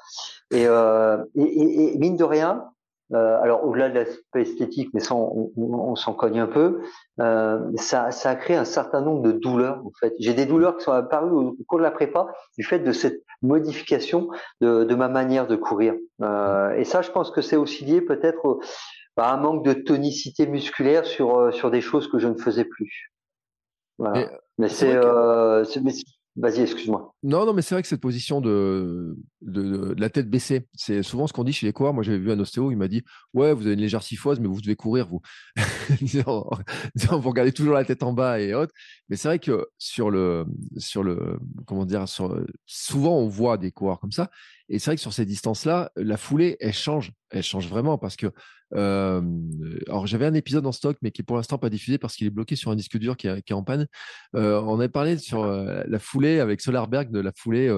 [0.54, 2.66] Euh, et, et, et, mine de rien,
[3.12, 6.82] euh, alors au-delà de l'aspect esthétique, mais ça on, on, s'en cogne un peu,
[7.20, 10.14] euh, ça, ça, a créé un certain nombre de douleurs en fait.
[10.20, 13.24] J'ai des douleurs qui sont apparues au, cours de la prépa du fait de cette
[13.42, 14.30] modification
[14.62, 15.96] de, de ma manière de courir.
[16.22, 18.60] Euh, et ça, je pense que c'est aussi lié peut-être
[19.20, 23.12] à un manque de tonicité musculaire sur sur des choses que je ne faisais plus.
[23.98, 24.32] Voilà.
[24.58, 25.64] mais c'est euh,
[26.40, 27.14] Vas-y, excuse-moi.
[27.22, 31.28] Non, non, mais c'est vrai que cette position de, de, la tête baissée, c'est souvent
[31.28, 31.94] ce qu'on dit chez les coureurs.
[31.94, 33.04] Moi, j'avais vu un ostéo, il m'a dit
[33.34, 35.22] Ouais, vous avez une légère syphose, mais vous devez courir, vous.
[36.02, 38.74] vous regardez toujours la tête en bas et autres.
[39.10, 40.46] Mais c'est vrai que sur le,
[40.78, 42.06] sur le, comment dire,
[42.66, 44.30] souvent on voit des coureurs comme ça.
[44.70, 47.12] Et c'est vrai que sur ces distances-là, la foulée, elle change.
[47.32, 48.32] Elle change vraiment parce que
[48.76, 49.22] euh,
[49.88, 52.28] alors j'avais un épisode en stock, mais qui est pour l'instant pas diffusé parce qu'il
[52.28, 53.88] est bloqué sur un disque dur qui, est en panne.
[54.36, 57.70] Euh, on avait parlé sur euh, la foulée avec Solarberg de la foulée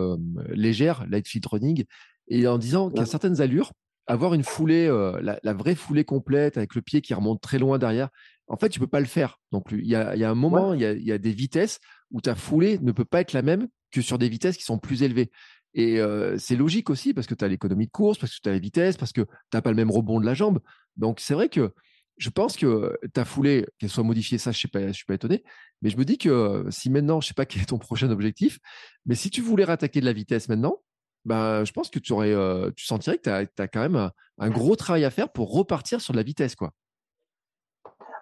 [0.50, 1.86] légère, light fit running,
[2.28, 3.72] et en disant a certaines allures,
[4.08, 4.88] avoir une foulée,
[5.22, 8.10] la, la, vraie foulée complète avec le pied qui remonte très loin derrière,
[8.52, 9.80] en fait, tu peux pas le faire non plus.
[9.80, 11.32] Il y a, il y a un moment, il, y a, il y a des
[11.32, 11.80] vitesses
[12.12, 14.78] où ta foulée ne peut pas être la même que sur des vitesses qui sont
[14.78, 15.32] plus élevées.
[15.74, 16.00] Et
[16.38, 18.60] c'est logique aussi parce que tu as l'économie de course, parce que tu as la
[18.60, 20.60] vitesse, parce que tu n'as pas le même rebond de la jambe.
[20.98, 21.72] Donc c'est vrai que
[22.18, 25.44] je pense que ta foulée, qu'elle soit modifiée, ça, je ne suis pas étonné.
[25.82, 28.10] Mais je me dis que si maintenant, je ne sais pas quel est ton prochain
[28.12, 28.60] objectif,
[29.06, 30.82] mais si tu voulais rattaquer de la vitesse maintenant,
[31.26, 32.34] ben, je pense que tu, aurais,
[32.76, 34.10] tu sentirais que tu as, quand même
[34.40, 36.56] un, gros travail à faire pour repartir sur de la vitesse.
[36.56, 36.72] quoi.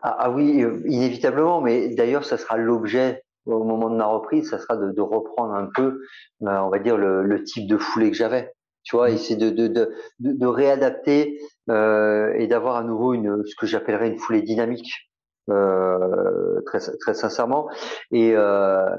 [0.01, 4.59] Ah, ah oui, inévitablement, mais d'ailleurs, ça sera l'objet au moment de ma reprise, ça
[4.59, 6.01] sera de, reprendre un peu,
[6.41, 8.53] on va dire, le type de foulée que j'avais.
[8.83, 11.39] Tu vois, essayer de, de, de, de réadapter
[11.69, 15.11] euh, et d'avoir à nouveau une, ce que j'appellerais une foulée dynamique,
[15.49, 17.69] euh, très, très sincèrement,
[18.11, 18.89] et, euh,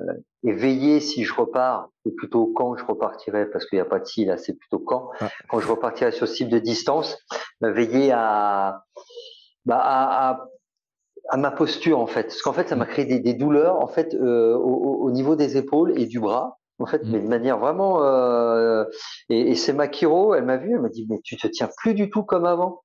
[0.44, 3.98] et veiller si je repars, ou plutôt quand je repartirai, parce qu'il n'y a pas
[3.98, 5.28] de si là, c'est plutôt quand, ah.
[5.48, 7.18] quand je repartirai sur ce type de distance,
[7.60, 8.84] veiller à,
[9.64, 10.46] bah, à, à
[11.30, 13.86] à ma posture en fait, parce qu'en fait ça m'a créé des, des, douleurs en
[13.86, 17.10] fait euh, au, au, niveau des épaules et du bras en fait, mm.
[17.10, 18.02] mais de manière vraiment.
[18.02, 18.84] Euh,
[19.28, 21.94] et, et c'est Makiro, elle m'a vu, elle m'a dit, mais tu te tiens plus
[21.94, 22.82] du tout comme avant.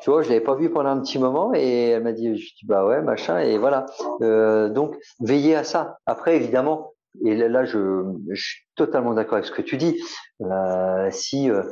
[0.00, 2.54] Tu vois, je l'avais pas vu pendant un petit moment et elle m'a dit, je
[2.54, 3.86] dis bah ouais, machin, et voilà.
[4.22, 5.98] Euh, donc, veillez à ça.
[6.06, 6.94] Après, évidemment,
[7.24, 10.00] et là, je, je suis totalement d'accord avec ce que tu dis.
[10.40, 11.62] Euh, si euh,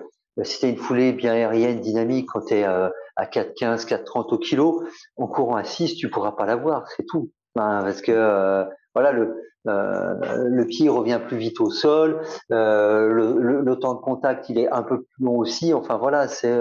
[0.43, 2.89] si tu as une foulée bien aérienne, dynamique, quand tu es euh,
[3.19, 4.85] à 4,15, 4,30 au kilo,
[5.17, 7.31] en courant à 6, tu pourras pas l'avoir, c'est tout.
[7.55, 8.65] parce que euh,
[8.95, 10.15] voilà, le, euh,
[10.49, 14.83] le pied revient plus vite au sol, euh, le, temps de contact il est un
[14.83, 15.75] peu plus long aussi.
[15.75, 16.53] Enfin voilà, c'est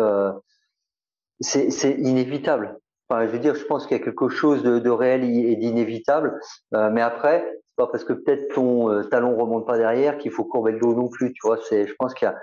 [2.00, 2.80] inévitable.
[3.08, 6.40] Enfin, je veux dire, je pense qu'il y a quelque chose de, réel et d'inévitable.
[6.72, 10.72] mais après, c'est pas parce que peut-être ton talon remonte pas derrière qu'il faut courber
[10.72, 11.34] le dos non plus.
[11.34, 12.34] Tu vois, c'est, je pense qu'il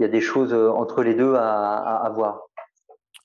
[0.00, 2.42] y a, des choses entre les deux à voir.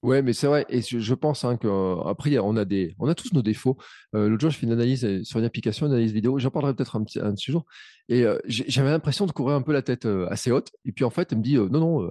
[0.04, 0.66] Ouais, mais c'est vrai.
[0.70, 3.78] Et je pense hein, qu'après, on a des, on a tous nos défauts.
[4.16, 6.39] Euh, L'autre jour, je fais une analyse euh, sur une application, une analyse vidéo.
[6.39, 7.66] J'en parlerai peut-être un, petit, un de ces jours.
[8.10, 10.72] Et euh, j'avais l'impression de courir un peu la tête euh, assez haute.
[10.86, 12.10] Et puis en fait, elle me dit non, non.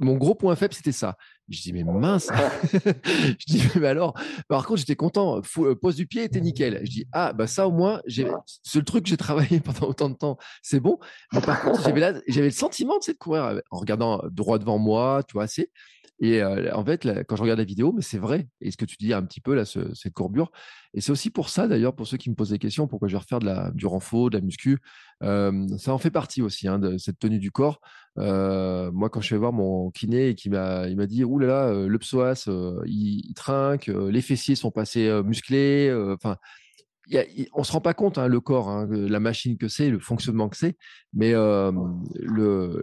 [0.00, 1.18] mon gros point faible, c'était ça.
[1.50, 2.30] Je dis mais mince.
[2.72, 4.14] je dis mais alors.
[4.48, 5.42] Par contre, j'étais content.
[5.82, 6.80] pose du pied était nickel.
[6.82, 10.16] Je dis ah bah ça au moins, ce truc que j'ai travaillé pendant autant de
[10.16, 10.98] temps, c'est bon.
[11.34, 15.34] Mais par contre, j'avais j'avais le sentiment de courir en regardant droit devant moi, tu
[15.34, 15.70] vois, assez.
[16.20, 18.46] Et en fait, quand je regarde la vidéo, mais c'est vrai.
[18.60, 20.52] Et ce que tu dis un petit peu là, cette courbure.
[20.94, 23.14] Et c'est aussi pour ça, d'ailleurs, pour ceux qui me posent des questions, pourquoi je
[23.14, 24.78] vais refaire de la, du renfort, de la muscu,
[25.20, 27.80] ça en fait partie aussi hein, de cette tenue du corps.
[28.16, 31.46] moi, quand je vais voir mon kiné et qui m'a, il m'a dit, ouh là
[31.46, 32.48] là, le psoas,
[32.86, 35.92] il, trinque, les fessiers sont passés musclés.
[36.14, 36.36] Enfin.
[37.54, 40.48] on se rend pas compte hein, le corps, hein, la machine que c'est, le fonctionnement
[40.48, 40.76] que c'est,
[41.12, 41.32] mais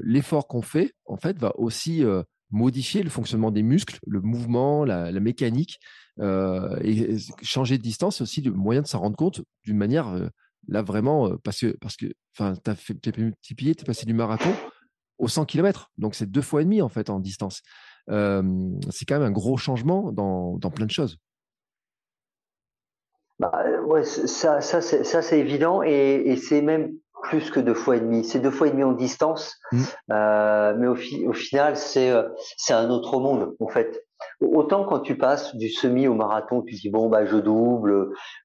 [0.03, 2.03] l'effort qu'on fait en fait va aussi
[2.51, 5.79] modifier le fonctionnement des muscles, le mouvement, la, mécanique,
[6.19, 10.09] euh, et changer de distance, c'est aussi le moyen de s'en rendre compte d'une manière,
[10.09, 10.27] euh,
[10.67, 12.75] là vraiment, euh, parce que, parce que, tu as
[13.55, 14.53] pieds, tu es passé du marathon
[15.17, 17.61] au 100 km, donc c'est deux fois et demi en fait en distance.
[18.07, 21.17] c'est quand même un gros changement dans, dans plein de choses.
[23.37, 23.51] Bah,
[24.03, 28.23] ça, ça c'est évident et c'est même plus que deux fois et demi.
[28.23, 29.81] C'est deux fois et demi en distance, mmh.
[30.11, 30.95] euh, mais au,
[31.27, 32.23] au final, c'est euh,
[32.57, 34.05] c'est un autre monde en fait.
[34.41, 37.91] Autant quand tu passes du semi au marathon, tu dis bon bah je double,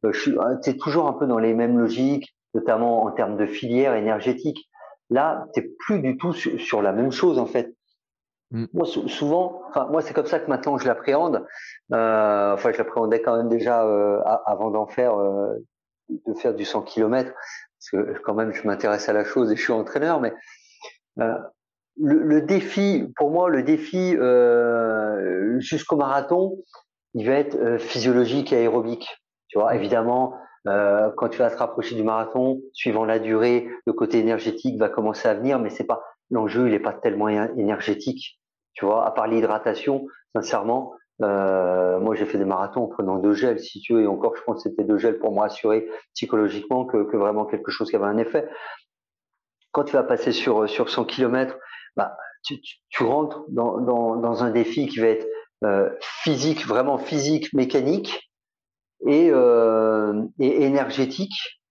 [0.05, 3.95] euh, euh, es toujours un peu dans les mêmes logiques, notamment en termes de filière
[3.95, 4.69] énergétique.
[5.11, 7.75] Là, t'es plus du tout sur, la même chose en fait.
[8.51, 8.67] Mmh.
[8.73, 11.45] Moi, souvent, enfin moi c'est comme ça que maintenant je l'appréhende.
[11.91, 13.81] Enfin, je l'appréhendais quand même déjà
[14.47, 15.17] avant d'en faire,
[16.09, 17.33] de faire du 100 km
[17.91, 20.33] parce que quand même je m'intéresse à la chose et je suis entraîneur, mais
[21.21, 21.35] euh,
[22.01, 26.57] le, défi, pour moi, le défi euh, jusqu'au marathon,
[27.15, 29.09] il va être euh, physiologique et aérobique.
[29.49, 30.35] Tu vois, évidemment,
[30.67, 35.29] quand tu vas te rapprocher du marathon, suivant la durée, le côté énergétique va commencer
[35.29, 38.41] à venir, mais c'est pas l'enjeu, il est pas tellement énergétique.
[38.73, 43.35] Tu vois, à part l'hydratation, sincèrement, euh, moi, j'ai fait des marathons en prenant deux
[43.35, 45.89] gels, si tu veux, et encore, je pense que c'était deux gels pour me rassurer
[46.15, 48.49] psychologiquement que, que, vraiment quelque chose qui avait un effet.
[49.73, 51.57] Quand tu vas passer sur sur 100 km,
[51.97, 55.27] bah, tu, tu, tu rentres dans, dans, dans, un défi qui va être
[55.65, 58.31] euh, physique, vraiment physique, mécanique
[59.07, 61.63] et, euh, et énergétique,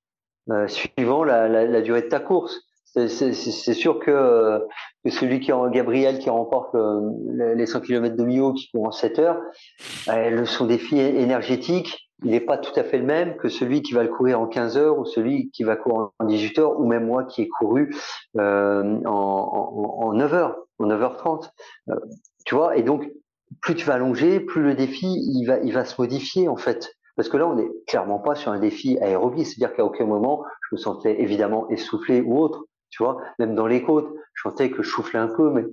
[0.49, 2.61] euh, suivant la, la, la durée de ta course
[2.95, 4.59] c'est sûr que,
[5.03, 8.91] que, celui qui en Gabriel qui remporte les 100 km de Mio qui court en
[8.91, 9.39] 7 heures,
[10.09, 13.93] euh, son défi énergétique, il n'est pas tout à fait le même que celui qui
[13.93, 16.85] va le courir en 15 heures ou celui qui va courir en 18 heures ou
[16.85, 17.93] même moi qui ai couru
[18.37, 21.49] euh, en, en, en, 9 heures, en 9h30.
[21.89, 21.95] Euh,
[22.45, 23.11] tu vois, et donc
[23.61, 26.93] plus tu vas allonger, plus le défi il va, il va se modifier en fait.
[27.15, 30.43] Parce que là, on n'est clairement pas sur un défi aérobie, c'est-à-dire qu'à aucun moment
[30.69, 33.17] je me sentais évidemment essoufflé ou autre tu vois.
[33.39, 35.65] Même dans les côtes, je sentais que je soufflais un peu, mais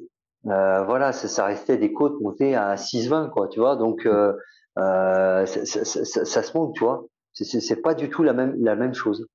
[0.46, 3.76] euh, voilà, ça, restait des côtes montées à 6,20, quoi, tu vois.
[3.76, 4.32] Donc, euh,
[4.78, 7.04] euh, ça, se monte, tu vois.
[7.34, 9.26] C'est pas du tout la même, la même chose.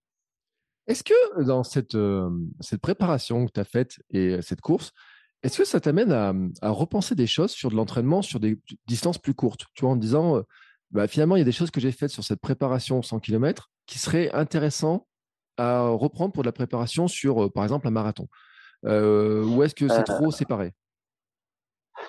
[0.87, 1.97] Est-ce que dans cette,
[2.59, 4.91] cette préparation que tu as faite et cette course,
[5.43, 9.19] est-ce que ça t'amène à, à, repenser des choses sur de l'entraînement sur des distances
[9.19, 9.65] plus courtes?
[9.75, 10.41] Tu vois, en disant,
[10.91, 13.69] bah, finalement, il y a des choses que j'ai faites sur cette préparation 100 km
[13.85, 15.05] qui seraient intéressantes
[15.57, 18.27] à reprendre pour de la préparation sur, par exemple, un marathon
[18.85, 20.73] euh, Ou est-ce que c'est trop séparé?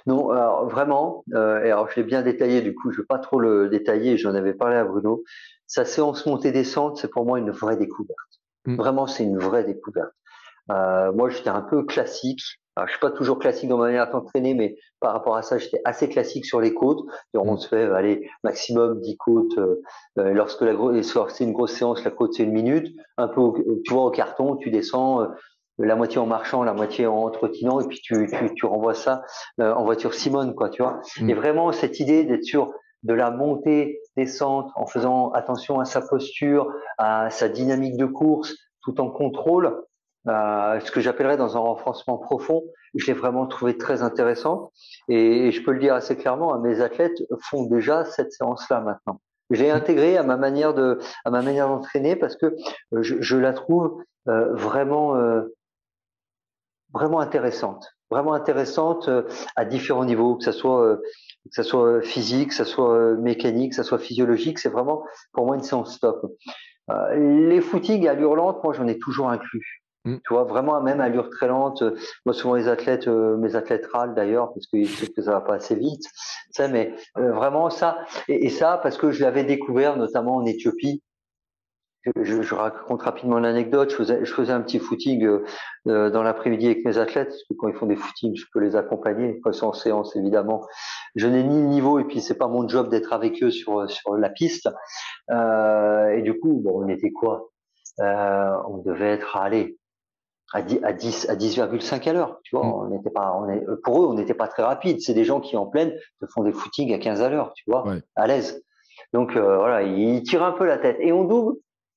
[0.06, 3.06] Non, alors vraiment, euh, et alors je l'ai bien détaillé, du coup je ne vais
[3.06, 5.24] pas trop le détailler, j'en avais parlé à Bruno.
[5.66, 8.18] Sa séance montée-descente, c'est pour moi une vraie découverte.
[8.66, 8.76] Mm.
[8.76, 10.12] Vraiment, c'est une vraie découverte.
[10.70, 12.42] Euh, moi, j'étais un peu classique.
[12.76, 15.56] Alors, je suis pas toujours classique dans ma manière d'entraîner, mais par rapport à ça,
[15.56, 17.06] j'étais assez classique sur les côtes.
[17.34, 17.58] On mm.
[17.58, 19.58] se fait, aller maximum 10 côtes.
[19.58, 19.82] Euh,
[20.18, 20.74] euh, lorsque la
[21.30, 22.94] c'est une grosse séance, la côte c'est une minute.
[23.16, 23.40] Un peu,
[23.84, 25.28] tu vois, au carton, tu descends euh,
[25.78, 29.22] la moitié en marchant, la moitié en trottinant, et puis tu, tu, tu renvoies ça
[29.58, 31.00] en voiture Simone, quoi, tu vois.
[31.20, 31.30] Mm.
[31.30, 32.74] Et vraiment cette idée d'être sur
[33.04, 38.54] de la montée, descente, en faisant attention à sa posture, à sa dynamique de course,
[38.82, 39.82] tout en contrôle,
[40.28, 44.72] euh, ce que j'appellerais dans un renforcement profond, je l'ai vraiment trouvé très intéressant.
[45.08, 49.20] Et, je peux le dire assez clairement, hein, mes athlètes font déjà cette séance-là maintenant.
[49.50, 53.36] Je l'ai intégré à ma manière de, à ma manière d'entraîner parce que euh, je,
[53.36, 55.42] la trouve euh, vraiment, euh,
[56.92, 59.08] vraiment intéressante, vraiment intéressante
[59.54, 60.98] à différents niveaux, que ça soit,
[61.44, 64.58] que ça soit physique, que ça soit mécanique, que ça soit physiologique.
[64.58, 66.26] C'est vraiment pour moi une séance top.
[67.14, 69.85] les footings à l'urlante, moi j'en ai toujours inclus.
[70.06, 70.18] Mm.
[70.24, 71.82] Tu vois, vraiment même allure très lente.
[72.24, 75.40] Moi, souvent les athlètes, euh, mes athlètes râlent d'ailleurs parce qu'ils savent que ça va
[75.40, 76.04] pas assez vite.
[76.52, 81.02] Ça, mais euh, vraiment ça et, ça parce que je l'avais découvert notamment en Éthiopie.
[82.22, 83.90] Je, je raconte rapidement l'anecdote.
[83.90, 85.28] Je faisais, je faisais un petit footing
[85.88, 88.60] euh, dans l'après-midi avec mes athlètes parce que quand ils font des footings, je peux
[88.60, 89.40] les accompagner.
[89.42, 90.64] Quand ils sont en séance, évidemment,
[91.16, 93.90] je n'ai ni le niveau et puis c'est pas mon job d'être avec eux sur
[93.90, 94.68] sur la piste.
[95.28, 97.50] et du coup, bon, on était quoi?
[97.98, 99.76] On devait être allé
[100.52, 102.40] à 10 à 10 à 10,5 à l'heure.
[102.44, 102.72] Tu vois, mm.
[102.72, 105.00] on n'était pas, on est, pour eux, on n'était pas très rapide.
[105.00, 107.64] C'est des gens qui en pleine te font des footings à 15 à l'heure, tu
[107.66, 108.62] vois, à l'aise.
[109.12, 111.56] Donc euh, voilà, ils tirent un peu la tête et on double,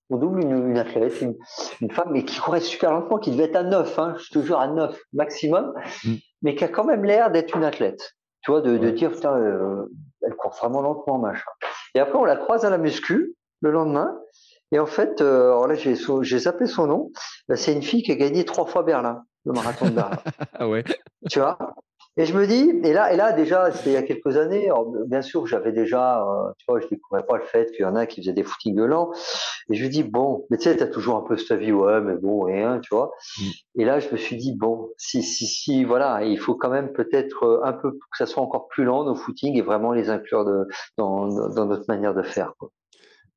[0.09, 1.35] on double une, une athlète, une,
[1.81, 4.43] une, femme, mais qui courait super lentement, qui devait être à 9, hein, je te
[4.43, 5.73] jure à 9 maximum,
[6.03, 6.13] mm.
[6.41, 8.15] mais qui a quand même l'air d'être une athlète.
[8.41, 11.49] Tu vois, de, de dire putain, euh, elle court vraiment lentement, machin.
[11.95, 14.17] Et après, on la croise à la muscu le lendemain.
[14.71, 17.11] Et en fait, euh, alors là, j'ai, j'ai zappé son nom.
[17.47, 20.17] Bah, c'est une fille qui a gagné trois fois Berlin, le marathon de Berlin.
[20.53, 20.83] ah ouais.
[21.29, 21.57] Tu vois?
[22.17, 24.65] Et je me dis, et là, et là déjà, c'était il y a quelques années.
[24.65, 27.85] Alors, bien sûr, j'avais déjà, euh, tu vois, je découvrais pas le fait qu'il y
[27.85, 29.11] en a qui faisaient des footings lents.
[29.71, 32.01] Et je me dis, bon, mais tu sais, t'as toujours un peu cette vie, ouais,
[32.01, 33.11] mais bon, rien, tu vois.
[33.39, 33.81] Mm.
[33.81, 36.91] Et là, je me suis dit, bon, si, si, si, voilà, il faut quand même
[36.91, 40.09] peut-être euh, un peu que ça soit encore plus lent nos footings et vraiment les
[40.09, 40.67] inclure de,
[40.97, 42.53] dans, dans notre manière de faire.
[42.59, 42.69] Quoi.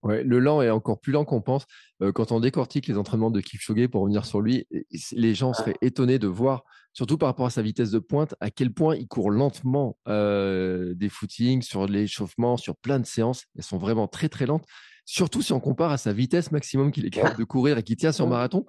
[0.03, 1.65] Ouais, le lent est encore plus lent qu'on pense.
[2.03, 4.67] Euh, quand on décortique les entraînements de Kipchoge pour revenir sur lui,
[5.13, 8.51] les gens seraient étonnés de voir, surtout par rapport à sa vitesse de pointe, à
[8.51, 13.45] quel point il court lentement euh, des footings, sur l'échauffement, sur plein de séances.
[13.57, 14.65] Elles sont vraiment très très lentes.
[15.05, 17.97] Surtout si on compare à sa vitesse maximum qu'il est capable de courir et qui
[17.97, 18.65] tient sur marathon.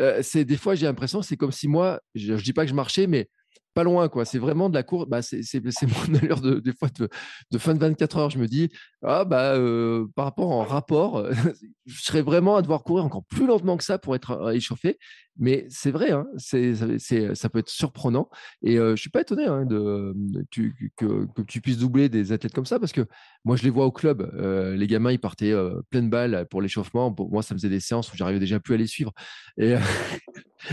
[0.00, 2.70] Euh, c'est des fois j'ai l'impression c'est comme si moi, je, je dis pas que
[2.70, 3.28] je marchais, mais
[3.74, 4.24] pas loin, quoi.
[4.24, 5.08] C'est vraiment de la course.
[5.08, 5.42] Bah, c'est
[6.10, 8.30] mon allure de, des fois de, fin de 24 heures.
[8.30, 8.70] Je me dis,
[9.02, 11.26] ah, bah, euh, par rapport en rapport,
[11.86, 14.98] je serais vraiment à devoir courir encore plus lentement que ça pour être euh, échauffé.
[15.38, 16.74] Mais c'est vrai, hein, c'est,
[17.34, 18.28] ça peut être surprenant.
[18.62, 20.12] Et euh, je suis pas étonné hein, de,
[20.50, 23.06] que, que, tu puisses doubler des athlètes comme ça parce que
[23.44, 24.28] moi, je les vois au club.
[24.34, 27.12] Euh, les gamins, ils partaient euh, pleine balle pour l'échauffement.
[27.12, 29.12] Pour moi, ça faisait des séances où j'arrivais déjà plus à les suivre.
[29.58, 29.76] Et, et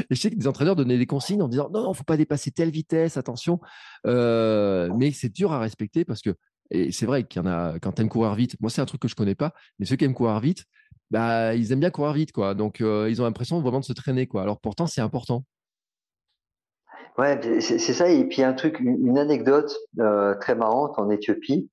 [0.09, 2.49] je sais que des entraîneurs donnaient des consignes en disant non, non, faut pas dépasser
[2.49, 3.59] telle vitesse, attention.
[4.05, 6.35] Euh, mais c'est dur à respecter parce que
[6.71, 8.55] et c'est vrai qu'il y en a quand tu aimes courir vite.
[8.59, 10.65] Moi, c'est un truc que je connais pas, mais ceux qui aiment courir vite,
[11.11, 12.55] bah, ils aiment bien courir vite, quoi.
[12.55, 14.41] Donc, euh, ils ont l'impression vraiment de se traîner, quoi.
[14.41, 15.45] Alors, pourtant, c'est important.
[17.17, 18.09] Ouais, c'est ça.
[18.09, 21.69] Et puis, un truc, une anecdote euh, très marrante en Éthiopie.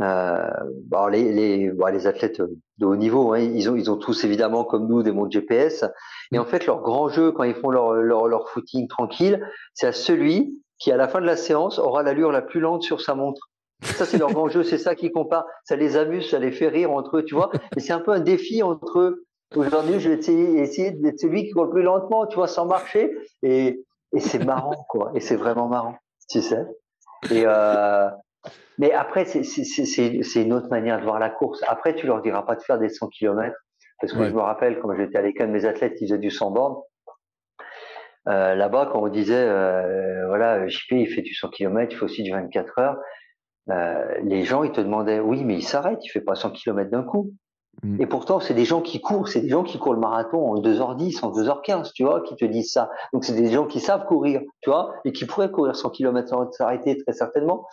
[0.00, 0.50] Euh,
[0.86, 5.32] bon, les, athlètes de haut niveau, hein, ils, ont, tous évidemment, comme nous, des montres
[5.32, 5.84] GPS.
[6.32, 9.44] Et en fait, leur grand jeu, quand ils font leur, footing tranquille,
[9.74, 12.82] c'est à celui qui, à la fin de la séance, aura l'allure la plus lente
[12.82, 13.50] sur sa montre.
[13.82, 15.44] Ça, c'est leur grand jeu, c'est ça qui compare.
[15.64, 17.50] Ça les amuse, ça les fait rire entre eux, tu vois.
[17.76, 19.24] Et c'est un peu un défi entre eux.
[19.56, 23.16] Aujourd'hui, je vais essayer, d'être celui qui court le plus lentement, tu vois, sans marcher.
[23.42, 25.10] Et, et c'est marrant, quoi.
[25.14, 25.96] Et c'est vraiment marrant,
[26.28, 26.66] tu sais.
[27.30, 28.08] Et euh,
[28.78, 31.62] mais après, c'est une autre manière de voir la course.
[31.66, 33.54] Après, tu leur diras pas de faire des 100 km.
[34.00, 36.50] Parce que je me rappelle, quand j'étais à l'école, mes athlètes qui faisaient du 100
[36.52, 36.76] bornes,
[38.28, 42.04] Euh, là-bas, quand on disait, euh, voilà, JP, il fait du 100 km, il fait
[42.04, 42.98] aussi du 24 heures,
[43.70, 46.90] euh, les gens, ils te demandaient, oui, mais il s'arrête, il fait pas 100 km
[46.90, 47.32] d'un coup.
[47.82, 48.00] Mm.
[48.00, 50.60] Et pourtant, c'est des gens qui courent, c'est des gens qui courent le marathon en
[50.60, 52.90] 2h10, en 2h15, tu vois, qui te disent ça.
[53.12, 56.28] Donc, c'est des gens qui savent courir, tu vois, et qui pourraient courir 100 km
[56.28, 57.66] sans s'arrêter, très certainement.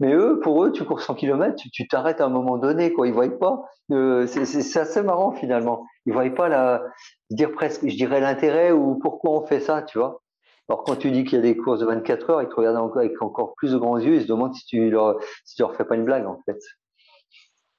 [0.00, 3.06] Mais eux, pour eux, tu cours 100 km, tu t'arrêtes à un moment donné, quoi.
[3.06, 3.62] Ils voient pas.
[3.90, 5.84] Euh, c'est assez marrant, finalement.
[6.06, 6.82] Ils voient pas la,
[7.30, 10.20] dire presque, je dirais l'intérêt ou pourquoi on fait ça, tu vois.
[10.68, 12.96] Alors quand tu dis qu'il y a des courses de 24 heures, ils te regardent
[12.96, 15.74] avec encore plus de grands yeux, ils se demandent si tu leur, si tu leur
[15.74, 16.58] fais pas une blague en fait.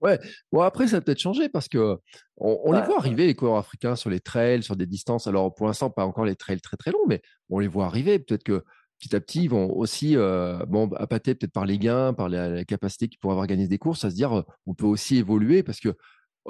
[0.04, 0.20] Ouais,
[0.52, 1.98] bon après ça a peut-être changé parce que
[2.36, 5.28] on, les voit arriver les coureurs africains sur les trails, sur des distances.
[5.28, 8.20] Alors pour l'instant pas encore les trails très très longs, mais on les voit arriver.
[8.20, 8.66] Peut-être que
[9.00, 12.66] petit à petit ils vont aussi euh, bon appâter peut-être par les gains, par la,
[12.66, 15.80] capacité qu'ils pourraient avoir gagné des courses, à se dire on peut aussi évoluer parce
[15.80, 15.96] que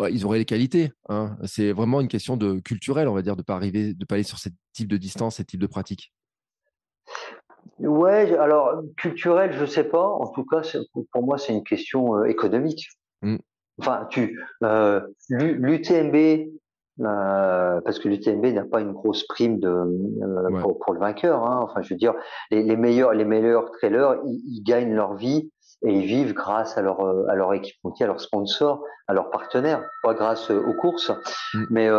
[0.09, 0.91] ils auraient les qualités.
[1.09, 1.38] Hein.
[1.45, 4.23] C'est vraiment une question de culturelle, on va dire, de pas arriver, de pas aller
[4.23, 6.11] sur ce type de distance, ce type de pratique.
[7.77, 10.07] Ouais, alors culturel, je sais pas.
[10.07, 10.63] En tout cas,
[11.11, 12.88] pour moi, c'est une question économique.
[13.24, 13.38] Mm.
[13.80, 16.16] Enfin, tu euh, l'UTMB,
[17.00, 21.44] euh, parce que l'UTMB n'a pas une grosse prime de euh, pour, le vainqueur.
[21.44, 21.60] Hein.
[21.64, 22.14] Enfin, je veux dire,
[22.52, 25.50] les, meilleurs les meilleurs trailers, ils, gagnent leur vie
[25.86, 29.84] et ils vivent grâce à leur à leur équipementier, à leurs sponsors, à leurs partenaires,
[30.04, 31.12] pas grâce aux courses.
[31.56, 31.64] Mm.
[31.72, 31.90] Mais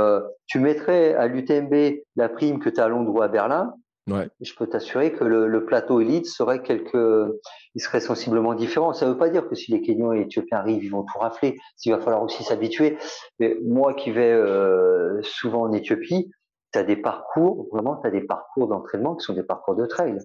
[0.47, 3.75] tu mettrais à l'UTMB la prime que tu as à Londres ou à Berlin,
[4.07, 7.41] Je peux t'assurer que le, plateau élite serait quelque,
[7.75, 8.93] il serait sensiblement différent.
[8.93, 11.05] Ça ne veut pas dire que si les Kenyans et les Éthiopiens arrivent, ils vont
[11.05, 11.57] tout rafler.
[11.85, 12.99] Il va falloir aussi s'habituer.
[13.39, 16.31] Mais moi qui vais euh, souvent en Éthiopie,
[16.73, 20.19] tu as des parcours, vraiment, tu des parcours d'entraînement qui sont des parcours de trail.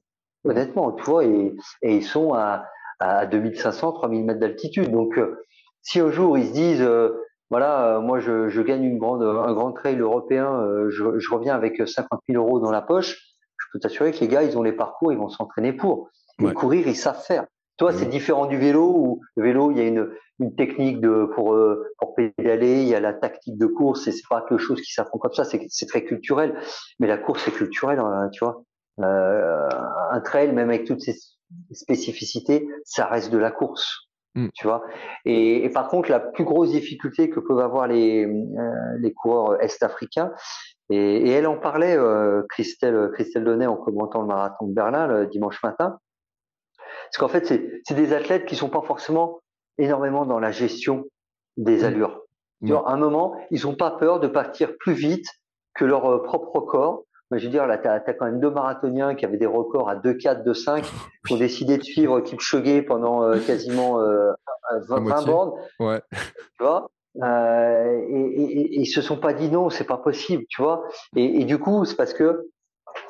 [0.44, 2.66] Honnêtement, tu vois, et, ils sont à,
[3.00, 4.92] à 2500, 3000 mètres d'altitude.
[4.92, 5.46] Donc, euh,
[5.82, 7.12] si un jour ils se disent, euh,
[7.50, 12.44] voilà, moi je, gagne une grande, un grand trail européen, je, reviens avec 50 000
[12.44, 13.29] euros dans la poche,
[13.72, 16.10] peux t'assurer que les gars, ils ont les parcours, ils vont s'entraîner pour.
[16.42, 17.46] Et courir, ils savent faire.
[17.78, 20.10] Toi, c'est différent du vélo où le vélo, il y a une,
[20.40, 24.12] une technique de pour euh, pour pédaler, il y a la tactique de course et
[24.12, 26.58] c'est pas quelque chose qui s'apprend comme ça, c'est c'est très culturel.
[27.00, 28.64] Mais la course, c'est culturel, hein, tu vois.
[29.00, 29.70] Euh,
[30.12, 31.16] un trail, même avec toutes ses
[31.72, 34.10] spécificités, ça reste de la course.
[34.36, 34.48] Mm.
[34.54, 34.84] Tu vois.
[35.26, 39.62] Et, et, par contre, la plus grosse difficulté que peuvent avoir les euh, les coureurs
[39.62, 40.32] est-africains,
[40.90, 45.08] et, et, elle en parlait, euh, Christelle, Christelle Donnet, en commentant le marathon de Berlin
[45.08, 46.00] le dimanche matin.
[47.06, 49.40] Parce qu'en fait, c'est des athlètes qui sont pas forcément
[49.78, 51.06] énormément dans la gestion
[51.58, 51.86] des mmh.
[51.86, 52.22] allures.
[52.62, 55.28] Vois, à un moment, ils ont pas peur de partir plus vite
[55.76, 57.04] que leur euh, propre corps.
[57.32, 59.88] Mais je veux dire, là, tu as, quand même deux marathoniens qui avaient des records
[59.88, 60.84] à 2,4, 2,5,
[61.28, 64.34] qui ont décidé de suivre Kipchoge pendant euh, quasiment euh,
[64.88, 65.52] 20 bornes.
[65.80, 66.02] Ouais.
[66.12, 66.90] Tu vois?
[67.22, 70.84] Euh, et, ils se sont pas dit non, c'est pas possible, tu vois.
[71.16, 72.50] Et, du coup, c'est parce que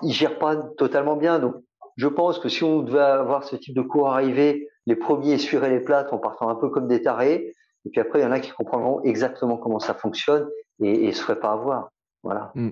[0.01, 1.39] ils gèrent pas totalement bien.
[1.39, 1.55] Donc,
[1.97, 5.69] je pense que si on devait avoir ce type de cours arriver, les premiers essuieraient
[5.69, 7.53] les plates en partant un peu comme des tarés.
[7.85, 10.49] Et puis après, il y en a qui comprendront exactement comment ça fonctionne
[10.81, 11.89] et, et se feraient pas avoir.
[12.23, 12.51] Voilà.
[12.55, 12.69] Mm.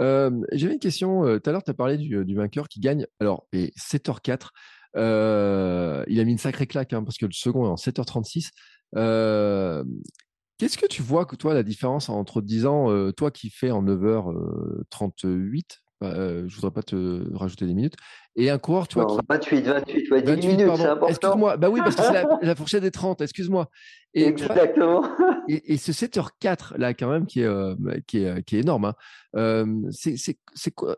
[0.00, 1.24] Euh, J'avais une question.
[1.26, 3.06] Euh, tout à l'heure, tu as parlé du, vainqueur qui gagne.
[3.20, 4.48] Alors, et 7h04.
[4.96, 8.50] Euh, il a mis une sacrée claque hein, parce que le second est en 7h36.
[8.96, 9.84] Euh,
[10.58, 13.82] qu'est-ce que tu vois que toi la différence entre disant euh, toi qui fais en
[13.82, 15.62] 9h38
[16.00, 17.94] bah, euh, je voudrais pas te rajouter des minutes.
[18.34, 19.06] Et un coureur, tu vois.
[19.28, 21.06] 28, 28, ouais, 10 minutes, c'est important.
[21.06, 23.70] Excuse-moi, bah oui, parce que c'est la, fourchette des 30, excuse-moi.
[24.12, 25.04] Exactement.
[25.48, 28.92] et, ce 7h4, là, quand même, qui est, qui est, qui est énorme,
[29.34, 29.64] hein.
[29.92, 30.96] c'est quoi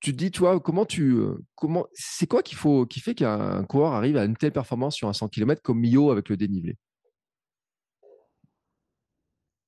[0.00, 1.16] tu te dis, toi, comment tu,
[1.54, 5.08] comment, c'est quoi qu'il faut, qui fait qu'un coureur arrive à une telle performance sur
[5.08, 6.76] un 100 km comme Mio avec le dénivelé?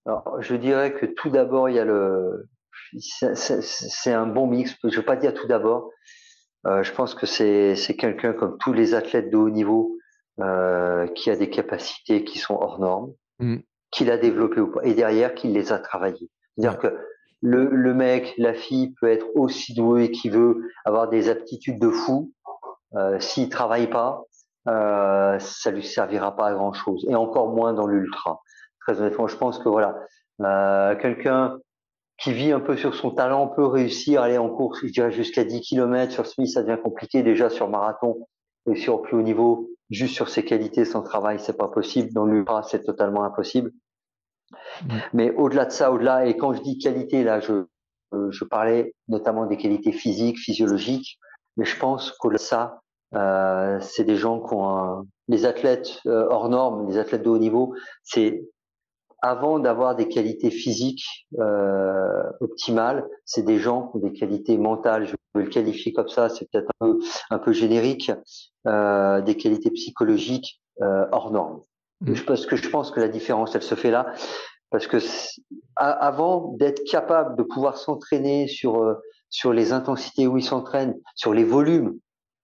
[0.07, 2.49] Alors, je dirais que tout d'abord, il y a le,
[2.99, 4.77] c'est un bon mix.
[4.83, 5.91] Je ne veux pas dire tout d'abord.
[6.67, 9.97] Euh, je pense que c'est quelqu'un comme tous les athlètes de haut niveau
[10.41, 13.57] euh, qui a des capacités qui sont hors normes, mmh.
[13.91, 16.31] qu'il a développées ou pas, et derrière qu'il les a travaillées.
[16.57, 16.97] C'est-à-dire que
[17.43, 21.91] le, le, mec, la fille peut être aussi doué qu'il veut, avoir des aptitudes de
[21.91, 22.33] fou.
[22.95, 24.25] Euh, S'il travaille pas,
[24.69, 28.41] euh, ça lui servira pas à grand chose, et encore moins dans l'ultra
[28.87, 29.27] très honnêtement.
[29.27, 29.97] Je pense que voilà,
[30.41, 31.59] euh, quelqu'un
[32.19, 35.11] qui vit un peu sur son talent peut réussir à aller en course, je dirais
[35.11, 36.13] jusqu'à 10 km.
[36.13, 38.27] Sur Smith, ça devient compliqué déjà sur marathon
[38.71, 39.71] et sur plus haut niveau.
[39.91, 42.13] Juste sur ses qualités, son travail, c'est pas possible.
[42.13, 43.73] Dans l'ultra, c'est totalement impossible.
[44.83, 44.97] Mm.
[45.13, 47.67] Mais au-delà de ça, au-delà, et quand je dis qualité, là, je,
[48.15, 51.19] euh, je parlais notamment des qualités physiques, physiologiques,
[51.57, 52.81] mais je pense qu'au-delà de ça,
[53.15, 57.29] euh, c'est des gens qui ont un, les athlètes euh, hors normes, les athlètes de
[57.29, 58.43] haut niveau, c'est
[59.23, 65.07] avant d'avoir des qualités physiques euh, optimales, c'est des gens qui ont des qualités mentales.
[65.07, 66.99] Je vais le qualifier comme ça, c'est peut-être un peu,
[67.31, 68.13] un peu générique,
[68.67, 71.63] euh, des qualités psychologiques euh, hors normes.
[72.03, 72.15] Mmh.
[72.27, 74.13] Parce que je pense que la différence, elle se fait là,
[74.71, 74.99] parce que
[75.77, 78.95] avant d'être capable de pouvoir s'entraîner sur euh,
[79.31, 81.99] sur les intensités où il s'entraîne, sur les volumes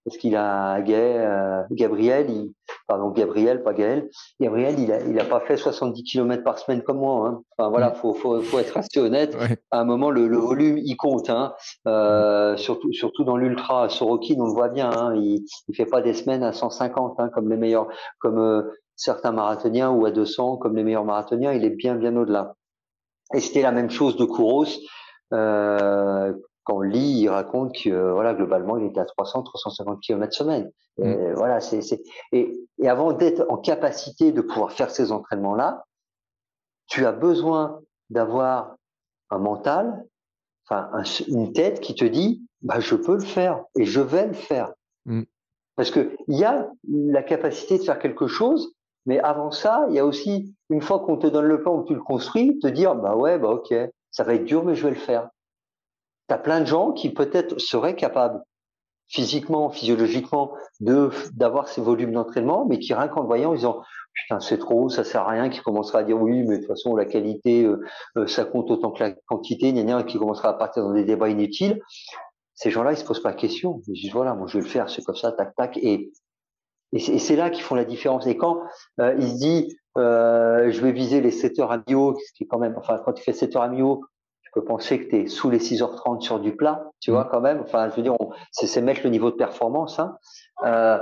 [0.05, 2.53] parce qu'il a euh, Gabriel, il,
[2.89, 4.09] pardon Gabriel, pas Gaël.
[4.41, 7.29] Gabriel, il a, il a pas fait 70 km par semaine comme moi.
[7.29, 7.43] Hein.
[7.57, 7.95] Enfin voilà, mm.
[7.95, 9.37] faut, faut, faut être assez honnête.
[9.71, 11.31] À un moment, le, le volume, il compte.
[11.31, 11.55] Hein.
[11.87, 13.89] Euh, surtout, surtout dans l'ultra.
[13.89, 14.91] Sorokin, on le voit bien.
[14.91, 15.15] Hein.
[15.15, 17.87] Il, il fait pas des semaines à 150 hein, comme les meilleurs,
[18.19, 18.63] comme euh,
[18.97, 21.53] certains marathoniens ou à 200 comme les meilleurs marathoniens.
[21.53, 22.57] Il est bien, bien au-delà.
[23.35, 24.67] Et c'était la même chose de Kouros.
[25.33, 26.33] Euh,
[26.65, 30.71] quand on lit, il raconte que voilà globalement il était à 300 350 km semaine.
[30.99, 31.33] Mm.
[31.35, 31.81] voilà, c'est
[32.33, 35.85] et, et avant d'être en capacité de pouvoir faire ces entraînements là,
[36.87, 37.81] tu as besoin
[38.11, 38.77] d'avoir
[39.31, 40.05] un mental,
[40.69, 40.91] enfin
[41.29, 44.73] une tête qui te dit bah je peux le faire et je vais le faire.
[45.07, 45.23] Mm.
[45.75, 48.75] Parce que il y a la capacité de faire quelque chose,
[49.07, 51.89] mais avant ça, il y a aussi une fois qu'on te donne le plan, que
[51.89, 53.75] tu le construis, te dire bah ouais bah ok,
[54.11, 55.29] ça va être dur mais je vais le faire
[56.33, 58.43] tu as plein de gens qui peut-être seraient capables
[59.09, 63.83] physiquement, physiologiquement, de d'avoir ces volumes d'entraînement, mais qui rien qu'en le voyant, ils disant
[64.15, 66.69] putain c'est trop, ça sert à rien, qui commencera à dire oui, mais de toute
[66.69, 67.83] façon la qualité, euh,
[68.17, 71.29] euh, ça compte autant que la quantité, gna, qui commencera à partir dans des débats
[71.29, 71.81] inutiles.
[72.55, 73.83] Ces gens-là, ils se posent pas de questions.
[73.89, 76.11] Ils disent voilà, moi je vais le faire, c'est comme ça, tac tac, et
[76.95, 78.27] et c'est là qu'ils font la différence.
[78.27, 78.61] Et quand
[79.01, 82.47] euh, il se dit je vais viser les 7 heures à bio, ce qui est
[82.47, 84.03] quand même, enfin quand tu fais 7 heures à bio,
[84.53, 87.29] peux penser que tu es sous les 6h30 sur du plat, tu vois, mm.
[87.31, 87.61] quand même.
[87.61, 88.17] Enfin, je veux dire,
[88.53, 89.99] c'est mettre le niveau de performance.
[89.99, 90.17] Hein.
[90.65, 90.99] Euh,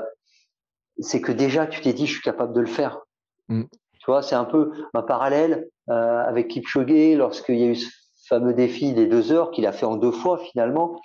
[0.98, 3.00] c'est que déjà, tu t'es dit, je suis capable de le faire.
[3.48, 3.64] Mm.
[3.64, 7.90] Tu vois, c'est un peu un parallèle euh, avec Kipchoge lorsqu'il y a eu ce
[8.28, 11.00] fameux défi des deux heures qu'il a fait en deux fois finalement.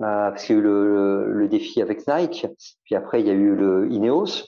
[0.00, 2.46] Euh, parce qu'il y a eu le, le, défi avec Nike,
[2.84, 4.46] puis après il y a eu le Ineos.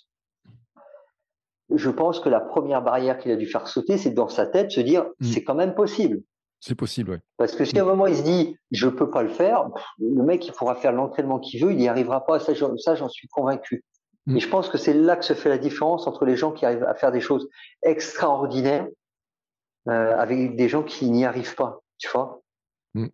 [1.75, 4.71] Je pense que la première barrière qu'il a dû faire sauter, c'est dans sa tête
[4.71, 5.25] se dire mm.
[5.27, 6.23] c'est quand même possible.
[6.65, 7.17] C'est possible, oui.
[7.39, 9.69] Parce que si à un moment il se dit je peux pas le faire,
[9.99, 12.39] le mec il pourra faire l'entraînement qu'il veut, il n'y arrivera pas.
[12.39, 13.85] Ça, j'en suis convaincu.
[14.27, 14.37] Mm.
[14.37, 16.65] Et je pense que c'est là que se fait la différence entre les gens qui
[16.65, 17.49] arrivent à faire des choses
[17.83, 18.87] extraordinaires
[19.89, 21.81] euh, avec des gens qui n'y arrivent pas.
[21.99, 22.45] Tu vois
[22.95, 23.09] mm.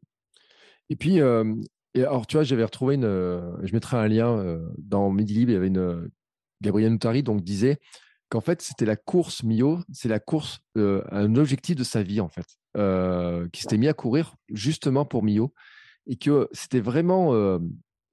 [0.91, 1.55] Et puis, euh,
[1.95, 3.07] et alors tu vois, j'avais retrouvé une.
[3.07, 5.53] Euh, je mettrai un lien dans Midi Libre.
[5.53, 6.11] Il y avait une
[6.61, 7.79] Gabrielle Noutari donc disait
[8.29, 12.29] qu'en fait c'était la course Mio, c'est la course, un objectif de sa vie en
[12.29, 12.47] fait.
[12.77, 15.53] Euh, qui s'était mis à courir justement pour Mio
[16.07, 17.35] et que c'était vraiment.
[17.35, 17.59] Euh,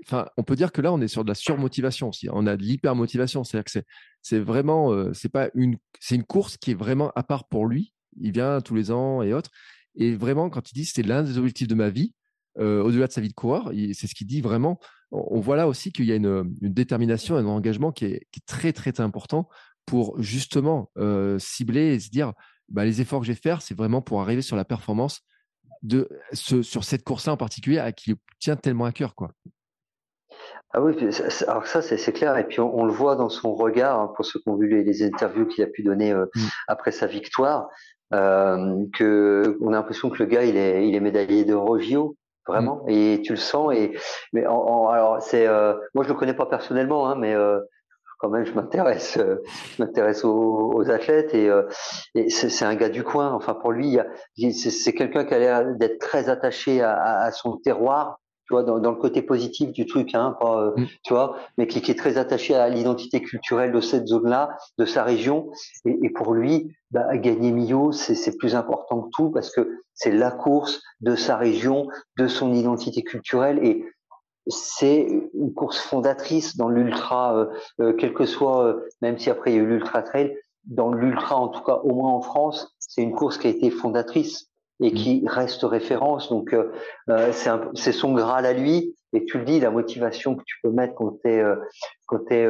[0.05, 2.29] enfin, on peut dire que là, on est sur de la surmotivation aussi.
[2.31, 3.43] On a de l'hypermotivation.
[3.43, 3.85] C'est-à-dire que
[4.21, 5.77] c'est vraiment, euh, c'est pas une,
[6.09, 7.93] une course qui est vraiment à part pour lui.
[8.19, 9.51] Il vient tous les ans et autres.
[9.95, 12.13] Et vraiment, quand il dit c'était l'un des objectifs de ma vie,
[12.57, 14.79] au-delà de sa vie de coureur, c'est ce qu'il dit vraiment.
[15.11, 18.45] On, voit là aussi qu'il y a une, détermination, un engagement qui est, qui est,
[18.47, 19.49] très, très important
[19.85, 20.91] pour justement
[21.37, 22.33] cibler et se dire
[22.69, 25.21] bah, les efforts que je vais faire, c'est vraiment pour arriver sur la performance
[25.83, 29.15] de ce, sur cette course-là en particulier à qui tient tellement à cœur.
[29.15, 29.31] Quoi.
[30.73, 30.93] Ah oui,
[31.47, 34.39] alors ça c'est clair, et puis on, le voit dans son regard, hein, pour ceux
[34.39, 36.41] qui ont vu les, interviews qu'il a pu donner euh, mm.
[36.67, 37.69] après sa victoire,
[38.13, 42.17] euh, que on a l'impression que le gars il est, il est médaillé de Rogio,
[42.45, 42.89] vraiment, mm.
[42.89, 43.73] et tu le sens.
[43.73, 43.97] Et
[44.33, 47.33] mais alors c'est, euh, moi je le connais pas personnellement, hein, mais
[48.19, 49.41] quand même, je m'intéresse, euh,
[49.77, 51.63] je m'intéresse aux, athlètes et, euh,
[52.13, 53.31] et c'est un gars du coin.
[53.33, 53.97] Enfin, pour lui,
[54.53, 58.79] c'est quelqu'un qui a l'air d'être très attaché à, à, son terroir, tu vois, dans,
[58.79, 60.85] dans, le côté positif du truc, hein, pas, euh, mm.
[61.03, 64.85] tu vois, mais qui, qui, est très attaché à l'identité culturelle de cette zone-là, de
[64.85, 65.49] sa région.
[65.85, 70.11] Et, et pour lui, bah, gagner Millau, c'est plus important que tout parce que c'est
[70.11, 71.87] la course de sa région,
[72.17, 73.83] de son identité culturelle et
[74.47, 77.45] c'est une course fondatrice dans l'ultra, euh,
[77.81, 80.91] euh, quel que soit, euh, même si après il y a eu l'ultra trail, dans
[80.91, 84.49] l'ultra en tout cas au moins en France, c'est une course qui a été fondatrice
[84.81, 85.27] et qui mmh.
[85.27, 86.29] reste référence.
[86.29, 86.55] Donc
[87.75, 88.95] c'est son graal à lui.
[89.13, 91.29] Et tu le dis, la motivation que tu peux mettre quand tu
[92.33, 92.47] es,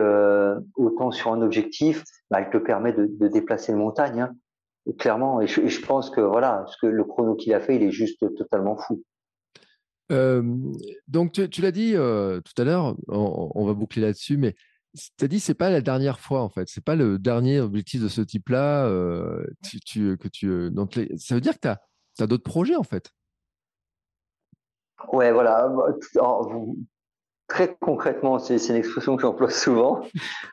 [0.76, 4.32] autant sur un objectif, bah, elle te permet de, de déplacer une montagne, hein,
[4.98, 5.42] clairement.
[5.42, 7.84] Et je, et je, pense que voilà, ce que le chrono qu'il a fait, il
[7.84, 9.04] est juste totalement fou
[10.10, 14.56] donc, tu, l'as dit tout à l'heure, on, va boucler là-dessus, mais
[15.18, 18.02] tu as dit c'est pas la dernière fois en fait, c'est pas le dernier objectif
[18.02, 18.88] de ce type-là.
[18.90, 23.12] que tu, donc, ça veut dire que tu as, d'autres projets en fait.
[25.12, 25.72] Ouais, voilà.
[27.48, 30.06] très concrètement, c'est une expression que j'emploie souvent.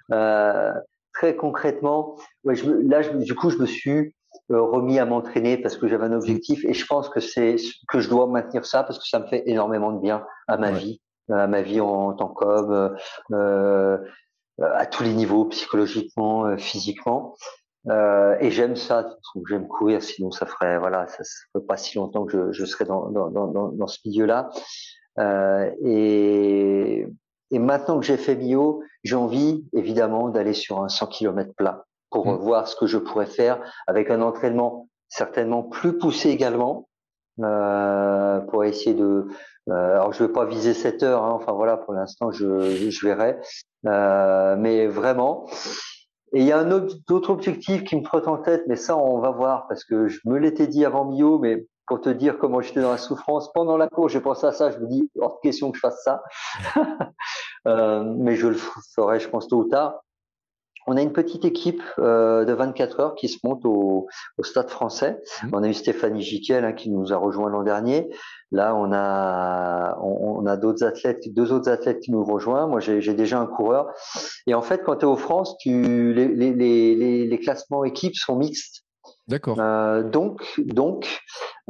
[1.12, 4.14] très concrètement, là, du coup, je me suis
[4.48, 7.56] remis à m'entraîner parce que j'avais un objectif et je pense que c'est
[7.88, 10.70] que je dois maintenir ça parce que ça me fait énormément de bien à ma
[10.70, 11.00] vie,
[11.30, 12.94] à ma vie en, tant qu'homme,
[13.32, 13.98] euh,
[14.60, 17.34] à tous les niveaux, psychologiquement, physiquement.
[17.88, 19.16] Euh, et j'aime ça,
[19.48, 22.64] j'aime courir, sinon ça ferait, voilà, ça, ça ferait pas si longtemps que je, je
[22.64, 24.50] serais dans, dans, dans, dans ce milieu-là.
[25.18, 27.06] Euh, et,
[27.50, 31.84] et maintenant que j'ai fait Mio, j'ai envie évidemment d'aller sur un 100 km plat
[32.12, 32.36] pour mmh.
[32.36, 36.89] voir ce que je pourrais faire avec un entraînement certainement plus poussé également
[37.40, 39.26] euh, pour essayer de.
[39.68, 43.06] Euh, alors je vais pas viser 7 heures, hein, enfin voilà, pour l'instant je, je
[43.06, 43.39] verrai,
[43.86, 45.47] euh, mais vraiment.
[46.34, 49.18] Et il y a un autre objectif qui me trotte en tête, mais ça on
[49.18, 52.60] va voir parce que je me l'étais dit avant Mio, mais pour te dire comment
[52.60, 55.36] j'étais dans la souffrance pendant la course, j'ai pensé à ça, je me dis hors
[55.36, 56.22] de question que je fasse ça,
[57.66, 58.56] euh, mais je le
[58.94, 60.01] ferai, je pense tôt ou tard.
[60.86, 64.68] On a une petite équipe euh, de 24 heures qui se monte au, au Stade
[64.68, 65.20] Français.
[65.42, 65.48] Mmh.
[65.52, 68.10] On a eu Stéphanie Giquel hein, qui nous a rejoint l'an dernier.
[68.50, 72.68] Là, on a on, on a d'autres athlètes, deux autres athlètes qui nous rejoignent.
[72.68, 73.88] Moi, j'ai déjà un coureur.
[74.46, 78.16] Et en fait, quand tu es au France, tu les, les, les, les classements équipes
[78.16, 78.82] sont mixtes.
[79.28, 79.56] D'accord.
[79.60, 81.20] Euh, donc, donc,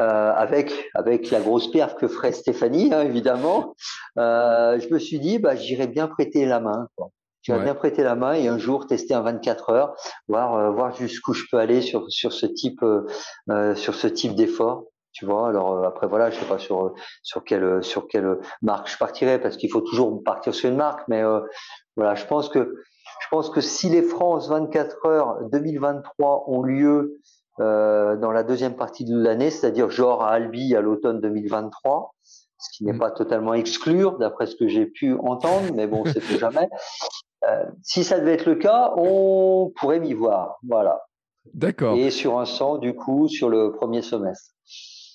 [0.01, 3.75] euh, avec avec la grosse perf que ferait Stéphanie, hein, évidemment,
[4.19, 6.89] euh, je me suis dit, bah, j'irais bien prêter la main.
[6.97, 7.11] Quoi.
[7.43, 7.65] J'irais ouais.
[7.65, 9.95] bien prêter la main et un jour tester un 24 heures,
[10.29, 13.07] voir euh, voir jusqu'où je peux aller sur sur ce type euh,
[13.51, 14.85] euh, sur ce type d'effort.
[15.13, 18.97] Tu vois, alors après voilà, je sais pas sur sur quelle sur quelle marque je
[18.97, 21.23] partirais parce qu'il faut toujours partir sur une marque, mais
[21.97, 22.77] voilà, je pense que
[23.21, 27.21] je pense que si les France 24 heures 2023 ont lieu
[27.61, 32.71] euh, dans la deuxième partie de l'année, c'est-à-dire genre à Albi à l'automne 2023, ce
[32.75, 32.99] qui n'est mmh.
[32.99, 36.69] pas totalement exclure d'après ce que j'ai pu entendre, mais bon, c'est plus jamais.
[37.49, 41.01] Euh, si ça devait être le cas, on pourrait m'y voir, voilà.
[41.55, 41.97] D'accord.
[41.97, 44.53] Et sur un 100, du coup, sur le premier semestre.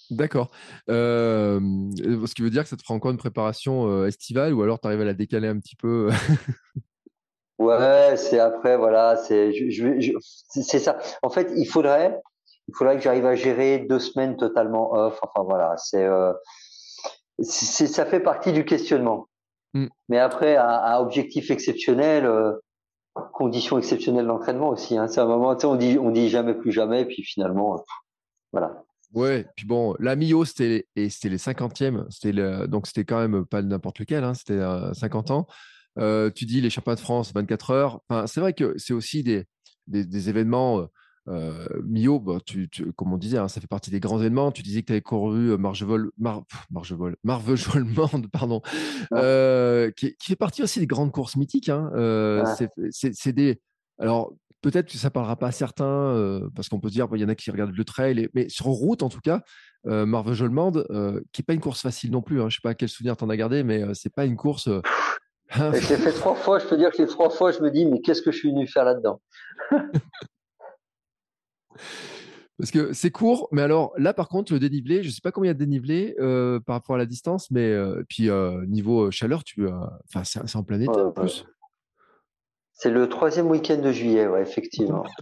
[0.09, 0.49] D'accord.
[0.89, 1.59] Euh,
[1.97, 4.79] ce qui veut dire que ça te fera encore une préparation euh, estivale ou alors
[4.79, 6.09] tu arrives à la décaler un petit peu
[7.59, 10.99] Ouais, c'est après, voilà, c'est, je, je, c'est ça.
[11.23, 12.21] En fait, il faudrait,
[12.67, 15.19] il faudrait que j'arrive à gérer deux semaines totalement off.
[15.23, 16.33] Enfin voilà, c'est, euh,
[17.39, 19.27] c'est, ça fait partie du questionnement.
[19.77, 19.87] Mm.
[20.09, 22.53] Mais après, à, à objectif exceptionnel, euh,
[23.33, 24.97] conditions exceptionnelles d'entraînement aussi.
[24.97, 27.81] Hein, c'est un moment, on dit, on dit jamais plus jamais, puis finalement, euh,
[28.51, 28.83] voilà.
[29.13, 33.61] Ouais, puis bon, la Mio, c'était les cinquantièmes, c'était le, donc c'était quand même pas
[33.61, 35.47] n'importe lequel, hein, c'était euh, 50 ans.
[35.97, 38.01] Euh, tu dis les championnats de France 24 heures.
[38.09, 39.45] Enfin, c'est vrai que c'est aussi des,
[39.87, 40.87] des, des événements.
[41.83, 44.51] Mio, bah, tu, tu, comme on disait, hein, ça fait partie des grands événements.
[44.51, 47.17] Tu disais que tu avais couru Margevol, Mar, Margevol,
[48.31, 48.61] pardon,
[49.95, 51.69] qui, qui, fait partie aussi des grandes courses mythiques.
[51.69, 51.91] Hein.
[52.91, 53.61] C'est des.
[53.99, 57.21] Alors, peut-être que ça parlera pas à certains, euh, parce qu'on peut se dire, il
[57.21, 59.41] y en a qui regardent le trail, mais sur route, en tout cas,
[59.85, 62.41] euh, euh, qui est pas une course facile non plus.
[62.41, 62.49] Hein.
[62.49, 64.69] Je sais pas quel souvenir t'en as gardé, mais c'est pas une course
[65.49, 67.85] je l'ai fait trois fois, je peux dire que les trois fois, je me dis,
[67.85, 69.21] mais qu'est-ce que je suis venu faire là-dedans?
[72.57, 75.31] Parce que c'est court, mais alors là, par contre, le dénivelé, je ne sais pas
[75.31, 78.29] combien il y a de dénivelé euh, par rapport à la distance, mais euh, puis
[78.29, 81.45] euh, niveau chaleur, tu, enfin, c'est en plein été en plus.
[82.73, 85.03] C'est le troisième week-end de juillet, ouais, effectivement.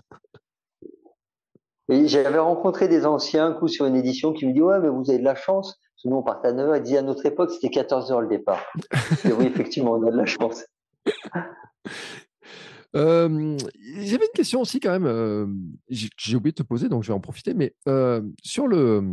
[1.89, 4.89] Et j'avais rencontré des anciens, un coup sur une édition, qui me dit ouais, mais
[4.89, 7.25] vous avez de la chance nous, on partait à 9 h Elle dit à notre
[7.25, 8.63] époque, c'était 14 h le départ.
[9.25, 10.65] Et oui, effectivement, on a de la chance.
[12.95, 13.57] Euh,
[13.99, 15.05] J'avais une question aussi quand même.
[15.05, 15.47] Euh,
[15.89, 17.53] J'ai oublié de te poser, donc je vais en profiter.
[17.53, 19.03] Mais euh, sur le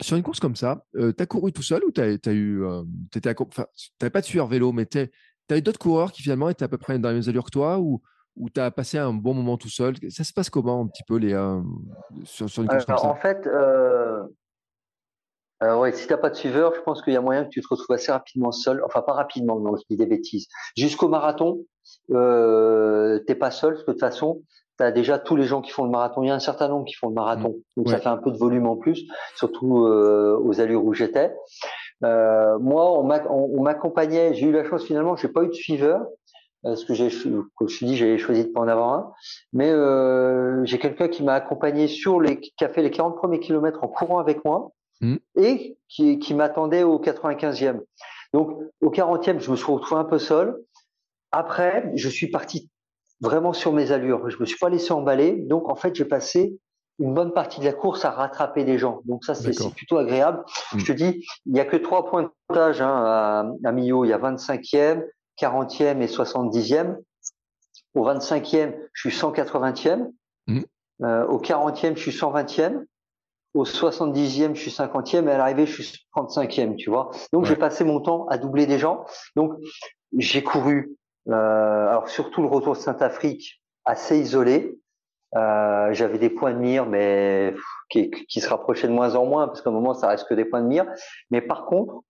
[0.00, 2.00] sur une course comme ça, tu as couru tout seul ou tu
[2.30, 2.62] eu,
[3.10, 6.68] t'avais pas de sueur vélo, mais tu as eu d'autres coureurs qui finalement étaient à
[6.68, 8.00] peu près dans les mêmes allures que toi ou
[8.36, 9.96] ou tu as passé un bon moment tout seul?
[10.10, 11.32] Ça se passe comment un petit peu les,
[12.22, 13.10] sur, sur, une course Alors, comme ça?
[13.10, 13.48] En fait,
[15.62, 17.50] euh, alors ouais, si t'as pas de suiveur, je pense qu'il y a moyen que
[17.50, 18.82] tu te retrouves assez rapidement seul.
[18.84, 20.48] Enfin, pas rapidement, non, je dis des bêtises.
[20.76, 21.64] Jusqu'au marathon,
[22.10, 24.42] euh, t'es pas seul, parce que de toute façon,
[24.78, 26.22] tu as déjà tous les gens qui font le marathon.
[26.22, 27.62] Il y a un certain nombre qui font le marathon, mmh.
[27.76, 27.92] donc ouais.
[27.92, 29.04] ça fait un peu de volume en plus,
[29.36, 31.34] surtout euh, aux allures où j'étais.
[32.04, 34.34] Euh, moi, on m'accompagnait.
[34.34, 36.06] J'ai eu la chance finalement, j'ai pas eu de suiveur
[36.62, 37.08] parce que j'ai,
[37.54, 39.12] comme je suis dit, j'avais choisi de pas en avoir un.
[39.52, 43.40] Mais euh, j'ai quelqu'un qui m'a accompagné sur les, qui a fait les 40 premiers
[43.40, 45.16] kilomètres en courant avec moi mmh.
[45.36, 47.80] et qui, qui m'attendait au 95e.
[48.32, 50.56] Donc au 40e, je me suis retrouvé un peu seul.
[51.32, 52.70] Après, je suis parti
[53.20, 54.28] vraiment sur mes allures.
[54.30, 55.36] Je me suis pas laissé emballer.
[55.36, 56.58] Donc en fait, j'ai passé
[56.98, 59.02] une bonne partie de la course à rattraper des gens.
[59.04, 60.44] Donc ça, c'est plutôt agréable.
[60.72, 60.78] Mmh.
[60.78, 64.04] Je te dis, il y a que trois points de montage hein, à, à Millau.
[64.04, 65.04] Il y a 25e,
[65.40, 66.96] 40e et 70e.
[67.94, 70.10] Au 25e, je suis 180e.
[70.46, 70.60] Mmh.
[71.02, 72.84] Euh, au 40e, je suis 120e.
[73.54, 75.26] Au 70e, je suis 50e.
[75.26, 77.10] Et à l'arrivée, je suis 35e, tu vois.
[77.32, 79.04] Donc, j'ai passé mon temps à doubler des gens.
[79.36, 79.52] Donc,
[80.16, 80.96] j'ai couru,
[81.28, 84.78] euh, alors surtout le retour de Saint-Afrique, assez isolé.
[85.36, 87.54] Euh, j'avais des points de mire, mais
[87.90, 90.34] qui, qui, se rapprochaient de moins en moins, parce qu'à un moment, ça reste que
[90.34, 90.86] des points de mire.
[91.30, 92.02] Mais par contre,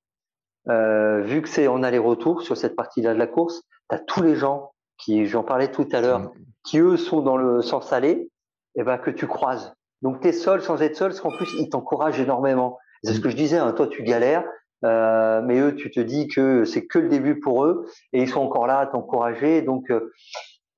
[0.69, 4.23] euh, vu que c'est en aller-retour sur cette partie-là de la course, tu as tous
[4.23, 6.33] les gens qui, j'en parlais tout à l'heure,
[6.65, 8.29] qui eux sont dans le sens aller,
[8.75, 9.73] et ben que tu croises.
[10.03, 12.79] Donc tu es seul sans être seul, parce qu'en plus ils t'encouragent énormément.
[13.03, 14.45] C'est ce que je disais, hein, toi tu galères,
[14.85, 18.29] euh, mais eux tu te dis que c'est que le début pour eux, et ils
[18.29, 19.63] sont encore là à t'encourager.
[19.63, 20.13] Donc euh,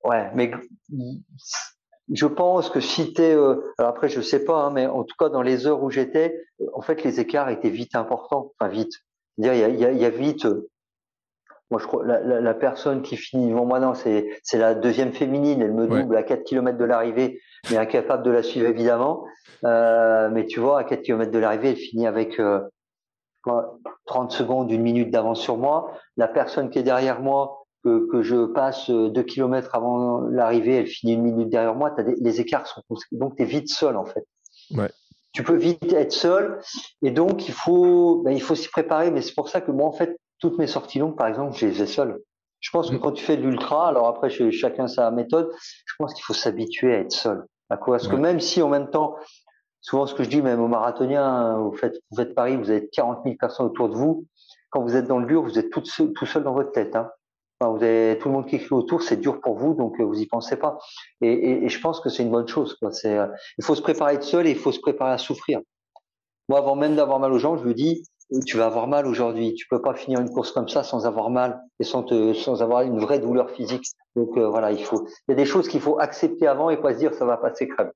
[0.03, 0.51] ouais, mais
[2.11, 5.15] je pense que si tu euh, alors après je sais pas, hein, mais en tout
[5.17, 6.43] cas dans les heures où j'étais,
[6.73, 8.93] en fait les écarts étaient vite importants, enfin vite.
[9.37, 10.45] Dire il y a, y a, vite
[11.71, 14.75] moi, je crois la, la, la, personne qui finit devant moi, non, c'est c'est la
[14.75, 15.61] deuxième féminine.
[15.61, 17.39] Elle me double à 4 km de l'arrivée,
[17.69, 19.25] mais incapable de la suivre évidemment.
[19.63, 22.61] Euh, mais tu vois, à 4 km de l'arrivée, elle finit avec euh,
[24.05, 25.91] 30 secondes, une minute d'avance sur moi.
[26.17, 30.77] La personne qui est derrière moi, que, que je passe 2 euh, km avant l'arrivée,
[30.77, 31.93] elle finit une minute derrière moi.
[31.97, 32.81] As des, les écarts sont
[33.11, 34.25] donc tu es vite seul en fait.
[34.71, 34.89] Ouais.
[35.33, 36.59] Tu peux vite être seul
[37.01, 39.11] et donc il faut ben, il faut s'y préparer.
[39.11, 41.67] Mais c'est pour ça que moi en fait toutes mes sorties longues, par exemple, je
[41.67, 42.19] les ai seules.
[42.59, 42.99] Je pense que mm.
[42.99, 45.49] quand tu fais de l'ultra, alors après, chacun sa méthode,
[45.85, 47.45] je pense qu'il faut s'habituer à être seul.
[47.77, 49.15] Parce que même si en même temps,
[49.81, 52.87] souvent ce que je dis, même aux marathoniens, vous faites, vous faites Paris, vous avez
[52.89, 54.25] 40 000 personnes autour de vous.
[54.69, 56.95] Quand vous êtes dans le dur, vous êtes tout seul, tout seul dans votre tête.
[56.95, 57.09] Hein.
[57.59, 60.03] Enfin, vous avez tout le monde qui écrit autour, c'est dur pour vous, donc euh,
[60.03, 60.79] vous y pensez pas.
[61.21, 62.75] Et, et, et je pense que c'est une bonne chose.
[62.75, 62.91] Quoi.
[62.91, 63.27] C'est, euh,
[63.57, 65.59] il faut se préparer à être seul et il faut se préparer à souffrir.
[66.49, 68.03] Moi, avant même d'avoir mal aux jambes, je me dis,
[68.45, 69.53] tu vas avoir mal aujourd'hui.
[69.53, 72.99] Tu peux pas finir une course comme ça sans avoir mal et sans avoir une
[72.99, 73.85] vraie douleur physique.
[74.15, 76.93] Donc euh, voilà, il faut, y a des choses qu'il faut accepter avant et pas
[76.93, 77.91] se dire ça va passer crème.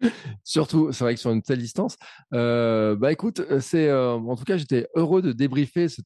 [0.44, 1.98] Surtout, c'est vrai que sur une telle distance,
[2.32, 6.00] euh, bah écoute, c'est euh, en tout cas j'étais heureux de débriefer ce,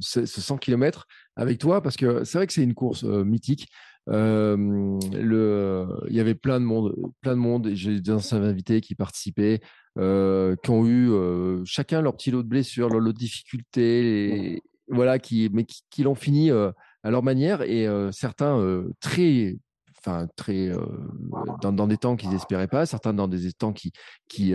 [0.00, 3.68] ce, 100 km avec toi parce que c'est vrai que c'est une course mythique.
[4.06, 7.70] Le, il y avait plein de monde, plein de monde.
[7.74, 9.60] J'ai des anciens invités qui participaient.
[9.96, 14.54] Euh, qui ont eu euh, chacun leur petit lot de blessures, leur lot de difficultés,
[14.54, 16.72] et, voilà, qui, mais qui, qui l'ont fini euh,
[17.04, 18.58] à leur manière et certains
[18.98, 19.56] très
[19.98, 20.70] enfin très
[21.62, 23.92] dans, dans, des temps qu'ils n'espéraient pas, certains dans des temps qui
[24.26, 24.54] qui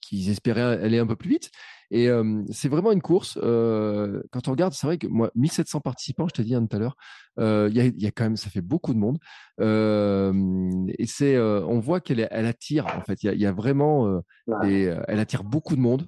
[0.00, 1.50] qui espéraient aller un peu plus vite.
[1.90, 3.38] Et euh, c'est vraiment une course.
[3.42, 6.76] Euh, quand on regarde, c'est vrai que moi, 1700 participants, je t'ai dit hein, tout
[6.76, 6.96] à l'heure,
[7.38, 9.18] euh, il y, a, y, a, quand même, ça fait beaucoup de monde.
[9.58, 12.86] et c'est, on voit qu'elle elle attire.
[12.86, 14.22] En fait, il y a, y a, vraiment,
[14.64, 16.06] et, elle attire beaucoup de monde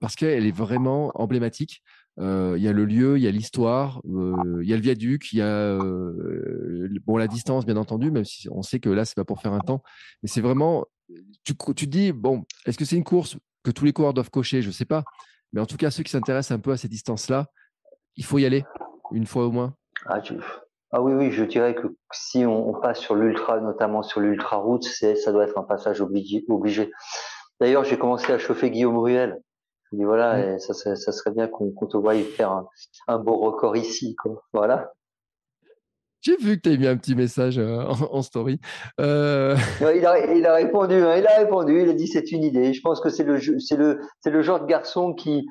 [0.00, 1.82] parce qu'elle est vraiment emblématique.
[2.18, 5.38] Il y a le lieu, il y a l'histoire, il y a le viaduc, il
[5.38, 5.78] y a
[7.06, 9.54] bon la distance bien entendu, même si on sait que là c'est pas pour faire
[9.54, 9.82] un temps,
[10.22, 10.84] mais c'est vraiment
[11.44, 14.62] tu, tu dis bon, est-ce que c'est une course que tous les coureurs doivent cocher,
[14.62, 15.04] je ne sais pas.
[15.52, 17.46] Mais en tout cas, ceux qui s'intéressent un peu à ces distances-là,
[18.16, 18.64] il faut y aller
[19.12, 19.74] une fois au moins.
[20.06, 20.20] Ah,
[20.92, 24.84] ah oui, oui, je dirais que si on, passe sur l'ultra, notamment sur l'ultra route,
[24.84, 26.44] ça doit être un passage obligé.
[26.48, 26.90] obligé.
[27.60, 29.40] D'ailleurs, j'ai commencé à chauffer Guillaume Ruel.
[29.90, 30.58] Je dis voilà, mmh.
[30.58, 32.66] ça, ça, serait bien qu'on te voie faire un,
[33.08, 34.42] un, beau record ici, quoi.
[34.52, 34.92] Voilà.
[36.22, 38.60] J'ai vu que tu as mis un petit message euh, en, story.
[39.00, 39.56] Euh...
[39.80, 42.72] Il, a, il, a, répondu, hein, il a répondu, il a dit c'est une idée.
[42.72, 45.46] Je pense que c'est le, c'est le, c'est le genre de garçon qui,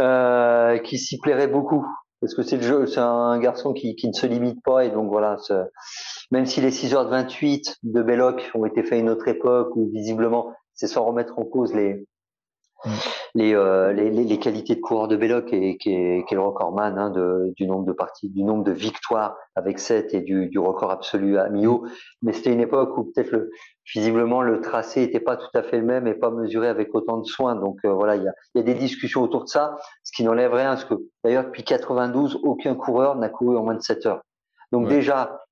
[0.00, 1.84] euh, qui s'y plairait beaucoup.
[2.20, 5.10] Parce que c'est le c'est un garçon qui, qui ne se limite pas et donc
[5.10, 5.36] voilà,
[6.30, 10.52] même si les 6h28 de Belloc ont été faits à une autre époque où visiblement
[10.72, 12.06] c'est sans remettre en cause les,
[12.84, 12.90] Mm.
[13.40, 17.10] Euh, les, les, les, qualités de coureur de Belloc et qui est, le recordman hein,
[17.10, 20.90] de, du nombre de parties, du nombre de victoires avec 7 et du, du record
[20.90, 21.86] absolu à Millau.
[22.22, 23.50] Mais c'était une époque où peut-être le,
[23.92, 27.18] visiblement le tracé était pas tout à fait le même et pas mesuré avec autant
[27.18, 27.54] de soin.
[27.54, 30.24] Donc euh, voilà, il y a, y a, des discussions autour de ça, ce qui
[30.24, 30.94] n'enlève rien, parce que
[31.24, 34.22] d'ailleurs depuis 92, aucun coureur n'a couru en moins de 7 heures.
[34.72, 35.44] Donc déjà,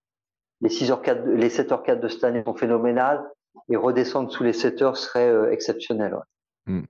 [0.61, 3.23] les 6h4, les 7h4 de cette année sont phénoménales
[3.69, 6.15] et redescendre sous les 7 heures serait euh, exceptionnel.
[6.15, 6.75] Ouais.
[6.75, 6.83] Mm.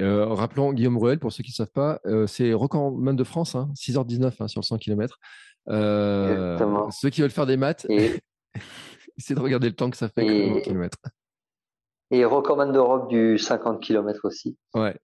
[0.00, 3.54] Euh, rappelons Guillaume Ruel, pour ceux qui ne savent pas, euh, c'est recordman de France,
[3.54, 5.18] hein, 6h19 hein, sur le 100 km.
[5.68, 8.20] Euh, ceux qui veulent faire des maths, et...
[9.18, 10.62] essayez de regarder le temps que ça fait et...
[10.62, 10.96] km.
[12.10, 14.56] Et recordman d'Europe du 50 km aussi.
[14.74, 14.96] Ouais.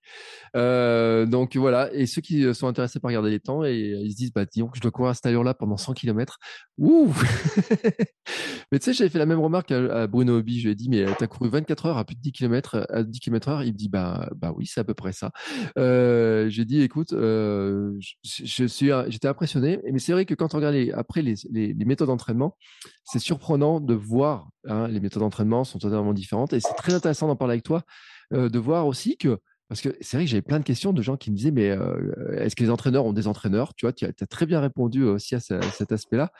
[0.56, 1.92] Euh, donc voilà.
[1.92, 4.68] Et ceux qui sont intéressés par regarder les temps et ils se disent, bah, disons
[4.68, 6.38] que je dois courir à cette allure-là pendant 100 km.
[6.78, 7.12] Ouh!
[8.72, 10.60] mais tu sais, j'avais fait la même remarque à, Bruno Hobby.
[10.60, 12.86] Je lui ai dit, mais tu as couru 24 heures à plus de 10 km,
[12.88, 13.62] à 10 km heure.
[13.62, 15.30] Il me dit, bah, bah oui, c'est à peu près ça.
[15.76, 19.80] Euh, j'ai dit, écoute, euh, j'étais impressionné.
[19.92, 22.56] Mais c'est vrai que quand on regarde après les, les méthodes d'entraînement,
[23.04, 26.52] c'est surprenant de voir Hein, les méthodes d'entraînement sont totalement différentes.
[26.52, 27.82] Et c'est très intéressant d'en parler avec toi,
[28.32, 29.38] de voir aussi que
[29.68, 31.76] parce que c'est vrai que j'avais plein de questions de gens qui me disaient, mais
[32.36, 35.34] est-ce que les entraîneurs ont des entraîneurs Tu vois, tu as, très bien répondu aussi
[35.34, 36.30] à, cet aspect-là.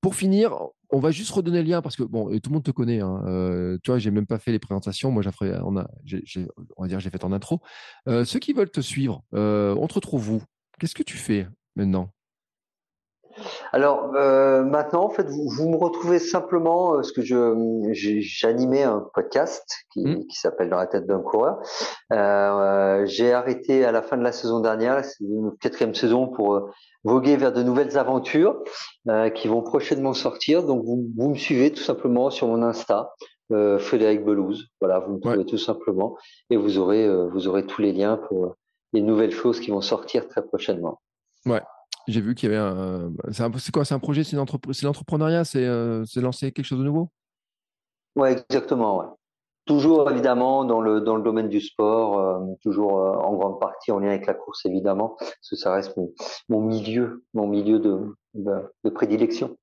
[0.00, 0.54] pour finir,
[0.90, 3.00] on va juste redonner le lien parce que bon, tout le monde te connaît.
[3.00, 5.10] Hein, tu vois, j'ai même pas fait les présentations.
[5.10, 5.86] Moi, on va
[6.88, 7.60] dire, j'ai fait en intro.
[8.06, 10.42] ceux qui veulent te suivre, on te retrouve où?
[10.78, 12.13] Qu'est-ce que tu fais maintenant?
[13.72, 17.90] Alors euh, maintenant, en fait, vous, vous, me retrouvez simplement euh, parce que je
[18.20, 20.26] j'animais un podcast qui, mmh.
[20.26, 21.58] qui s'appelle Dans la tête d'un coureur.
[22.12, 26.70] Euh, J'ai arrêté à la fin de la saison dernière, c'est une quatrième saison pour
[27.02, 28.62] voguer vers de nouvelles aventures
[29.08, 30.62] euh, qui vont prochainement sortir.
[30.64, 33.12] Donc vous, vous, me suivez tout simplement sur mon Insta.
[33.78, 36.16] Frédéric Belouze, voilà, vous me trouvez tout simplement
[36.50, 38.56] et vous aurez vous aurez tous les liens pour
[38.94, 41.00] les nouvelles choses qui vont sortir très prochainement.
[41.46, 41.60] Ouais,
[42.06, 43.12] j'ai vu qu'il y avait un.
[43.32, 47.10] C'est quoi C'est un projet C'est l'entrepreneuriat euh, C'est lancer quelque chose de nouveau?
[48.16, 48.98] Ouais, exactement.
[48.98, 49.06] Ouais.
[49.66, 53.92] Toujours évidemment dans le dans le domaine du sport, euh, toujours euh, en grande partie
[53.92, 56.12] en lien avec la course évidemment, parce que ça reste mon,
[56.50, 59.56] mon milieu, mon milieu de, de, prédilection.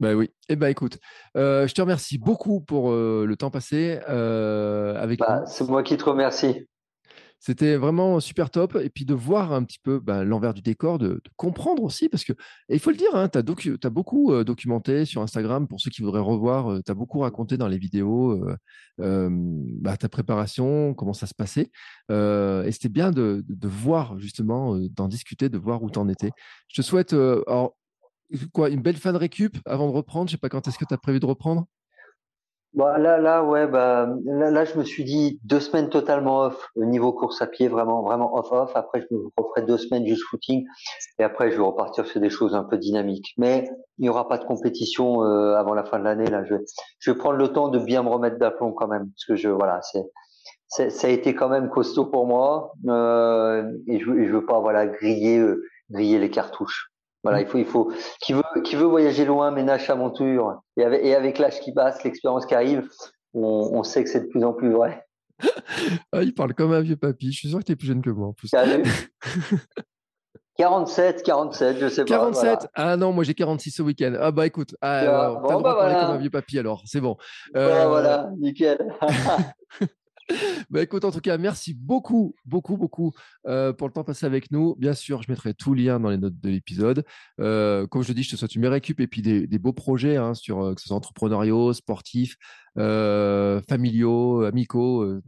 [0.00, 0.30] Ben oui.
[0.48, 0.98] Eh ben écoute,
[1.34, 5.18] je te remercie beaucoup pour le temps passé avec.
[5.18, 6.66] Bah, c'est moi qui te remercie.
[7.44, 8.78] C'était vraiment super top.
[8.80, 12.22] Et puis de voir un petit peu ben, l'envers du décor, de, comprendre aussi, parce
[12.22, 12.34] que,
[12.68, 16.02] il faut le dire, hein, tu as, beaucoup euh, documenté sur Instagram, pour ceux qui
[16.02, 18.40] voudraient revoir, euh, tu as beaucoup raconté dans les vidéos
[19.00, 19.28] euh,
[19.80, 21.72] bah, ta préparation, comment ça se passait.
[22.10, 26.30] et c'était bien de, voir, justement, d'en discuter, de voir où tu en étais.
[26.68, 27.12] Je te souhaite
[28.52, 30.28] quoi, une belle fin de récup avant de reprendre.
[30.28, 31.66] Je sais pas quand est-ce que tu as prévu de reprendre?
[32.74, 36.70] Bah, là, là, ouais, bah, là, là, je me suis dit deux semaines totalement off,
[36.74, 38.72] au niveau course à pied, vraiment, vraiment off, off.
[38.74, 40.64] Après, je me referai deux semaines juste footing,
[41.18, 43.34] et après, je vais repartir sur des choses un peu dynamiques.
[43.36, 43.68] Mais
[43.98, 46.24] il n'y aura pas de compétition euh, avant la fin de l'année.
[46.24, 46.64] Là, je vais,
[46.98, 49.50] je vais prendre le temps de bien me remettre d'aplomb quand même, parce que je,
[49.50, 54.46] voilà, c'est, ça a été quand même costaud pour moi, euh, et je, je veux
[54.46, 56.91] pas, voilà, griller, euh, griller les cartouches.
[57.22, 60.60] Voilà, il faut, il faut, qui veut, qui veut voyager loin, ménage sa monture.
[60.76, 62.88] Et avec, et avec l'âge qui passe, l'expérience qui arrive,
[63.32, 65.04] on, on sait que c'est de plus en plus vrai.
[66.12, 67.32] ah, il parle comme un vieux papy.
[67.32, 68.50] Je suis sûr que tu es plus jeune que moi en plus.
[70.58, 72.08] 47, 47, je sais pas.
[72.08, 74.14] 47 Ah non, moi j'ai 46 ce week-end.
[74.20, 77.16] Ah bah écoute, ah, bon, bah, parler comme un vieux papy alors, c'est bon.
[77.56, 77.86] Euh...
[77.86, 78.78] voilà, nickel.
[80.70, 83.12] bah écoute, en tout cas, merci beaucoup, beaucoup, beaucoup
[83.46, 84.74] euh, pour le temps passé avec nous.
[84.76, 87.04] Bien sûr, je mettrai tout lien dans les notes de l'épisode.
[87.40, 90.16] Euh, comme je te dis, je te souhaite une récup et puis des, beaux projets,
[90.16, 92.36] hein, sur, euh, que ce soit entrepreneuriaux, sportifs,
[92.76, 95.20] familiaux, amicaux,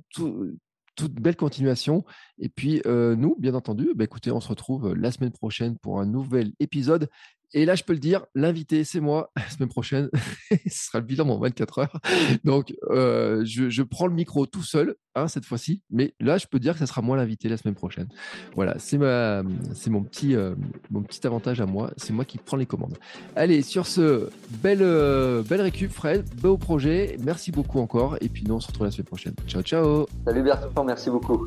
[0.96, 2.04] toute belle continuation.
[2.38, 6.06] Et puis, nous, bien entendu, bah, écoutez, on se retrouve la semaine prochaine pour un
[6.06, 7.08] nouvel épisode.
[7.54, 10.10] Et là, je peux le dire, l'invité, c'est moi la semaine prochaine.
[10.50, 12.00] Ce sera le bilan en 24 heures.
[12.42, 15.82] Donc, euh, je, prends le micro tout seul, hein, cette fois-ci.
[15.88, 18.08] Mais là, je peux dire que ce sera moi l'invité la semaine prochaine.
[18.56, 20.54] Voilà, c'est mon petit, euh,
[20.90, 21.92] mon petit avantage à moi.
[21.96, 22.98] C'est moi qui prends les commandes.
[23.36, 24.30] Allez, sur ce,
[24.62, 26.24] belle, euh, belle récup, Fred.
[26.40, 27.16] Beau projet.
[27.22, 28.16] Merci beaucoup encore.
[28.20, 29.34] Et puis, nous, on se retrouve la semaine prochaine.
[29.46, 30.06] Ciao, ciao.
[30.24, 31.46] Salut Bertrand, merci beaucoup.